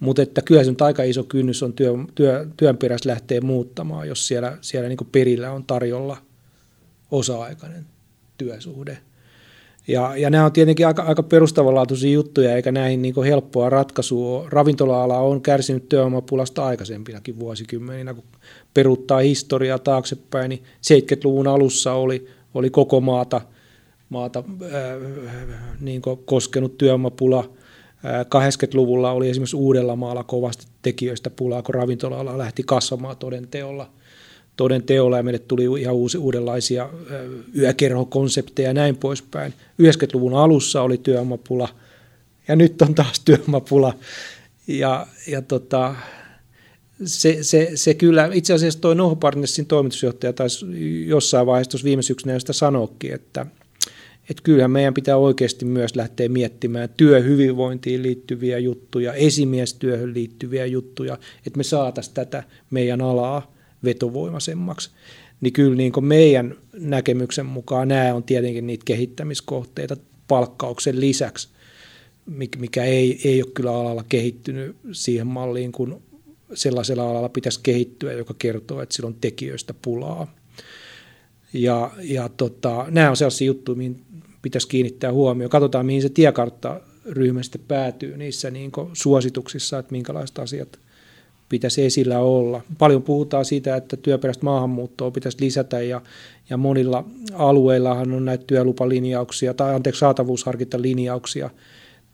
Mutta 0.00 0.22
että 0.22 0.42
kyllä 0.42 0.64
se 0.64 0.70
nyt 0.70 0.82
aika 0.82 1.02
iso 1.02 1.24
kynnys 1.24 1.62
on 1.62 1.72
työ, 1.72 1.92
työ, 2.14 2.46
työn 2.56 2.76
perässä 2.76 3.10
lähtee 3.10 3.40
muuttamaan, 3.40 4.08
jos 4.08 4.28
siellä, 4.28 4.58
siellä 4.60 4.88
niin 4.88 4.98
perillä 5.12 5.52
on 5.52 5.64
tarjolla 5.64 6.16
osa-aikainen 7.10 7.86
työsuhde. 8.38 8.98
Ja, 9.88 10.16
ja 10.16 10.30
nämä 10.30 10.44
on 10.44 10.52
tietenkin 10.52 10.86
aika, 10.86 11.02
aika 11.02 11.22
perustavanlaatuisia 11.22 12.12
juttuja, 12.12 12.56
eikä 12.56 12.72
näihin 12.72 13.02
niin 13.02 13.24
helppoa 13.24 13.70
ratkaisua. 13.70 14.46
Ravintola-ala 14.48 15.18
on 15.18 15.42
kärsinyt 15.42 15.88
työvoimapulasta 15.88 16.66
aikaisempinakin 16.66 17.38
vuosikymmeninä, 17.38 18.14
kun 18.14 18.24
peruuttaa 18.74 19.18
historiaa 19.18 19.78
taaksepäin, 19.78 20.48
niin 20.48 20.62
70-luvun 20.62 21.46
alussa 21.46 21.92
oli, 21.92 22.26
oli 22.54 22.70
koko 22.70 23.00
maata, 23.00 23.40
maata 24.08 24.44
äh, 24.62 25.60
niin 25.80 26.02
koskenut 26.24 26.78
työvoimapula. 26.78 27.50
80-luvulla 28.04 29.12
oli 29.12 29.30
esimerkiksi 29.30 29.56
Uudellamaalla 29.56 30.24
kovasti 30.24 30.66
tekijöistä 30.82 31.30
pulaa, 31.30 31.62
kun 31.62 31.74
ravintola-ala 31.74 32.38
lähti 32.38 32.62
kasvamaan 32.62 33.16
todenteolla– 33.16 33.90
toden 34.56 34.82
teolla 34.82 35.16
ja 35.16 35.22
meille 35.22 35.38
tuli 35.38 35.80
ihan 35.80 35.94
uusi, 35.94 36.18
uudenlaisia 36.18 36.90
yökerhokonsepteja 37.58 38.68
ja 38.68 38.74
näin 38.74 38.96
poispäin. 38.96 39.54
90-luvun 39.82 40.34
alussa 40.34 40.82
oli 40.82 40.98
työmapula 40.98 41.68
ja 42.48 42.56
nyt 42.56 42.82
on 42.82 42.94
taas 42.94 43.20
työmapula. 43.24 43.94
Ja, 44.66 45.06
ja 45.26 45.42
tota, 45.42 45.94
se, 47.04 47.38
se, 47.42 47.70
se, 47.74 47.94
kyllä, 47.94 48.30
itse 48.32 48.52
asiassa 48.54 48.80
tuo 48.80 48.94
Noho 48.94 49.16
Partnersin 49.16 49.66
toimitusjohtaja 49.66 50.32
taisi 50.32 50.66
jossain 51.06 51.46
vaiheessa 51.46 51.78
viime 51.84 52.02
syksynä 52.02 52.38
sitä 52.38 52.52
sanoikin, 52.52 53.14
että, 53.14 53.46
että 54.30 54.42
kyllähän 54.42 54.70
meidän 54.70 54.94
pitää 54.94 55.16
oikeasti 55.16 55.64
myös 55.64 55.96
lähteä 55.96 56.28
miettimään 56.28 56.88
työhyvinvointiin 56.96 58.02
liittyviä 58.02 58.58
juttuja, 58.58 59.14
esimiestyöhön 59.14 60.14
liittyviä 60.14 60.66
juttuja, 60.66 61.18
että 61.46 61.56
me 61.56 61.64
saataisiin 61.64 62.14
tätä 62.14 62.42
meidän 62.70 63.00
alaa 63.00 63.53
vetovoimaisemmaksi. 63.84 64.90
Niin 65.40 65.52
kyllä 65.52 65.76
niin 65.76 65.92
kuin 65.92 66.04
meidän 66.04 66.54
näkemyksen 66.72 67.46
mukaan 67.46 67.88
nämä 67.88 68.14
on 68.14 68.22
tietenkin 68.22 68.66
niitä 68.66 68.84
kehittämiskohteita 68.84 69.96
palkkauksen 70.28 71.00
lisäksi, 71.00 71.48
mikä 72.56 72.84
ei, 72.84 73.20
ei 73.24 73.42
ole 73.42 73.50
kyllä 73.54 73.70
alalla 73.70 74.04
kehittynyt 74.08 74.76
siihen 74.92 75.26
malliin, 75.26 75.72
kun 75.72 76.02
sellaisella 76.54 77.10
alalla 77.10 77.28
pitäisi 77.28 77.60
kehittyä, 77.62 78.12
joka 78.12 78.34
kertoo, 78.38 78.82
että 78.82 78.94
sillä 78.94 79.06
on 79.06 79.16
tekijöistä 79.20 79.74
pulaa. 79.82 80.34
Ja, 81.52 81.90
ja 82.02 82.28
tota, 82.28 82.86
nämä 82.90 83.10
on 83.10 83.16
sellaisia 83.16 83.46
juttuja, 83.46 83.76
mihin 83.76 84.02
pitäisi 84.42 84.68
kiinnittää 84.68 85.12
huomioon. 85.12 85.50
Katsotaan, 85.50 85.86
mihin 85.86 86.02
se 86.02 86.08
tiekartta 86.08 86.80
ryhmä 87.06 87.42
sitten 87.42 87.64
päätyy 87.68 88.16
niissä 88.16 88.50
niin 88.50 88.72
suosituksissa, 88.92 89.78
että 89.78 89.92
minkälaiset 89.92 90.38
asiat 90.38 90.78
pitäisi 91.48 91.84
esillä 91.84 92.18
olla. 92.18 92.60
Paljon 92.78 93.02
puhutaan 93.02 93.44
siitä, 93.44 93.76
että 93.76 93.96
työperäistä 93.96 94.44
maahanmuuttoa 94.44 95.10
pitäisi 95.10 95.40
lisätä 95.40 95.82
ja, 95.82 96.00
ja 96.50 96.56
monilla 96.56 97.04
alueillahan 97.34 98.12
on 98.12 98.24
näitä 98.24 98.44
työlupalinjauksia 98.46 99.54
tai 99.54 99.74
anteeksi 99.74 99.98
saatavuusharkintalinjauksia 99.98 101.50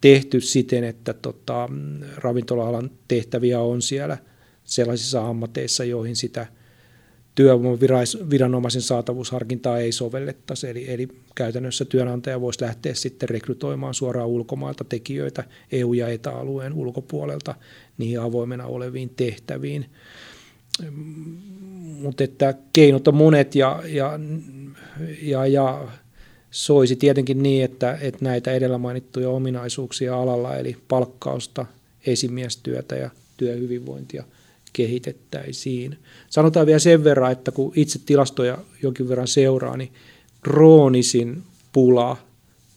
tehty 0.01 0.41
siten, 0.41 0.85
että 0.85 1.13
tota, 1.13 1.69
ravintola-alan 2.17 2.91
tehtäviä 3.09 3.61
on 3.61 3.83
siellä 3.83 4.19
sellaisissa 4.65 5.29
ammateissa, 5.29 5.85
joihin 5.85 6.17
sitä 6.17 6.47
työvoimaviranomaisen 7.41 8.83
saatavuusharkintaa 8.83 9.79
ei 9.79 9.93
sovellettaisi, 9.93 10.69
eli, 10.69 10.91
eli 10.91 11.09
käytännössä 11.35 11.85
työnantaja 11.85 12.41
voisi 12.41 12.63
lähteä 12.63 12.95
sitten 12.95 13.29
rekrytoimaan 13.29 13.95
suoraan 13.95 14.29
ulkomailta 14.29 14.85
tekijöitä 14.85 15.45
EU- 15.73 15.93
ja 15.93 16.09
ETA-alueen 16.09 16.73
ulkopuolelta 16.73 17.55
niihin 17.99 18.21
avoimena 18.21 18.67
oleviin 18.67 19.11
tehtäviin. 19.17 19.87
Mutta 22.03 22.25
että 22.25 22.55
keinot 22.73 23.09
on 23.09 23.15
monet 23.15 23.55
ja, 23.55 23.83
ja, 23.87 24.19
ja, 25.23 25.47
ja 25.47 25.89
soisi 26.51 26.97
tietenkin 26.97 27.43
niin, 27.43 27.65
että, 27.65 27.99
että 28.01 28.25
näitä 28.25 28.53
edellä 28.53 28.79
mainittuja 28.79 29.31
ominaisuuksia 29.31 30.17
alalla, 30.17 30.57
eli 30.57 30.77
palkkausta, 30.89 31.67
esimiestyötä 32.07 32.97
ja 32.97 33.11
työhyvinvointia– 33.37 34.25
kehitettäisiin. 34.73 35.99
Sanotaan 36.31 36.67
vielä 36.67 36.79
sen 36.79 37.05
verran, 37.05 37.33
että 37.33 37.51
kun 37.51 37.73
itse 37.77 38.01
tilastoja 38.07 38.59
jonkin 38.83 39.09
verran 39.09 39.29
seuraa, 39.29 39.77
niin 39.77 39.93
kroonisin 40.43 41.43
pula 41.73 42.17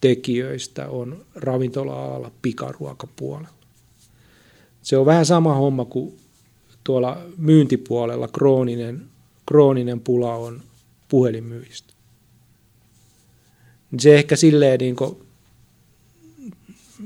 tekijöistä 0.02 0.90
on 0.90 1.26
ravintola-alalla 1.36 2.32
pikaruokapuolella. 2.42 3.50
Se 4.82 4.98
on 4.98 5.06
vähän 5.06 5.26
sama 5.26 5.54
homma 5.54 5.86
kuin 5.86 6.20
tuolla 6.84 7.22
myyntipuolella 7.38 8.28
krooninen, 8.28 9.06
krooninen 9.46 10.00
pula 10.00 10.36
on 10.36 10.62
puhelinmyyjistä. 11.10 11.94
Se 14.00 14.16
ehkä 14.16 14.36
silleen 14.36 14.80
niin 14.80 14.96
kuin, 14.96 15.18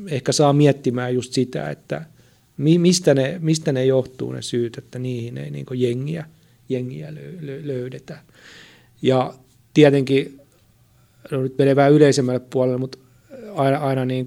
ehkä 0.08 0.32
saa 0.32 0.54
miettimään 0.54 1.14
just 1.14 1.34
sitä, 1.34 1.70
että– 1.70 2.06
mistä 2.58 3.14
ne, 3.14 3.38
mistä 3.42 3.72
ne 3.72 3.86
johtuu 3.86 4.32
ne 4.32 4.42
syyt, 4.42 4.78
että 4.78 5.00
niihin 5.00 5.38
ei 5.38 5.52
niin 5.52 5.66
jengiä, 5.74 6.26
jengiä 6.70 7.14
löydetä. 7.64 8.20
Ja 9.02 9.34
tietenkin, 9.74 10.40
no 11.32 11.42
nyt 11.42 11.58
menee 11.58 11.76
vähän 11.76 11.94
yleisemmälle 11.94 12.42
puolelle, 12.50 12.78
mutta 12.78 12.98
aina, 13.56 13.78
aina 13.78 14.06
niin 14.06 14.26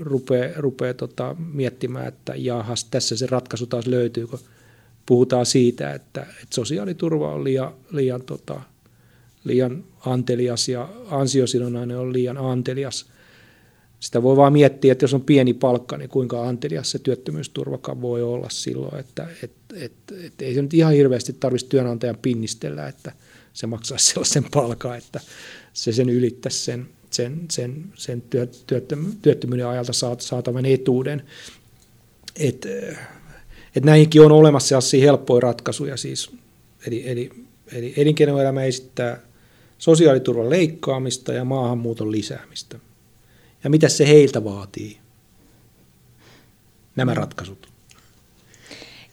rupeaa, 0.00 0.48
rupeaa 0.56 0.94
tota 0.94 1.36
miettimään, 1.52 2.08
että 2.08 2.34
jahas, 2.36 2.84
tässä 2.84 3.16
se 3.16 3.26
ratkaisu 3.26 3.66
taas 3.66 3.86
löytyy, 3.86 4.26
kun 4.26 4.38
puhutaan 5.06 5.46
siitä, 5.46 5.92
että, 5.94 6.20
että 6.20 6.54
sosiaaliturva 6.54 7.34
on 7.34 7.44
liian, 7.44 7.72
liian, 7.90 8.22
tota, 8.22 8.60
liian 9.44 9.84
antelias 10.06 10.68
ja 10.68 10.88
ansiosidonnainen 11.10 11.98
on 11.98 12.12
liian 12.12 12.38
antelias– 12.38 13.06
sitä 14.00 14.22
voi 14.22 14.36
vaan 14.36 14.52
miettiä, 14.52 14.92
että 14.92 15.04
jos 15.04 15.14
on 15.14 15.22
pieni 15.22 15.54
palkka, 15.54 15.96
niin 15.96 16.08
kuinka 16.08 16.48
antelias 16.48 16.90
se 16.90 16.98
työttömyysturvakaan 16.98 18.02
voi 18.02 18.22
olla 18.22 18.48
silloin, 18.50 19.00
että 19.00 19.26
et, 19.42 19.52
et, 19.74 19.92
et 20.24 20.42
ei 20.42 20.54
se 20.54 20.62
nyt 20.62 20.74
ihan 20.74 20.92
hirveästi 20.92 21.32
tarvitsisi 21.32 21.70
työnantajan 21.70 22.18
pinnistellä, 22.22 22.88
että 22.88 23.12
se 23.52 23.66
maksaisi 23.66 24.06
sellaisen 24.06 24.44
palkan, 24.54 24.98
että 24.98 25.20
se 25.72 25.92
sen 25.92 26.08
ylittäisi 26.08 26.64
sen, 26.64 26.88
sen, 27.10 27.40
sen, 27.50 27.84
sen 27.94 28.22
työttömyyden 29.22 29.66
ajalta 29.66 29.92
saatavan 30.18 30.66
etuuden. 30.66 31.22
Et, 32.36 32.66
et 33.76 33.84
näihinkin 33.84 34.22
on 34.22 34.32
olemassa 34.32 34.68
sellaisia 34.68 35.04
helppoja 35.04 35.40
ratkaisuja 35.40 35.96
siis, 35.96 36.30
eli, 36.86 37.08
eli, 37.08 37.30
eli 37.72 37.94
elinkeinoelämä 37.96 38.64
esittää 38.64 39.20
sosiaaliturvan 39.78 40.50
leikkaamista 40.50 41.32
ja 41.32 41.44
maahanmuuton 41.44 42.12
lisäämistä– 42.12 42.78
ja 43.64 43.70
mitä 43.70 43.88
se 43.88 44.08
heiltä 44.08 44.44
vaatii, 44.44 44.98
nämä 46.96 47.14
ratkaisut? 47.14 47.72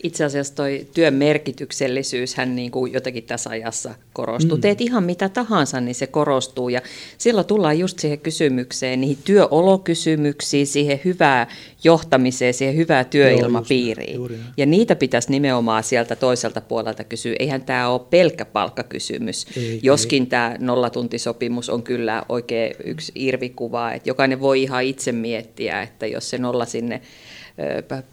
Itse 0.03 0.23
asiassa 0.23 0.55
toi 0.55 0.87
työn 0.93 1.13
merkityksellisyys 1.13 2.35
hän 2.35 2.55
niin 2.55 2.71
kuin 2.71 2.93
jotenkin 2.93 3.23
tässä 3.23 3.49
ajassa 3.49 3.95
korostuu. 4.13 4.57
Mm. 4.57 4.61
Teet 4.61 4.81
ihan 4.81 5.03
mitä 5.03 5.29
tahansa, 5.29 5.81
niin 5.81 5.95
se 5.95 6.07
korostuu. 6.07 6.69
Ja 6.69 6.81
silloin 7.17 7.47
tullaan 7.47 7.79
just 7.79 7.99
siihen 7.99 8.19
kysymykseen, 8.19 9.01
niihin 9.01 9.17
työolokysymyksiin, 9.23 10.67
siihen 10.67 10.99
hyvää 11.05 11.47
johtamiseen, 11.83 12.53
siihen 12.53 12.75
hyvää 12.75 13.03
työilmapiiriin. 13.03 14.15
Joo, 14.15 14.29
ja 14.57 14.65
niitä 14.65 14.95
pitäisi 14.95 15.31
nimenomaan 15.31 15.83
sieltä 15.83 16.15
toiselta 16.15 16.61
puolelta 16.61 17.03
kysyä. 17.03 17.35
Eihän 17.39 17.61
tämä 17.61 17.89
ole 17.89 18.01
pelkkä 18.09 18.45
palkkakysymys. 18.45 19.45
Ei, 19.57 19.79
Joskin 19.83 20.23
ei. 20.23 20.29
tämä 20.29 20.55
nollatuntisopimus 20.59 21.69
on 21.69 21.83
kyllä 21.83 22.23
oikein 22.29 22.75
yksi 22.83 23.11
irvikuva, 23.15 23.91
että 23.91 24.09
jokainen 24.09 24.39
voi 24.39 24.63
ihan 24.63 24.83
itse 24.83 25.11
miettiä, 25.11 25.81
että 25.81 26.07
jos 26.07 26.29
se 26.29 26.37
nolla 26.37 26.65
sinne 26.65 27.01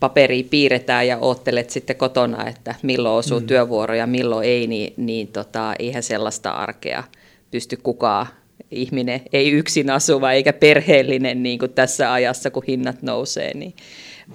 paperi 0.00 0.42
piirretään 0.42 1.06
ja 1.06 1.18
oottelet 1.18 1.70
sitten 1.70 1.96
kotona, 1.96 2.48
että 2.48 2.74
milloin 2.82 3.18
osuu 3.18 3.40
mm. 3.40 3.46
työvuoro 3.46 3.94
ja 3.94 4.06
milloin 4.06 4.48
ei, 4.48 4.66
niin, 4.66 4.94
niin 4.96 5.28
tota, 5.28 5.74
eihän 5.78 6.02
sellaista 6.02 6.50
arkea 6.50 7.04
pysty 7.50 7.76
kukaan 7.76 8.26
ihminen, 8.70 9.20
ei 9.32 9.50
yksin 9.50 9.90
asuva 9.90 10.32
eikä 10.32 10.52
perheellinen 10.52 11.42
niin 11.42 11.58
kuin 11.58 11.72
tässä 11.72 12.12
ajassa, 12.12 12.50
kun 12.50 12.62
hinnat 12.68 13.02
nousee, 13.02 13.54
niin 13.54 13.74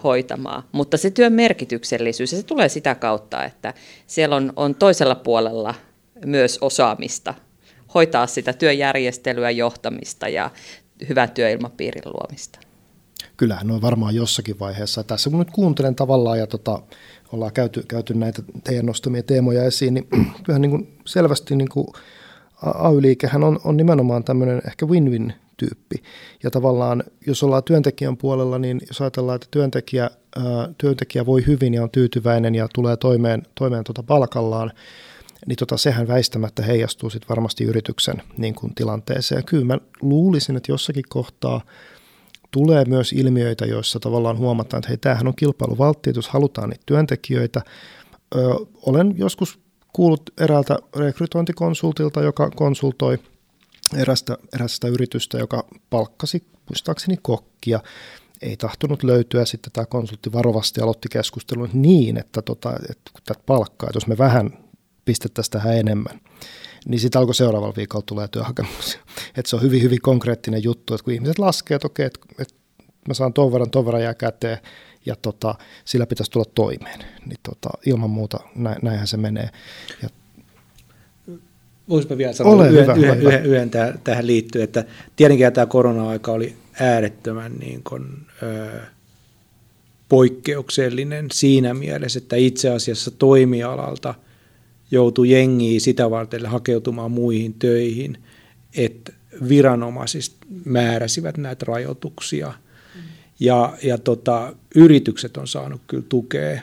hoitamaan. 0.03 0.64
Mutta 0.72 0.97
se 0.97 1.12
työn 1.12 1.34
merkityksellisyys, 1.34 2.30
se 2.30 2.43
tulee 2.43 2.70
sitä 2.70 2.95
kautta, 2.95 3.45
että 3.45 3.74
siellä 4.07 4.36
on, 4.36 4.53
on 4.55 4.76
toisella 4.76 5.16
puolella 5.16 5.76
myös 6.26 6.57
osaamista 6.62 7.34
hoitaa 7.93 8.28
sitä 8.28 8.53
työjärjestelyä, 8.53 9.51
johtamista 9.51 10.28
ja 10.28 10.49
hyvän 11.10 11.32
työilmapiirin 11.32 12.03
luomista 12.05 12.60
kyllähän 13.38 13.72
on 13.72 13.82
varmaan 13.82 14.16
jossakin 14.16 14.60
vaiheessa. 14.60 15.04
Tässä 15.04 15.30
kun 15.30 15.40
nyt 15.40 15.52
kuuntelen 15.52 15.96
tavallaan 15.96 16.40
ja 16.40 16.48
tota, 16.48 16.82
ollaan 17.34 17.54
käyty, 17.54 17.84
käyty 17.88 18.14
näitä 18.14 18.44
teidän 18.64 18.86
nostamia 18.86 19.24
teemoja 19.24 19.64
esiin, 19.64 19.94
niin 19.94 20.08
kyllähän 20.44 20.62
niin 20.62 20.72
kuin 20.72 20.98
selvästi 21.06 21.56
niin 21.56 21.70
kuin 21.70 21.88
AY-liikehän 22.62 23.44
on, 23.44 23.60
on 23.64 23.78
nimenomaan 23.78 24.24
tämmöinen 24.24 24.62
ehkä 24.68 24.86
win-win 24.86 25.34
tyyppi. 25.58 26.04
Ja 26.44 26.52
tavallaan, 26.52 27.04
jos 27.28 27.44
ollaan 27.44 27.64
työntekijän 27.64 28.18
puolella, 28.18 28.60
niin 28.60 28.82
jos 28.88 29.02
ajatellaan, 29.02 29.36
että 29.36 29.48
työntekijä, 29.52 30.10
työntekijä 30.78 31.26
voi 31.26 31.46
hyvin 31.48 31.74
ja 31.74 31.84
on 31.84 31.90
tyytyväinen 31.90 32.56
ja 32.56 32.68
tulee 32.74 32.98
toimeen, 32.98 33.44
toimeen 33.56 33.84
tuota 33.84 34.04
palkallaan, 34.04 34.72
niin 35.46 35.58
tota, 35.58 35.78
sehän 35.78 36.08
väistämättä 36.08 36.64
heijastuu 36.64 37.10
sit 37.10 37.30
varmasti 37.30 37.64
yrityksen 37.64 38.22
niin 38.38 38.56
kuin, 38.56 38.76
tilanteeseen. 38.76 39.44
Kyllä 39.44 39.66
mä 39.66 39.78
luulisin, 40.02 40.58
että 40.58 40.72
jossakin 40.72 41.04
kohtaa– 41.10 41.62
tulee 42.52 42.86
myös 42.86 43.14
ilmiöitä, 43.14 43.66
joissa 43.66 44.00
tavallaan 44.00 44.38
huomataan, 44.38 44.80
että 44.80 44.88
hei, 44.88 44.97
tämähän 44.97 45.28
on 45.28 45.36
kilpailuvaltti, 45.36 46.12
jos 46.16 46.30
halutaan 46.30 46.70
niitä 46.70 46.84
työntekijöitä. 46.86 47.62
Ö, 48.36 48.39
olen 48.86 49.14
joskus 49.18 49.60
kuullut 49.93 50.30
eräältä 50.38 50.80
rekrytointikonsultilta, 50.95 52.22
joka 52.22 52.50
konsultoi 52.50 53.20
erästä, 53.97 54.38
erästä 54.56 54.88
yritystä, 54.88 55.38
joka 55.38 55.66
palkkasi 55.89 56.43
muistaakseni 56.70 57.18
kokkia. 57.22 57.80
Ei 58.41 58.58
tahtonut 58.58 59.04
löytyä, 59.04 59.45
sitten 59.45 59.72
tämä 59.72 59.86
konsultti 59.86 60.32
varovasti 60.32 60.82
aloitti 60.82 61.10
keskustelun 61.12 61.70
niin, 61.74 62.18
että, 62.18 62.41
tota, 62.41 62.74
että 62.89 63.12
tätä 63.26 63.39
palkkaa, 63.45 63.89
että 63.89 63.97
jos 63.97 64.08
me 64.08 64.18
vähän 64.18 64.58
pistettäisiin 65.06 65.52
tähän 65.52 65.78
enemmän, 65.78 66.20
niin 66.88 67.00
sitten 67.00 67.20
alkoi 67.20 67.36
seuraavalla 67.36 67.76
viikolla 67.78 68.04
tulee 68.06 68.28
työhakemus. 68.28 69.00
että 69.38 69.50
se 69.50 69.56
on 69.56 69.62
hyvin, 69.62 69.82
hyvin 69.82 70.02
konkreettinen 70.02 70.64
juttu, 70.64 70.94
että 70.94 71.04
kun 71.04 71.14
ihmiset 71.14 71.40
laskee, 71.40 71.76
että 71.76 71.88
okei, 71.88 72.06
että, 72.06 72.20
että 72.40 72.54
mä 73.08 73.14
saan 73.14 73.34
ton 73.34 73.54
verran, 73.54 73.70
ton 73.70 73.86
verran 73.86 74.04
jää 74.04 74.14
käteen, 74.14 74.58
ja 75.06 75.16
tota, 75.16 75.56
sillä 75.86 76.06
pitäisi 76.06 76.32
tulla 76.32 76.52
toimeen. 76.56 77.00
Niin 77.00 77.40
tota, 77.44 77.70
ilman 77.86 78.10
muuta 78.10 78.40
nä, 78.56 78.76
näinhän 78.82 79.08
se 79.08 79.18
menee. 79.18 79.50
Ja 80.02 80.10
Voisipa 81.90 82.18
vielä 82.18 82.34
sanoa 82.34 82.54
Ole 82.54 82.70
yhden, 82.70 82.82
hyvä, 82.82 82.94
yhden, 82.94 83.22
yhden, 83.22 83.46
yhden 83.46 83.70
tähän, 83.70 84.00
tähän 84.04 84.28
liittyen, 84.28 84.64
että 84.64 84.86
tietenkin 85.16 85.54
tämä 85.54 85.66
korona-aika 85.66 86.32
oli 86.32 86.56
äärettömän 86.80 87.52
niin 87.60 87.84
kuin, 87.84 88.06
ö, 88.44 88.80
poikkeuksellinen 90.10 91.28
siinä 91.32 91.74
mielessä, 91.74 92.18
että 92.18 92.36
itse 92.36 92.70
asiassa 92.70 93.12
toimialalta– 93.12 94.14
joutui 94.92 95.30
jengiin 95.30 95.82
sitä 95.82 96.10
varten 96.10 96.46
hakeutumaan 96.46 97.12
muihin 97.12 97.54
töihin, 97.54 98.18
että 98.78 99.14
viranomaiset 99.50 100.36
määräsivät 100.66 101.38
näitä 101.38 101.66
rajoituksia. 101.68 102.48
Mm. 102.48 103.02
Ja, 103.40 103.78
ja 103.84 103.98
tota, 103.98 104.56
yritykset 104.76 105.38
on 105.38 105.48
saanut 105.48 105.82
kyllä 105.88 106.04
tukea. 106.10 106.62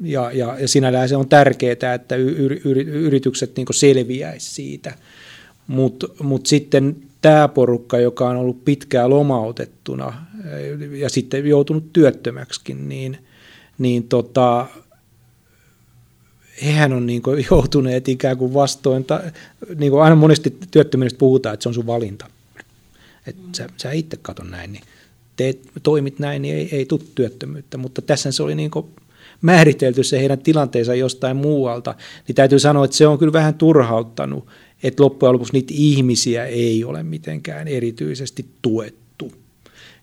Ja, 0.00 0.30
ja, 0.32 0.56
ja 0.60 0.68
sinällään 0.68 1.08
se 1.08 1.16
on 1.16 1.28
tärkeää, 1.28 1.94
että 1.94 2.16
yr, 2.16 2.52
yr, 2.64 2.78
yritykset 2.78 3.56
niin 3.56 3.66
selviäisi 3.70 4.54
siitä. 4.54 4.94
Mutta 5.66 6.06
mut 6.22 6.46
sitten 6.46 6.96
tämä 7.22 7.48
porukka, 7.48 7.98
joka 7.98 8.28
on 8.28 8.36
ollut 8.36 8.64
pitkään 8.64 9.10
lomautettuna 9.10 10.26
ja 10.98 11.08
sitten 11.08 11.46
joutunut 11.46 11.92
työttömäksi, 11.92 12.74
niin, 12.74 13.18
niin 13.78 14.08
tota, 14.08 14.66
hehän 16.64 16.92
on 16.92 17.06
niin 17.06 17.22
kuin 17.22 17.46
joutuneet 17.50 18.08
ikään 18.08 18.38
kuin 18.38 18.54
vastoin, 18.54 19.04
ta, 19.04 19.20
niin 19.78 19.92
kuin 19.92 20.02
aina 20.02 20.16
monesti 20.16 20.56
työttömyydestä 20.70 21.18
puhutaan, 21.18 21.54
että 21.54 21.62
se 21.62 21.68
on 21.68 21.74
sun 21.74 21.86
valinta. 21.86 22.26
Että 23.26 23.42
sä, 23.52 23.66
sä 23.76 23.92
itse 23.92 24.18
katon 24.22 24.50
näin, 24.50 24.72
niin 24.72 24.82
teet, 25.36 25.70
toimit 25.82 26.18
näin, 26.18 26.42
niin 26.42 26.56
ei, 26.56 26.68
ei 26.72 26.86
tule 26.86 27.00
työttömyyttä. 27.14 27.76
Mutta 27.78 28.02
tässä 28.02 28.32
se 28.32 28.42
oli 28.42 28.54
niin 28.54 28.70
kuin 28.70 28.86
määritelty 29.42 30.04
se 30.04 30.20
heidän 30.20 30.38
tilanteensa 30.38 30.94
jostain 30.94 31.36
muualta, 31.36 31.94
niin 32.28 32.36
täytyy 32.36 32.58
sanoa, 32.58 32.84
että 32.84 32.96
se 32.96 33.06
on 33.06 33.18
kyllä 33.18 33.32
vähän 33.32 33.54
turhauttanut, 33.54 34.46
että 34.82 35.02
loppujen 35.02 35.32
lopuksi 35.32 35.52
niitä 35.52 35.74
ihmisiä 35.76 36.46
ei 36.46 36.84
ole 36.84 37.02
mitenkään 37.02 37.68
erityisesti 37.68 38.46
tuettu. 38.62 38.99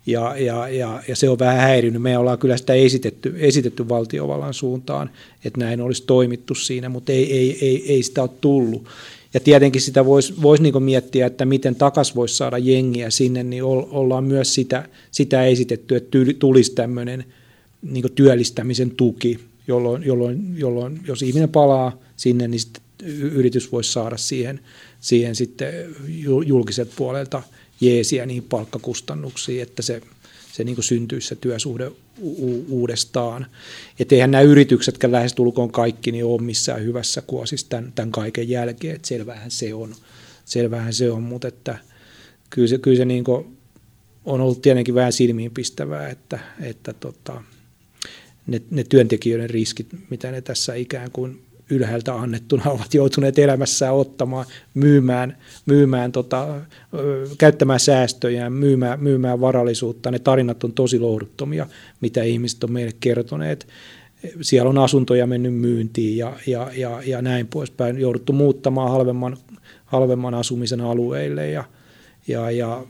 Ja, 0.07 0.37
ja, 0.37 0.67
ja, 0.69 1.03
ja 1.07 1.15
se 1.15 1.29
on 1.29 1.39
vähän 1.39 1.57
häirinyt. 1.57 2.01
Me 2.01 2.17
ollaan 2.17 2.37
kyllä 2.37 2.57
sitä 2.57 2.73
esitetty, 2.73 3.35
esitetty 3.37 3.89
valtiovallan 3.89 4.53
suuntaan, 4.53 5.09
että 5.45 5.59
näin 5.59 5.81
olisi 5.81 6.03
toimittu 6.07 6.55
siinä, 6.55 6.89
mutta 6.89 7.11
ei, 7.11 7.37
ei, 7.37 7.57
ei, 7.61 7.93
ei 7.93 8.03
sitä 8.03 8.21
ole 8.21 8.29
tullut. 8.41 8.87
Ja 9.33 9.39
tietenkin 9.39 9.81
sitä 9.81 10.05
voisi 10.05 10.33
vois 10.41 10.61
niinku 10.61 10.79
miettiä, 10.79 11.25
että 11.25 11.45
miten 11.45 11.75
takas 11.75 12.15
voisi 12.15 12.37
saada 12.37 12.57
jengiä 12.57 13.09
sinne, 13.09 13.43
niin 13.43 13.63
ollaan 13.63 14.23
myös 14.23 14.53
sitä, 14.53 14.89
sitä 15.11 15.43
esitetty, 15.43 15.95
että 15.95 16.17
tulisi 16.39 16.71
tämmöinen 16.71 17.25
niinku 17.81 18.09
työllistämisen 18.09 18.91
tuki, 18.91 19.39
jolloin, 19.67 20.03
jolloin, 20.03 20.53
jolloin 20.57 20.99
jos 21.07 21.21
ihminen 21.21 21.49
palaa 21.49 21.99
sinne, 22.15 22.47
niin 22.47 22.61
yritys 23.21 23.71
voisi 23.71 23.91
saada 23.91 24.17
siihen, 24.17 24.59
siihen 25.01 25.35
sitten 25.35 25.73
julkiset 26.45 26.89
puolelta 26.95 27.43
jeesiä 27.81 28.25
niihin 28.25 28.43
palkkakustannuksiin, 28.43 29.61
että 29.61 29.81
se, 29.81 30.01
se 30.51 30.63
niin 30.63 30.83
syntyisi 30.83 31.27
se 31.27 31.35
työsuhde 31.35 31.91
u- 32.21 32.65
uudestaan. 32.69 33.45
Että 33.99 34.15
eihän 34.15 34.31
nämä 34.31 34.41
yrityksetkään 34.41 35.11
lähestulkoon 35.11 35.71
kaikki 35.71 36.11
niin 36.11 36.25
ole 36.25 36.41
missään 36.41 36.83
hyvässä 36.83 37.21
kuosissa 37.21 37.69
tämän, 37.69 37.91
tämän 37.95 38.11
kaiken 38.11 38.49
jälkeen, 38.49 38.95
että 38.95 39.07
selvähän 39.07 39.51
se 39.51 39.73
on, 39.73 39.95
selvähän 40.45 40.93
se 40.93 41.11
on 41.11 41.23
mutta 41.23 41.47
että 41.47 41.77
kyllä 42.49 42.67
se, 42.67 42.77
kyllä 42.77 42.97
se 42.97 43.05
niin 43.05 43.23
on 44.25 44.41
ollut 44.41 44.61
tietenkin 44.61 44.95
vähän 44.95 45.13
silmiinpistävää, 45.13 46.09
että, 46.09 46.39
että 46.61 46.93
tota, 46.93 47.43
ne, 48.47 48.61
ne 48.69 48.83
työntekijöiden 48.83 49.49
riskit, 49.49 49.87
mitä 50.09 50.31
ne 50.31 50.41
tässä 50.41 50.73
ikään 50.73 51.11
kuin 51.11 51.46
ylhäältä 51.69 52.13
annettuna 52.13 52.71
ovat 52.71 52.93
joutuneet 52.93 53.39
elämässään 53.39 53.93
ottamaan, 53.93 54.45
myymään, 54.73 55.37
myymään 55.65 56.11
tota, 56.11 56.61
käyttämään 57.37 57.79
säästöjä, 57.79 58.49
myymään, 58.49 59.03
myymään 59.03 59.41
varallisuutta. 59.41 60.11
Ne 60.11 60.19
tarinat 60.19 60.63
on 60.63 60.73
tosi 60.73 60.99
lohduttomia, 60.99 61.67
mitä 62.01 62.23
ihmiset 62.23 62.63
on 62.63 62.71
meille 62.71 62.93
kertoneet. 62.99 63.67
Siellä 64.41 64.69
on 64.69 64.77
asuntoja 64.77 65.27
mennyt 65.27 65.55
myyntiin 65.55 66.17
ja, 66.17 66.33
ja, 66.47 66.71
ja, 66.75 67.01
ja 67.05 67.21
näin 67.21 67.47
poispäin. 67.47 67.99
Jouduttu 67.99 68.33
muuttamaan 68.33 68.91
halvemman, 68.91 69.37
halvemman 69.85 70.33
asumisen 70.33 70.81
alueille 70.81 71.49
ja, 71.49 71.63
ja, 72.27 72.51
ja, 72.51 72.83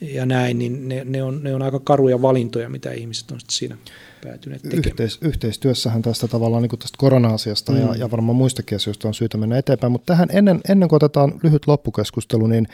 ja 0.00 0.26
näin, 0.26 0.58
niin 0.58 0.88
ne, 0.88 1.04
ne, 1.04 1.22
on, 1.22 1.42
ne 1.42 1.54
on 1.54 1.62
aika 1.62 1.80
karuja 1.80 2.22
valintoja, 2.22 2.68
mitä 2.68 2.92
ihmiset 2.92 3.30
on 3.30 3.38
siinä 3.50 3.76
päätyneet 4.24 4.62
tekemään. 4.62 4.86
Yhteis, 4.86 5.18
yhteistyössähän 5.22 6.02
tästä 6.02 6.28
tavallaan 6.28 6.62
niin 6.62 6.78
tästä 6.78 6.98
korona-asiasta 6.98 7.72
mm. 7.72 7.78
ja, 7.78 7.94
ja 7.94 8.10
varmaan 8.10 8.36
muistakin 8.36 8.76
asioista 8.76 9.08
on 9.08 9.14
syytä 9.14 9.38
mennä 9.38 9.58
eteenpäin, 9.58 9.92
mutta 9.92 10.12
tähän 10.12 10.28
ennen, 10.32 10.60
ennen 10.68 10.88
kuin 10.88 10.96
otetaan 10.96 11.40
lyhyt 11.42 11.66
loppukeskustelu, 11.66 12.46
niin 12.46 12.68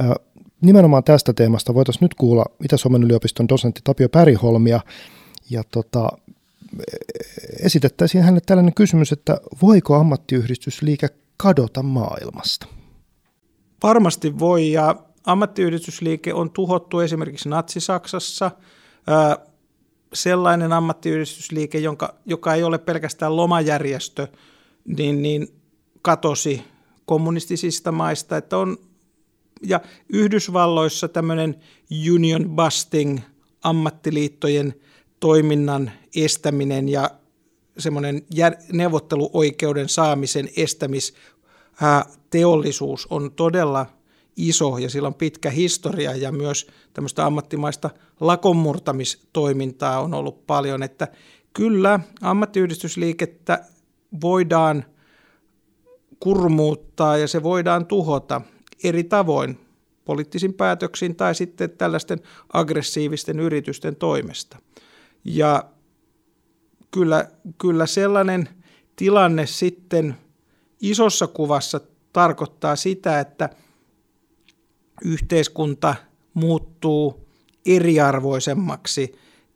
äh, 0.00 0.10
nimenomaan 0.60 1.04
tästä 1.04 1.32
teemasta 1.32 1.74
voitaisiin 1.74 2.04
nyt 2.04 2.14
kuulla 2.14 2.44
Itä-Suomen 2.64 3.02
yliopiston 3.02 3.48
dosentti 3.48 3.80
Tapio 3.84 4.08
Päriholmia, 4.08 4.80
ja 5.50 5.62
tota, 5.70 6.08
esitettäisiin 7.62 8.24
hänelle 8.24 8.40
tällainen 8.46 8.74
kysymys, 8.74 9.12
että 9.12 9.40
voiko 9.62 9.94
ammattiyhdistysliike 9.94 11.08
kadota 11.36 11.82
maailmasta? 11.82 12.66
Varmasti 13.82 14.38
voi, 14.38 14.72
ja 14.72 14.96
ammattiyhdistysliike 15.26 16.34
on 16.34 16.50
tuhottu 16.50 17.00
esimerkiksi 17.00 17.48
Natsi-Saksassa 17.48 18.50
sellainen 20.12 20.72
ammattiyhdistysliike, 20.72 21.78
jonka, 21.78 22.14
joka 22.26 22.54
ei 22.54 22.62
ole 22.62 22.78
pelkästään 22.78 23.36
lomajärjestö, 23.36 24.28
niin, 24.84 25.22
niin 25.22 25.48
katosi 26.02 26.62
kommunistisista 27.04 27.92
maista. 27.92 28.36
Että 28.36 28.58
on, 28.58 28.76
ja 29.62 29.80
Yhdysvalloissa 30.08 31.08
tämmöinen 31.08 31.56
union 32.12 32.56
busting, 32.56 33.18
ammattiliittojen 33.62 34.74
toiminnan 35.20 35.90
estäminen 36.16 36.88
ja 36.88 37.10
semmoinen 37.78 38.22
neuvotteluoikeuden 38.72 39.88
saamisen 39.88 40.48
estämis 40.56 41.14
teollisuus 42.30 43.06
on 43.10 43.32
todella 43.32 43.86
iso 44.36 44.78
ja 44.78 44.90
sillä 44.90 45.08
on 45.08 45.14
pitkä 45.14 45.50
historia 45.50 46.16
ja 46.16 46.32
myös 46.32 46.66
tämmöistä 46.92 47.26
ammattimaista 47.26 47.90
lakonmurtamistoimintaa 48.20 50.00
on 50.00 50.14
ollut 50.14 50.46
paljon, 50.46 50.82
että 50.82 51.08
kyllä 51.52 52.00
ammattiyhdistysliikettä 52.20 53.64
voidaan 54.20 54.84
kurmuuttaa 56.20 57.16
ja 57.16 57.28
se 57.28 57.42
voidaan 57.42 57.86
tuhota 57.86 58.40
eri 58.84 59.04
tavoin 59.04 59.60
poliittisin 60.04 60.54
päätöksin 60.54 61.16
tai 61.16 61.34
sitten 61.34 61.70
tällaisten 61.70 62.20
aggressiivisten 62.52 63.40
yritysten 63.40 63.96
toimesta. 63.96 64.58
Ja 65.24 65.64
kyllä, 66.90 67.28
kyllä 67.58 67.86
sellainen 67.86 68.48
tilanne 68.96 69.46
sitten 69.46 70.16
isossa 70.80 71.26
kuvassa 71.26 71.80
tarkoittaa 72.12 72.76
sitä, 72.76 73.20
että– 73.20 73.50
yhteiskunta 75.04 75.94
muuttuu 76.34 77.26
eriarvoisemmaksi. 77.66 79.14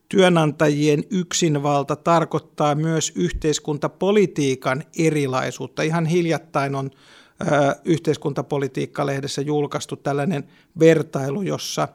Työnantajien 0.08 1.04
yksinvalta 1.10 1.96
tarkoittaa 1.96 2.74
myös 2.74 3.12
yhteiskuntapolitiikan 3.14 4.84
erilaisuutta. 4.98 5.82
Ihan 5.82 6.06
hiljattain 6.06 6.74
on 6.74 6.90
ö, 7.40 7.46
yhteiskuntapolitiikka-lehdessä 7.84 9.42
julkaistu 9.42 9.96
tällainen 9.96 10.48
vertailu, 10.78 11.42
jossa 11.42 11.88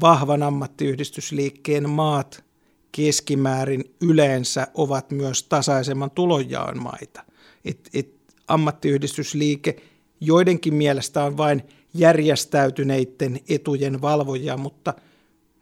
vahvan 0.00 0.42
ammattiyhdistysliikkeen 0.42 1.90
maat 1.90 2.44
keskimäärin 2.92 3.84
yleensä 4.00 4.66
ovat 4.74 5.10
myös 5.10 5.42
tasaisemman 5.42 6.10
tulonjaon 6.10 6.82
maita. 6.82 7.24
Et, 7.64 7.90
et 7.94 8.14
ammattiyhdistysliike 8.48 9.76
joidenkin 10.20 10.74
mielestä 10.74 11.24
on 11.24 11.36
vain 11.36 11.62
järjestäytyneiden 11.94 13.40
etujen 13.48 14.02
valvoja, 14.02 14.56
mutta 14.56 14.94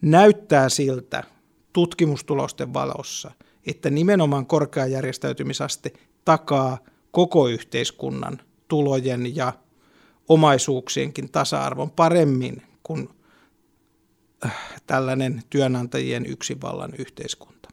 näyttää 0.01 0.69
siltä 0.69 1.25
tutkimustulosten 1.73 2.75
valossa, 2.75 3.31
että 3.67 3.91
nimenomaan 3.91 4.47
korkea 4.47 4.87
järjestäytymisaste 4.87 5.93
takaa 6.25 6.79
koko 7.11 7.49
yhteiskunnan 7.49 8.41
tulojen 8.69 9.37
ja 9.37 9.53
omaisuuksienkin 10.29 11.33
tasa-arvon 11.33 11.91
paremmin 11.91 12.63
kuin 12.83 13.09
äh, 14.45 14.55
tällainen 14.87 15.43
työnantajien 15.51 16.27
yksinvallan 16.27 16.93
yhteiskunta. 16.99 17.69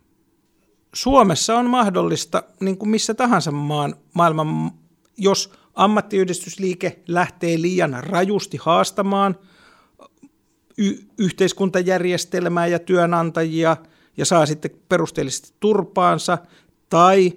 Suomessa 0.94 1.58
on 1.58 1.70
mahdollista, 1.70 2.44
niin 2.60 2.78
kuin 2.78 2.90
missä 2.90 3.14
tahansa 3.14 3.52
maan, 3.52 3.96
maailman, 4.14 4.72
jos 5.18 5.52
ammattiyhdistysliike 5.76 7.00
lähtee 7.08 7.62
liian 7.62 7.98
rajusti 8.04 8.58
haastamaan 8.62 9.36
y- 10.78 10.98
yhteiskuntajärjestelmää 11.18 12.68
ja 12.68 12.80
työnantajia 12.80 13.78
ja 14.18 14.26
saa 14.26 14.46
sitten 14.46 14.72
perusteellisesti 14.90 15.54
turpaansa, 15.60 16.38
tai 16.90 17.34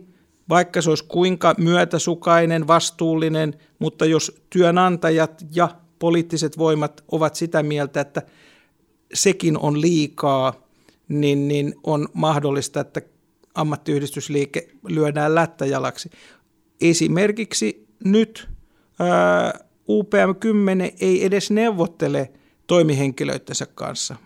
vaikka 0.49 0.83
se 0.83 0.91
olisi 0.91 1.05
kuinka 1.05 1.55
myötäsukainen, 1.59 2.67
vastuullinen, 2.67 3.55
mutta 3.79 4.05
jos 4.05 4.43
työnantajat 4.51 5.47
ja 5.55 5.69
poliittiset 5.99 6.59
voimat 6.59 7.05
ovat 7.13 7.35
sitä 7.35 7.63
mieltä, 7.63 8.01
että 8.01 8.23
sekin 9.15 9.59
on 9.59 9.81
liikaa, 9.81 10.69
niin, 11.09 11.49
niin 11.49 11.75
on 11.85 12.09
mahdollista, 12.13 12.81
että 12.81 13.01
ammattiyhdistysliike 13.55 14.69
lyödään 14.89 15.35
lättäjalaksi. 15.35 16.11
Esimerkiksi 16.81 17.82
nyt 18.05 18.49
ää, 18.99 19.53
UPM 19.89 20.35
10 20.41 20.93
ei 21.01 21.25
edes 21.25 21.51
neuvottele 21.51 22.33
toimihenkilöittensä 22.67 23.67
kanssa. 23.67 24.17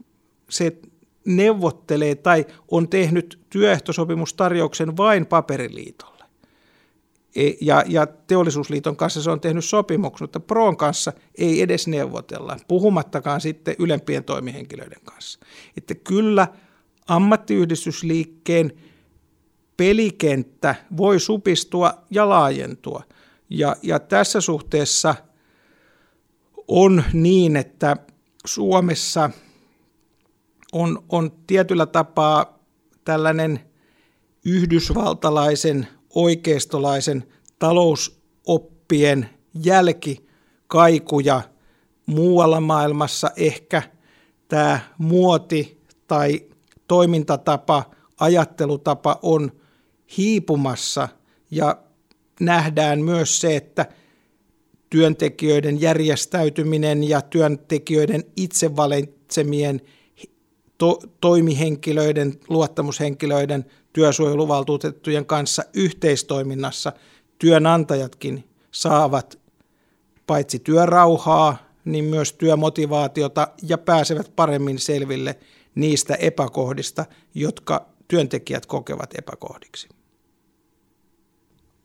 Se 0.51 0.77
neuvottelee 1.25 2.15
tai 2.15 2.47
on 2.71 2.89
tehnyt 2.89 3.39
työehtosopimustarjouksen 3.51 4.97
vain 4.97 5.27
paperiliitolle. 5.27 6.25
E, 7.37 7.51
ja, 7.61 7.85
ja 7.87 8.07
teollisuusliiton 8.07 8.97
kanssa 8.97 9.23
se 9.23 9.31
on 9.31 9.41
tehnyt 9.41 9.65
sopimuksen, 9.65 10.25
mutta 10.25 10.41
Proon 10.41 10.77
kanssa 10.77 11.13
ei 11.39 11.63
edes 11.63 11.89
neuvotella, 11.89 12.57
puhumattakaan 12.69 13.41
sitten 13.41 13.77
ylempien 13.79 14.25
toimihenkilöiden 14.25 15.01
kanssa. 15.05 15.39
Että 15.77 15.95
kyllä 15.95 16.49
ammattiyhdistysliikkeen 17.09 18.73
pelikenttä 19.77 20.75
voi 20.97 21.21
supistua 21.21 21.95
ja 22.11 22.29
laajentua– 22.29 23.03
ja, 23.51 23.77
ja 23.83 24.01
tässä 24.01 24.41
suhteessa 24.41 25.15
on 26.69 27.05
niin, 27.13 27.57
että 27.57 27.97
Suomessa 28.47 29.31
on, 30.73 31.05
on 31.09 31.33
tietyllä 31.47 31.87
tapaa 31.87 32.59
tällainen 33.05 33.61
yhdysvaltalaisen 34.45 35.89
oikeistolaisen 36.15 37.25
talousoppien 37.59 39.31
jälkikaikuja 39.65 41.43
muualla 42.07 42.61
maailmassa. 42.61 43.31
Ehkä 43.37 43.83
tämä 44.49 44.81
muoti 44.99 45.83
tai 46.07 46.41
toimintatapa, 46.89 47.85
ajattelutapa 48.21 49.19
on 49.23 49.53
hiipumassa. 50.17 51.09
Ja 51.51 51.86
nähdään 52.41 53.03
myös 53.03 53.41
se, 53.41 53.57
että 53.57 53.87
työntekijöiden 54.91 55.81
järjestäytyminen 55.81 57.05
ja 57.05 57.21
työntekijöiden 57.21 58.25
itse 58.37 58.77
valitsemien 58.77 59.81
to- 60.79 61.01
toimihenkilöiden, 61.21 62.35
luottamushenkilöiden, 62.49 63.65
työsuojeluvaltuutettujen 63.93 65.27
kanssa 65.27 65.63
yhteistoiminnassa 65.75 66.93
työnantajatkin 67.39 68.45
saavat 68.71 69.39
paitsi 70.27 70.59
työrauhaa, 70.59 71.57
niin 71.85 72.05
myös 72.05 72.33
työmotivaatiota 72.33 73.49
ja 73.63 73.79
pääsevät 73.79 74.33
paremmin 74.37 74.79
selville 74.79 75.39
niistä 75.75 76.15
epäkohdista, 76.15 77.05
jotka 77.35 77.87
työntekijät 78.09 78.67
kokevat 78.67 79.15
epäkohdiksi. 79.19 79.89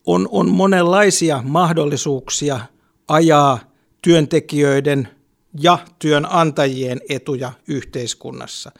On, 0.05 0.27
on 0.31 0.49
monenlaisia 0.49 1.41
mahdollisuuksia 1.45 2.59
ajaa 3.07 3.59
työntekijöiden 4.01 5.07
ja 5.59 5.77
työnantajien 5.99 7.01
etuja 7.09 7.51
yhteiskunnassa. 7.67 8.71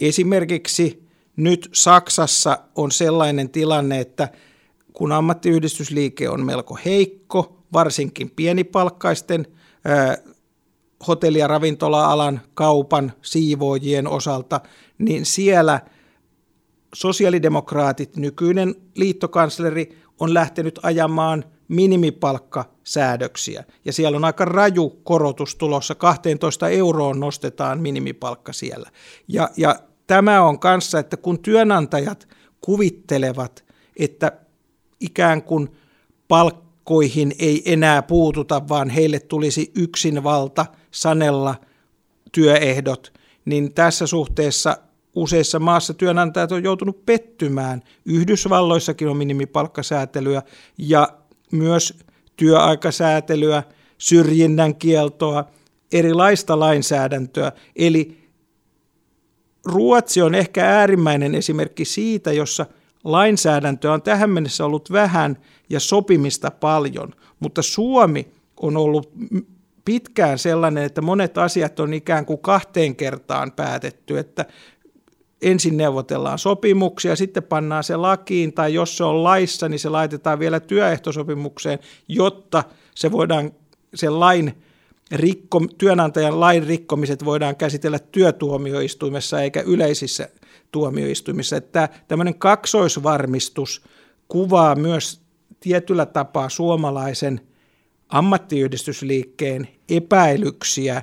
Esimerkiksi 0.00 1.08
nyt 1.36 1.70
Saksassa 1.72 2.58
on 2.74 2.92
sellainen 2.92 3.50
tilanne, 3.50 4.00
että 4.00 4.28
kun 4.92 5.12
ammattiyhdistysliike 5.12 6.28
on 6.28 6.46
melko 6.46 6.78
heikko, 6.84 7.62
varsinkin 7.72 8.30
pienipalkkaisten 8.30 9.46
hotelli- 11.08 11.38
ja 11.38 11.46
ravintola-alan 11.46 12.40
kaupan 12.54 13.12
siivoojien 13.22 14.08
osalta, 14.08 14.60
niin 14.98 15.26
siellä 15.26 15.80
sosiaalidemokraatit, 16.94 18.16
nykyinen 18.16 18.74
liittokansleri, 18.94 19.98
on 20.20 20.34
lähtenyt 20.34 20.78
ajamaan 20.82 21.44
minimipalkkasäädöksiä. 21.68 23.64
Ja 23.84 23.92
siellä 23.92 24.16
on 24.16 24.24
aika 24.24 24.44
raju 24.44 24.90
korotus 24.90 25.56
tulossa, 25.56 25.94
12 25.94 26.68
euroon 26.68 27.20
nostetaan 27.20 27.80
minimipalkka 27.80 28.52
siellä. 28.52 28.90
Ja, 29.28 29.50
ja 29.56 29.76
tämä 30.06 30.42
on 30.42 30.58
kanssa, 30.58 30.98
että 30.98 31.16
kun 31.16 31.38
työnantajat 31.38 32.28
kuvittelevat, 32.60 33.64
että 33.96 34.32
ikään 35.00 35.42
kuin 35.42 35.68
palkkoihin 36.28 37.34
ei 37.38 37.72
enää 37.72 38.02
puututa, 38.02 38.68
vaan 38.68 38.90
heille 38.90 39.20
tulisi 39.20 39.72
yksinvalta 39.76 40.66
sanella 40.90 41.54
työehdot, 42.32 43.12
niin 43.44 43.74
tässä 43.74 44.06
suhteessa 44.06 44.76
useissa 45.18 45.58
maassa 45.58 45.94
työnantajat 45.94 46.52
on 46.52 46.64
joutunut 46.64 47.06
pettymään. 47.06 47.82
Yhdysvalloissakin 48.04 49.08
on 49.08 49.16
minimipalkkasäätelyä 49.16 50.42
ja 50.78 51.08
myös 51.52 51.98
työaikasäätelyä, 52.36 53.62
syrjinnän 53.98 54.74
kieltoa, 54.74 55.44
erilaista 55.92 56.58
lainsäädäntöä. 56.58 57.52
Eli 57.76 58.18
Ruotsi 59.64 60.22
on 60.22 60.34
ehkä 60.34 60.66
äärimmäinen 60.66 61.34
esimerkki 61.34 61.84
siitä, 61.84 62.32
jossa 62.32 62.66
lainsäädäntöä 63.04 63.92
on 63.92 64.02
tähän 64.02 64.30
mennessä 64.30 64.64
ollut 64.64 64.92
vähän 64.92 65.36
ja 65.70 65.80
sopimista 65.80 66.50
paljon, 66.50 67.14
mutta 67.40 67.62
Suomi 67.62 68.28
on 68.60 68.76
ollut 68.76 69.12
pitkään 69.84 70.38
sellainen, 70.38 70.84
että 70.84 71.02
monet 71.02 71.38
asiat 71.38 71.80
on 71.80 71.94
ikään 71.94 72.26
kuin 72.26 72.38
kahteen 72.38 72.96
kertaan 72.96 73.52
päätetty, 73.52 74.18
että 74.18 74.44
ensin 75.42 75.76
neuvotellaan 75.76 76.38
sopimuksia, 76.38 77.16
sitten 77.16 77.42
pannaan 77.42 77.84
se 77.84 77.96
lakiin, 77.96 78.52
tai 78.52 78.74
jos 78.74 78.96
se 78.96 79.04
on 79.04 79.24
laissa, 79.24 79.68
niin 79.68 79.78
se 79.78 79.88
laitetaan 79.88 80.38
vielä 80.38 80.60
työehtosopimukseen, 80.60 81.78
jotta 82.08 82.64
se 82.94 83.12
voidaan 83.12 83.52
sen 83.94 84.20
lain 84.20 84.62
rikko, 85.12 85.60
työnantajan 85.78 86.40
lain 86.40 86.66
rikkomiset 86.66 87.24
voidaan 87.24 87.56
käsitellä 87.56 87.98
työtuomioistuimessa 87.98 89.42
eikä 89.42 89.60
yleisissä 89.60 90.28
tuomioistuimissa. 90.72 91.56
Että 91.56 91.88
tämmöinen 92.08 92.38
kaksoisvarmistus 92.38 93.82
kuvaa 94.28 94.74
myös 94.74 95.20
tietyllä 95.60 96.06
tapaa 96.06 96.48
suomalaisen 96.48 97.40
ammattiyhdistysliikkeen 98.08 99.68
epäilyksiä 99.88 101.02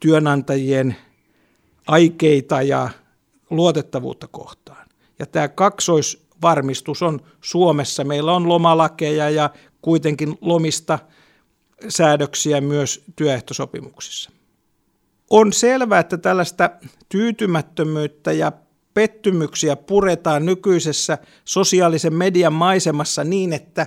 työnantajien 0.00 0.96
aikeita 1.86 2.62
ja 2.62 2.90
luotettavuutta 3.50 4.26
kohtaan. 4.26 4.88
Ja 5.18 5.26
tämä 5.26 5.48
kaksoisvarmistus 5.48 7.02
on 7.02 7.20
Suomessa. 7.40 8.04
Meillä 8.04 8.32
on 8.32 8.48
lomalakeja 8.48 9.30
ja 9.30 9.50
kuitenkin 9.82 10.38
lomista 10.40 10.98
säädöksiä 11.88 12.60
myös 12.60 13.04
työehtosopimuksissa. 13.16 14.30
On 15.30 15.52
selvää, 15.52 16.00
että 16.00 16.18
tällaista 16.18 16.70
tyytymättömyyttä 17.08 18.32
ja 18.32 18.52
pettymyksiä 18.94 19.76
puretaan 19.76 20.46
nykyisessä 20.46 21.18
sosiaalisen 21.44 22.14
median 22.14 22.52
maisemassa 22.52 23.24
niin, 23.24 23.52
että 23.52 23.86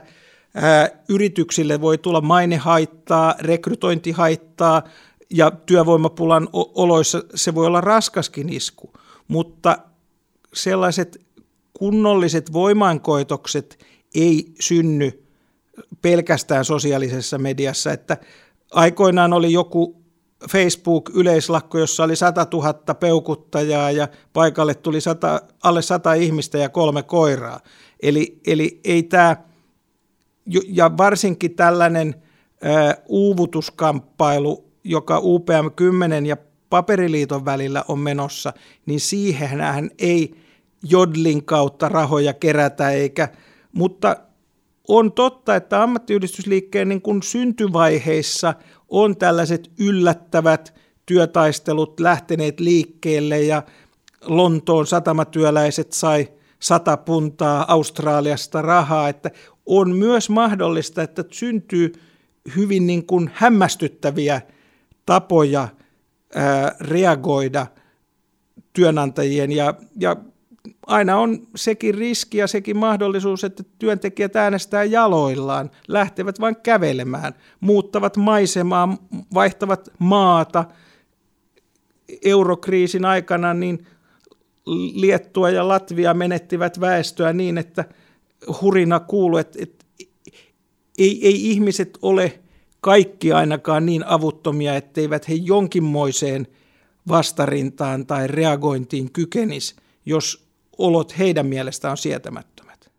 yrityksille 1.10 1.82
voi 1.82 1.98
tulla 1.98 2.22
mainehaittaa, 2.22 3.36
rekrytointihaittaa 3.40 4.84
ja 5.30 5.52
työvoimapulan 5.52 6.50
oloissa 6.54 7.24
se 7.36 7.56
voi 7.56 7.66
olla 7.68 7.82
raskaskin 7.82 8.54
isku 8.54 8.94
mutta 9.30 9.78
sellaiset 10.54 11.22
kunnolliset 11.74 12.54
voimankoitokset 12.54 13.86
ei 14.16 14.54
synny 14.60 15.24
pelkästään 16.02 16.66
sosiaalisessa 16.66 17.38
mediassa, 17.38 17.92
että 17.92 18.18
aikoinaan 18.72 19.34
oli 19.34 19.54
joku 19.54 20.00
Facebook-yleislakko, 20.50 21.80
jossa 21.80 22.04
oli 22.04 22.16
100 22.16 22.48
000 22.54 22.74
peukuttajaa 22.74 23.92
ja 23.92 24.08
paikalle 24.34 24.76
tuli 24.76 25.02
100, 25.02 25.42
alle 25.64 25.82
100 25.82 26.14
ihmistä 26.14 26.58
ja 26.58 26.70
kolme 26.70 27.04
koiraa. 27.04 27.60
Eli, 28.04 28.40
eli 28.48 28.80
ei 28.84 29.04
tämä, 29.04 29.36
ja 30.68 30.98
varsinkin 30.98 31.56
tällainen 31.56 32.16
ää, 32.62 32.96
uuvutuskamppailu, 33.08 34.66
joka 34.84 35.20
UPM 35.24 35.72
10 35.76 36.26
ja 36.26 36.38
paperiliiton 36.70 37.46
välillä 37.46 37.86
on 37.88 38.00
menossa, 38.00 38.54
niin 38.86 39.00
siihenhän 39.00 39.90
ei 40.00 40.36
Jodlin 40.84 41.46
kautta 41.46 41.90
rahoja 41.90 42.34
kerätä, 42.34 42.90
eikä, 42.90 43.30
mutta 43.72 44.16
on 44.88 45.12
totta, 45.12 45.56
että 45.56 45.84
ammattiyhdistysliikkeen 45.84 46.90
niin 46.90 47.02
kuin 47.02 47.24
syntyvaiheissa 47.24 48.54
on 48.90 49.18
tällaiset 49.18 49.72
yllättävät 49.80 50.74
työtaistelut 51.06 52.00
lähteneet 52.00 52.60
liikkeelle 52.60 53.42
ja 53.42 53.64
Lontoon 54.26 54.88
satamatyöläiset 54.88 55.94
sai 55.94 56.28
sata 56.60 56.98
puntaa 56.98 57.66
Australiasta 57.74 58.62
rahaa, 58.62 59.10
että 59.10 59.32
on 59.66 59.96
myös 59.96 60.30
mahdollista, 60.30 61.04
että 61.04 61.24
syntyy 61.32 61.94
hyvin 62.56 62.88
niin 62.88 63.06
kuin 63.06 63.32
hämmästyttäviä 63.34 64.42
tapoja 65.06 65.68
reagoida 66.80 67.68
työnantajien 68.74 69.52
ja, 69.52 69.74
ja 70.00 70.16
aina 70.88 71.18
on 71.18 71.48
sekin 71.56 71.96
riski 71.96 72.38
ja 72.38 72.48
sekin 72.48 72.78
mahdollisuus, 72.78 73.44
että 73.44 73.64
työntekijät 73.80 74.36
äänestää 74.36 74.84
jaloillaan, 74.84 75.72
lähtevät 75.88 76.40
vain 76.40 76.56
kävelemään, 76.64 77.34
muuttavat 77.60 78.18
maisemaa, 78.18 78.98
vaihtavat 79.34 79.90
maata. 80.00 80.66
Eurokriisin 82.26 83.06
aikana 83.06 83.54
niin 83.54 83.88
Liettua 84.94 85.50
ja 85.50 85.68
Latvia 85.68 86.14
menettivät 86.14 86.80
väestöä 86.80 87.34
niin, 87.34 87.58
että 87.58 87.86
hurina 88.62 89.00
kuuluu, 89.00 89.38
että, 89.38 89.60
että 89.62 89.86
ei, 90.98 91.28
ei 91.28 91.52
ihmiset 91.52 91.98
ole 92.02 92.40
kaikki 92.82 93.32
ainakaan 93.32 93.86
niin 93.86 94.06
avuttomia, 94.06 94.76
etteivät 94.76 95.30
he 95.30 95.34
jonkinmoiseen 95.34 96.48
vastarintaan 97.08 98.06
tai 98.06 98.28
reagointiin 98.28 99.12
kykenis, 99.12 99.76
jos 100.06 100.48
olot 100.78 101.18
heidän 101.18 101.46
mielestään 101.46 101.92
on 101.92 101.98
sietämättömät. 101.98 102.92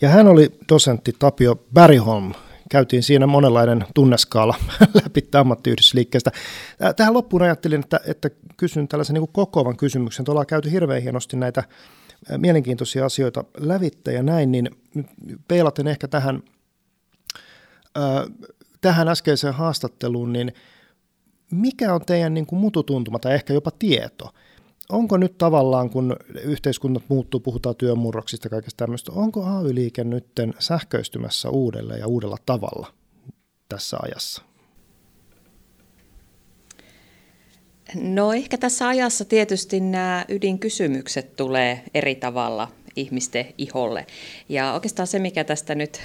Ja 0.00 0.08
hän 0.08 0.28
oli 0.28 0.50
dosentti 0.68 1.12
Tapio 1.18 1.54
Bergholm, 1.74 2.32
käytiin 2.70 3.02
siinä 3.02 3.26
monenlainen 3.26 3.84
tunneskaala 3.94 4.54
läpi 5.04 5.28
ammattiyhdistysliikkeestä. 5.34 6.30
Tähän 6.96 7.14
loppuun 7.14 7.42
ajattelin, 7.42 7.80
että, 7.80 8.00
että 8.06 8.30
kysyn 8.56 8.88
tällaisen 8.88 9.14
niin 9.14 9.28
kokoavan 9.32 9.76
kysymyksen. 9.76 10.24
Tuolla 10.24 10.40
on 10.40 10.46
käyty 10.46 10.70
hirveän 10.70 11.02
hienosti 11.02 11.36
näitä 11.36 11.64
mielenkiintoisia 12.36 13.04
asioita 13.06 13.44
lävitte 13.56 14.12
ja 14.12 14.22
näin, 14.22 14.52
niin 14.52 14.70
peilaten 15.48 15.88
ehkä 15.88 16.08
tähän, 16.08 16.42
tähän 18.80 19.08
äskeiseen 19.08 19.54
haastatteluun, 19.54 20.32
niin 20.32 20.52
mikä 21.50 21.94
on 21.94 22.00
teidän 22.06 22.34
niin 22.34 22.46
kuin 22.46 22.58
mututuntuma 22.58 23.18
tai 23.18 23.34
ehkä 23.34 23.52
jopa 23.52 23.70
tieto? 23.70 24.34
Onko 24.88 25.16
nyt 25.16 25.38
tavallaan, 25.38 25.90
kun 25.90 26.16
yhteiskunnat 26.42 27.02
muuttuu, 27.08 27.40
puhutaan 27.40 27.76
työmurroksista 27.76 28.46
ja 28.46 28.50
kaikesta 28.50 28.84
tämmöistä, 28.84 29.12
onko 29.12 29.44
AY-liike 29.44 30.04
nyt 30.04 30.26
sähköistymässä 30.58 31.50
uudelleen 31.50 32.00
ja 32.00 32.06
uudella 32.06 32.36
tavalla 32.46 32.94
tässä 33.68 33.96
ajassa? 34.02 34.42
No 37.94 38.32
ehkä 38.32 38.58
tässä 38.58 38.88
ajassa 38.88 39.24
tietysti 39.24 39.80
nämä 39.80 40.24
ydinkysymykset 40.28 41.36
tulee 41.36 41.82
eri 41.94 42.14
tavalla 42.14 42.68
ihmisten 42.96 43.46
iholle. 43.58 44.06
Ja 44.48 44.72
oikeastaan 44.72 45.06
se, 45.06 45.18
mikä 45.18 45.44
tästä 45.44 45.74
nyt 45.74 46.00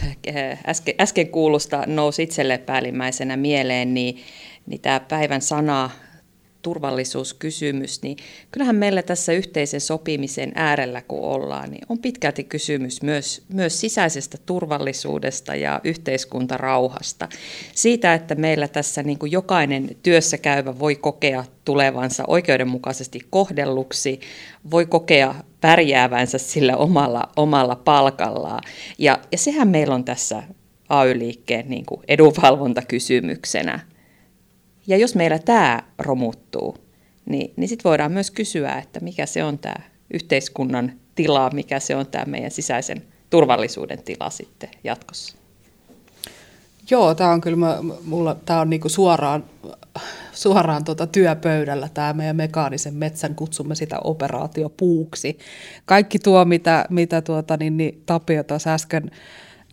äsken, 0.68 0.96
äsken 1.00 1.28
kuulusta 1.28 1.84
nousi 1.88 2.24
itselle 2.24 2.58
päällimmäisenä 2.58 3.38
mieleen, 3.38 3.94
niin, 3.94 4.24
niin 4.66 4.82
tämä 4.82 5.00
päivän 5.00 5.42
sana 5.42 5.90
turvallisuuskysymys, 6.68 8.02
niin 8.02 8.18
kyllähän 8.52 8.76
meillä 8.76 9.02
tässä 9.02 9.34
yhteisen 9.34 9.82
sopimisen 9.82 10.52
äärellä, 10.56 11.02
kun 11.02 11.20
ollaan, 11.20 11.72
niin 11.72 11.82
on 11.90 12.00
pitkälti 12.00 12.44
kysymys 12.44 13.02
myös, 13.02 13.42
myös 13.54 13.80
sisäisestä 13.80 14.38
turvallisuudesta 14.46 15.56
ja 15.56 15.82
yhteiskuntarauhasta. 15.84 17.30
Siitä, 17.76 18.14
että 18.14 18.36
meillä 18.36 18.68
tässä 18.68 19.04
niin 19.04 19.20
kuin 19.20 19.32
jokainen 19.32 19.90
työssä 20.04 20.38
käyvä 20.38 20.80
voi 20.80 20.96
kokea 20.96 21.44
tulevansa 21.66 22.24
oikeudenmukaisesti 22.28 23.20
kohdelluksi, 23.30 24.20
voi 24.72 24.86
kokea 24.86 25.36
pärjäävänsä 25.62 26.38
sillä 26.38 26.78
omalla, 26.78 27.30
omalla 27.36 27.76
palkallaan. 27.76 28.64
Ja, 28.98 29.20
ja 29.32 29.38
sehän 29.38 29.68
meillä 29.68 29.96
on 29.96 30.04
tässä 30.04 30.44
AY-liikkeen 30.90 31.70
niin 31.70 31.86
kuin 31.86 32.02
edunvalvontakysymyksenä. 32.08 33.97
Ja 34.88 34.98
jos 34.98 35.16
meillä 35.16 35.40
tämä 35.40 35.84
romuttuu, 36.00 36.78
niin, 37.26 37.54
niin 37.56 37.68
sitten 37.68 37.90
voidaan 37.90 38.12
myös 38.12 38.32
kysyä, 38.32 38.76
että 38.76 39.00
mikä 39.00 39.26
se 39.26 39.44
on 39.44 39.60
tämä 39.60 39.76
yhteiskunnan 40.14 40.92
tila, 41.16 41.50
mikä 41.50 41.80
se 41.80 41.96
on 41.96 42.08
tämä 42.08 42.26
meidän 42.26 42.52
sisäisen 42.52 43.04
turvallisuuden 43.30 44.04
tila 44.04 44.30
sitten 44.30 44.70
jatkossa. 44.84 45.38
Joo, 46.90 47.16
tämä 47.16 47.32
on 47.32 47.42
kyllä, 47.42 47.58
mulla, 48.06 48.36
tämä 48.36 48.62
on 48.62 48.70
niinku 48.70 48.90
suoraan, 48.90 49.44
suoraan 50.34 50.84
tuota 50.84 51.08
työpöydällä, 51.08 51.90
tämä 51.94 52.14
meidän 52.14 52.36
mekaanisen 52.36 52.94
metsän, 52.94 53.36
kutsumme 53.36 53.76
sitä 53.76 54.00
operaatiopuuksi. 54.04 55.38
Kaikki 55.86 56.20
tuo, 56.20 56.46
mitä, 56.46 56.86
mitä 56.90 57.22
tuota, 57.22 57.58
niin, 57.58 57.78
niin 57.78 58.04
Tapio 58.06 58.44
tuossa 58.44 58.74
äsken, 58.74 59.12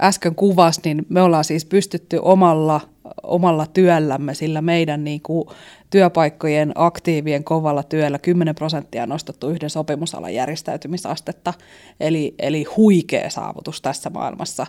äsken 0.05 0.35
kuvasi, 0.35 0.81
niin 0.85 1.07
me 1.09 1.23
ollaan 1.23 1.45
siis 1.45 1.65
pystytty 1.65 2.19
omalla 2.23 2.81
omalla 3.23 3.67
työllämme, 3.67 4.35
sillä 4.35 4.63
meidän 4.63 5.05
niin 5.05 5.21
kuin, 5.23 5.49
työpaikkojen 5.91 6.73
aktiivien 6.75 7.45
kovalla 7.45 7.83
työllä 7.83 8.19
10 8.19 8.55
prosenttia 8.55 9.07
nostettu 9.07 9.49
yhden 9.49 9.71
sopimusalan 9.71 10.35
järjestäytymisastetta, 10.35 11.55
eli, 12.01 12.35
eli 12.39 12.65
huikea 12.77 13.31
saavutus 13.31 13.81
tässä 13.81 14.11
maailmassa. 14.11 14.67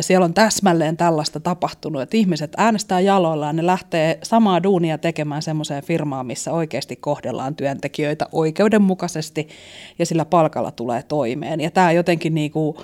Siellä 0.00 0.24
on 0.24 0.34
täsmälleen 0.34 0.96
tällaista 0.96 1.40
tapahtunut, 1.40 2.02
että 2.02 2.16
ihmiset 2.16 2.52
äänestää 2.56 3.00
jaloillaan, 3.00 3.56
ne 3.56 3.66
lähtee 3.66 4.18
samaa 4.22 4.62
duunia 4.62 4.98
tekemään 4.98 5.42
semmoiseen 5.42 5.82
firmaan, 5.82 6.26
missä 6.26 6.52
oikeasti 6.52 6.96
kohdellaan 6.96 7.56
työntekijöitä 7.56 8.26
oikeudenmukaisesti 8.32 9.48
ja 9.98 10.06
sillä 10.06 10.24
palkalla 10.24 10.70
tulee 10.70 11.02
toimeen. 11.02 11.60
Ja 11.60 11.70
tämä 11.70 11.92
jotenkin 11.92 12.34
niin 12.34 12.50
kuin, 12.50 12.76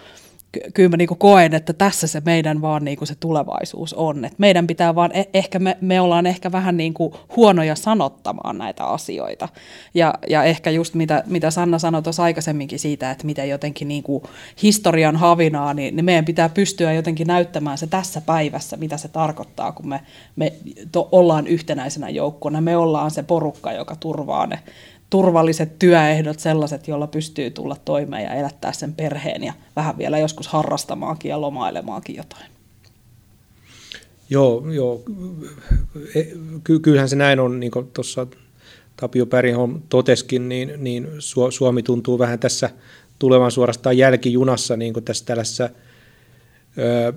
kyllä 0.75 0.89
mä 0.89 0.97
niinku 0.97 1.15
koen, 1.15 1.55
että 1.55 1.73
tässä 1.73 2.07
se 2.07 2.23
meidän 2.25 2.63
vaan 2.63 2.85
niinku 2.85 3.07
se 3.07 3.15
tulevaisuus 3.21 3.95
on. 3.95 4.25
Et 4.25 4.39
meidän 4.39 4.67
pitää 4.67 4.95
vaan, 4.95 5.11
eh, 5.15 5.29
ehkä 5.35 5.59
me, 5.59 5.77
me 5.81 6.01
ollaan 6.01 6.27
ehkä 6.27 6.53
vähän 6.53 6.77
niinku 6.77 7.17
huonoja 7.37 7.75
sanottamaan 7.75 8.59
näitä 8.59 8.85
asioita. 8.85 9.49
Ja, 9.95 10.15
ja 10.29 10.45
ehkä 10.45 10.71
just 10.71 10.95
mitä, 10.95 11.25
mitä 11.27 11.51
Sanna 11.51 11.79
sanoi 11.79 12.03
tuossa 12.03 12.23
aikaisemminkin 12.23 12.79
siitä, 12.79 13.11
että 13.11 13.27
miten 13.27 13.49
jotenkin 13.49 13.89
niinku 13.89 14.23
historian 14.63 15.17
havinaa, 15.17 15.75
niin, 15.75 15.97
niin 15.97 16.05
meidän 16.05 16.25
pitää 16.25 16.49
pystyä 16.49 16.93
jotenkin 16.93 17.27
näyttämään 17.27 17.79
se 17.79 17.87
tässä 17.87 18.21
päivässä, 18.21 18.77
mitä 18.77 18.97
se 18.97 19.09
tarkoittaa, 19.09 19.73
kun 19.73 19.89
me, 19.89 20.01
me 20.37 20.53
to, 20.93 21.09
ollaan 21.13 21.47
yhtenäisenä 21.47 22.09
joukkona. 22.09 22.61
Me 22.61 22.77
ollaan 22.77 23.11
se 23.11 23.23
porukka, 23.23 23.73
joka 23.73 23.97
turvaa 23.97 24.47
ne 24.47 24.59
turvalliset 25.13 25.79
työehdot, 25.79 26.41
sellaiset, 26.41 26.89
joilla 26.89 27.07
pystyy 27.07 27.51
tulla 27.51 27.77
toimeen 27.85 28.25
ja 28.25 28.35
elättää 28.35 28.73
sen 28.73 28.95
perheen 28.95 29.45
ja 29.45 29.53
vähän 29.77 29.99
vielä 29.99 30.19
joskus 30.19 30.49
harrastamaankin 30.49 31.29
ja 31.29 31.41
lomailemaankin 31.41 32.17
jotain. 32.17 32.47
Joo, 34.31 34.71
joo. 34.71 35.03
E, 36.15 36.23
ky- 36.65 36.79
kyllähän 36.79 37.09
se 37.09 37.17
näin 37.17 37.41
on, 37.41 37.61
niin 37.61 37.71
kuin 37.71 37.91
tuossa 37.95 38.27
Tapio 38.97 39.27
Päriholm 39.27 39.83
toteskin, 39.89 40.49
niin, 40.49 40.73
niin 40.77 41.09
Suomi 41.51 41.83
tuntuu 41.83 42.19
vähän 42.19 42.39
tässä 42.39 42.71
tulevan 43.19 43.51
suorastaan 43.51 43.99
jälkijunassa 43.99 44.77
niin 44.77 44.93
kuin 44.93 45.05
tässä 45.05 45.25
tällaisessa 45.25 45.71
ö, 46.79 47.13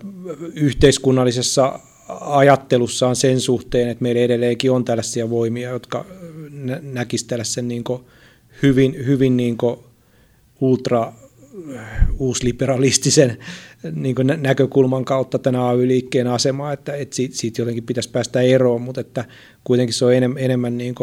yhteiskunnallisessa 0.53 1.79
ajattelussaan 2.09 3.15
sen 3.15 3.39
suhteen, 3.39 3.89
että 3.89 4.01
meillä 4.03 4.21
edelleenkin 4.21 4.71
on 4.71 4.85
tällaisia 4.85 5.29
voimia, 5.29 5.69
jotka 5.69 6.05
näkisivät 6.81 7.27
tällaisen 7.29 7.67
niin 7.67 7.83
hyvin, 8.63 8.95
hyvin 9.05 9.37
niin 9.37 9.57
ultra 10.61 11.13
uusliberalistisen 12.19 13.37
niin 13.93 14.15
näkökulman 14.37 15.05
kautta 15.05 15.39
tänä 15.39 15.67
AY-liikkeen 15.67 16.27
asemaa, 16.27 16.73
että, 16.73 16.95
että 16.95 17.15
siitä, 17.15 17.35
siitä 17.35 17.61
jotenkin 17.61 17.83
pitäisi 17.83 18.09
päästä 18.09 18.41
eroon, 18.41 18.81
mutta 18.81 19.01
että 19.01 19.25
kuitenkin 19.63 19.93
se 19.93 20.05
on 20.05 20.13
enemmän, 20.13 20.43
enemmän 20.43 20.77
niin 20.77 20.95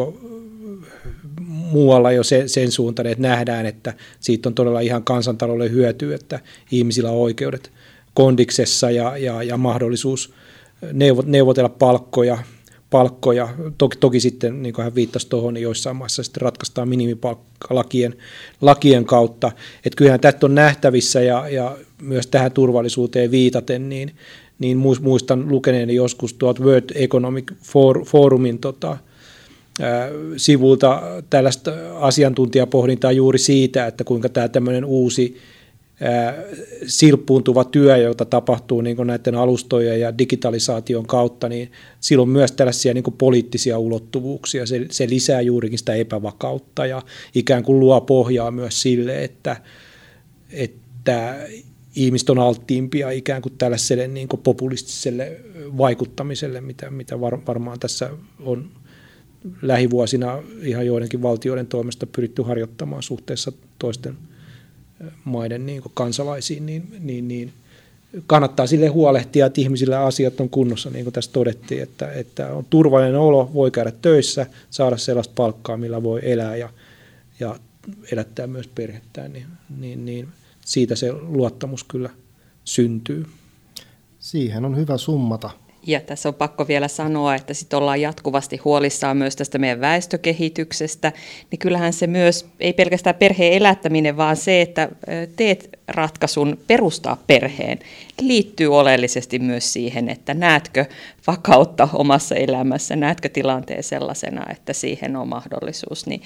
muualla 1.47 2.11
jo 2.11 2.23
sen, 2.23 2.49
sen 2.49 2.71
suuntaan, 2.71 3.07
että 3.07 3.21
nähdään, 3.21 3.65
että 3.65 3.93
siitä 4.19 4.49
on 4.49 4.55
todella 4.55 4.79
ihan 4.79 5.03
kansantalouden 5.03 5.71
hyötyä, 5.71 6.15
että 6.15 6.39
ihmisillä 6.71 7.11
on 7.11 7.17
oikeudet 7.17 7.71
kondiksessa 8.13 8.91
ja, 8.91 9.17
ja, 9.17 9.43
ja 9.43 9.57
mahdollisuus 9.57 10.33
neuvotella 11.25 11.69
palkkoja, 11.69 12.37
palkkoja. 12.89 13.49
Toki, 13.77 13.97
toki 13.97 14.19
sitten, 14.19 14.63
niin 14.63 14.73
kuin 14.73 14.83
hän 14.83 14.95
viittasi 14.95 15.29
tuohon, 15.29 15.53
niin 15.53 15.63
joissain 15.63 15.95
maissa 15.95 16.23
sitten 16.23 16.41
ratkaistaan 16.41 16.89
minimipalkkalakien 16.89 18.15
lakien 18.61 19.05
kautta. 19.05 19.51
Että 19.85 19.97
kyllähän 19.97 20.19
tästä 20.19 20.45
on 20.45 20.55
nähtävissä 20.55 21.21
ja, 21.21 21.49
ja 21.49 21.77
myös 22.01 22.27
tähän 22.27 22.51
turvallisuuteen 22.51 23.31
viitaten, 23.31 23.89
niin, 23.89 24.15
niin 24.59 24.77
muistan 25.01 25.49
lukeneeni 25.49 25.95
joskus 25.95 26.33
tuolta 26.33 26.63
World 26.63 26.89
Economic 26.95 27.51
Forumin 28.05 28.59
tota, 28.59 28.97
sivulta 30.37 31.01
tällaista 31.29 31.71
asiantuntijapohdintaa 31.99 33.11
juuri 33.11 33.39
siitä, 33.39 33.87
että 33.87 34.03
kuinka 34.03 34.29
tämä 34.29 34.47
tämmöinen 34.47 34.85
uusi 34.85 35.37
silppuuntuva 36.87 37.63
työ, 37.63 37.97
jota 37.97 38.25
tapahtuu 38.25 38.81
niin 38.81 38.97
näiden 39.07 39.35
alustojen 39.35 39.99
ja 39.99 40.17
digitalisaation 40.17 41.07
kautta, 41.07 41.49
niin 41.49 41.71
silloin 41.99 42.29
myös 42.29 42.51
tällaisia 42.51 42.93
niin 42.93 43.03
poliittisia 43.17 43.77
ulottuvuuksia. 43.77 44.65
Se, 44.65 44.85
se 44.91 45.09
lisää 45.09 45.41
juurikin 45.41 45.79
sitä 45.79 45.93
epävakautta 45.93 46.85
ja 46.85 47.01
ikään 47.35 47.63
kuin 47.63 47.79
luo 47.79 48.01
pohjaa 48.01 48.51
myös 48.51 48.81
sille, 48.81 49.23
että, 49.23 49.57
että 50.51 51.35
ihmiset 51.95 52.29
on 52.29 52.39
alttiimpia 52.39 53.11
ikään 53.11 53.41
kuin 53.41 53.53
tällaiselle 53.57 54.07
niin 54.07 54.27
kuin 54.27 54.41
populistiselle 54.41 55.39
vaikuttamiselle, 55.77 56.61
mitä, 56.61 56.89
mitä 56.89 57.21
var, 57.21 57.39
varmaan 57.47 57.79
tässä 57.79 58.09
on 58.39 58.69
lähivuosina 59.61 60.43
ihan 60.61 60.85
joidenkin 60.85 61.21
valtioiden 61.21 61.67
toimesta 61.67 62.07
pyritty 62.07 62.41
harjoittamaan 62.41 63.03
suhteessa 63.03 63.51
toisten– 63.79 64.17
maiden 65.23 65.65
niin 65.65 65.81
kansalaisiin, 65.93 66.65
niin, 66.65 66.87
niin, 66.99 67.27
niin 67.27 67.53
kannattaa 68.27 68.67
sille 68.67 68.87
huolehtia, 68.87 69.45
että 69.45 69.61
ihmisillä 69.61 70.05
asiat 70.05 70.39
on 70.39 70.49
kunnossa, 70.49 70.89
niin 70.89 71.05
kuin 71.05 71.13
tässä 71.13 71.31
todettiin, 71.31 71.83
että, 71.83 72.11
että 72.11 72.53
on 72.53 72.65
turvallinen 72.69 73.19
olo, 73.19 73.51
voi 73.53 73.71
käydä 73.71 73.91
töissä, 74.01 74.45
saada 74.69 74.97
sellaista 74.97 75.33
palkkaa, 75.35 75.77
millä 75.77 76.03
voi 76.03 76.19
elää 76.23 76.55
ja, 76.55 76.69
ja 77.39 77.55
elättää 78.11 78.47
myös 78.47 78.67
perhettään, 78.67 79.33
niin, 79.33 79.45
niin, 79.79 80.05
niin 80.05 80.27
siitä 80.65 80.95
se 80.95 81.13
luottamus 81.13 81.83
kyllä 81.83 82.09
syntyy. 82.63 83.25
Siihen 84.19 84.65
on 84.65 84.77
hyvä 84.77 84.97
summata 84.97 85.49
Ja 85.87 86.01
tässä 86.01 86.29
on 86.29 86.35
pakko 86.35 86.67
vielä 86.67 86.87
sanoa, 86.87 87.35
että 87.35 87.53
sitten 87.53 87.79
ollaan 87.79 88.01
jatkuvasti 88.01 88.57
huolissaan 88.57 89.17
myös 89.17 89.35
tästä 89.35 89.57
meidän 89.57 89.81
väestökehityksestä, 89.81 91.11
niin 91.51 91.59
kyllähän 91.59 91.93
se 91.93 92.07
myös, 92.07 92.45
ei 92.59 92.73
pelkästään 92.73 93.15
perheen 93.15 93.53
elättäminen, 93.53 94.17
vaan 94.17 94.35
se, 94.35 94.61
että 94.61 94.89
teet 95.35 95.79
ratkaisun 95.87 96.57
perustaa 96.67 97.23
perheen, 97.27 97.79
liittyy 98.21 98.75
oleellisesti 98.75 99.39
myös 99.39 99.73
siihen, 99.73 100.09
että 100.09 100.33
näetkö 100.33 100.85
vakautta 101.27 101.89
omassa 101.93 102.35
elämässä, 102.35 102.95
näetkö 102.95 103.29
tilanteen 103.29 103.83
sellaisena, 103.83 104.45
että 104.51 104.73
siihen 104.73 105.15
on 105.15 105.27
mahdollisuus, 105.27 106.05
niin 106.05 106.21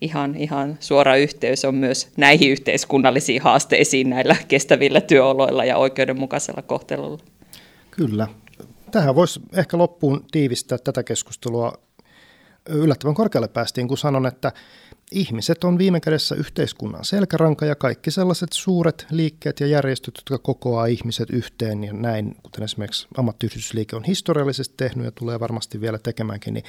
ihan, 0.00 0.36
ihan 0.36 0.76
suora 0.80 1.16
yhteys 1.16 1.64
on 1.64 1.74
myös 1.74 2.08
näihin 2.16 2.50
yhteiskunnallisiin 2.50 3.42
haasteisiin 3.42 4.10
näillä 4.10 4.36
kestävillä 4.48 5.00
työoloilla 5.00 5.64
ja 5.64 5.76
oikeudenmukaisella 5.76 6.62
kohtelulla. 6.62 7.18
Kyllä. 7.90 8.28
Tähän 8.92 9.14
voisi 9.14 9.40
ehkä 9.52 9.78
loppuun 9.78 10.26
tiivistää 10.30 10.78
tätä 10.78 11.02
keskustelua. 11.02 11.72
Yllättävän 12.68 13.14
korkealle 13.14 13.48
päästiin, 13.48 13.88
kun 13.88 13.98
sanon, 13.98 14.26
että 14.26 14.52
ihmiset 15.10 15.64
on 15.64 15.78
viime 15.78 16.00
kädessä 16.00 16.34
yhteiskunnan 16.34 17.04
selkäranka 17.04 17.66
ja 17.66 17.74
kaikki 17.74 18.10
sellaiset 18.10 18.52
suuret 18.52 19.06
liikkeet 19.10 19.60
ja 19.60 19.66
järjestöt, 19.66 20.14
jotka 20.16 20.38
kokoaa 20.38 20.86
ihmiset 20.86 21.30
yhteen 21.30 21.84
ja 21.84 21.92
näin, 21.92 22.36
kuten 22.42 22.64
esimerkiksi 22.64 23.08
ammattiyhdistysliike 23.18 23.96
on 23.96 24.04
historiallisesti 24.04 24.74
tehnyt 24.76 25.04
ja 25.04 25.12
tulee 25.12 25.40
varmasti 25.40 25.80
vielä 25.80 25.98
tekemäänkin, 25.98 26.54
niin 26.54 26.64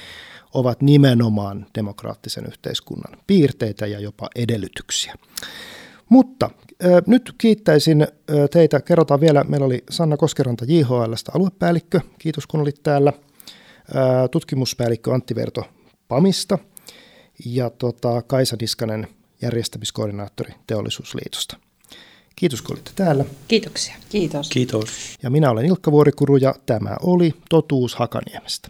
ovat 0.54 0.82
nimenomaan 0.82 1.66
demokraattisen 1.74 2.46
yhteiskunnan 2.46 3.18
piirteitä 3.26 3.86
ja 3.86 4.00
jopa 4.00 4.28
edellytyksiä. 4.36 5.14
Mutta 6.14 6.50
äh, 6.84 7.02
nyt 7.06 7.34
kiittäisin 7.38 8.02
äh, 8.02 8.08
teitä. 8.50 8.80
Kerrotaan 8.80 9.20
vielä, 9.20 9.44
meillä 9.48 9.66
oli 9.66 9.84
Sanna 9.90 10.16
Koskeranta 10.16 10.64
JHLstä 10.68 11.32
aluepäällikkö. 11.34 12.00
Kiitos 12.18 12.46
kun 12.46 12.60
olit 12.60 12.82
täällä. 12.82 13.12
Äh, 13.96 14.30
tutkimuspäällikkö 14.30 15.14
Antti 15.14 15.34
Verto 15.34 15.64
PAMista 16.08 16.58
ja 17.44 17.70
tota, 17.70 18.22
Kaisa 18.22 18.56
Niskanen 18.60 19.08
järjestämiskoordinaattori 19.42 20.54
Teollisuusliitosta. 20.66 21.56
Kiitos 22.36 22.62
kun 22.62 22.76
olitte 22.76 22.90
täällä. 22.96 23.24
Kiitoksia. 23.48 23.94
Kiitos. 24.08 24.48
Kiitos. 24.48 24.88
Ja 25.22 25.30
minä 25.30 25.50
olen 25.50 25.66
Ilkka 25.66 25.92
Vuorikuru 25.92 26.36
ja 26.36 26.54
tämä 26.66 26.96
oli 27.02 27.34
Totuus 27.48 27.94
Hakaniemestä. 27.94 28.68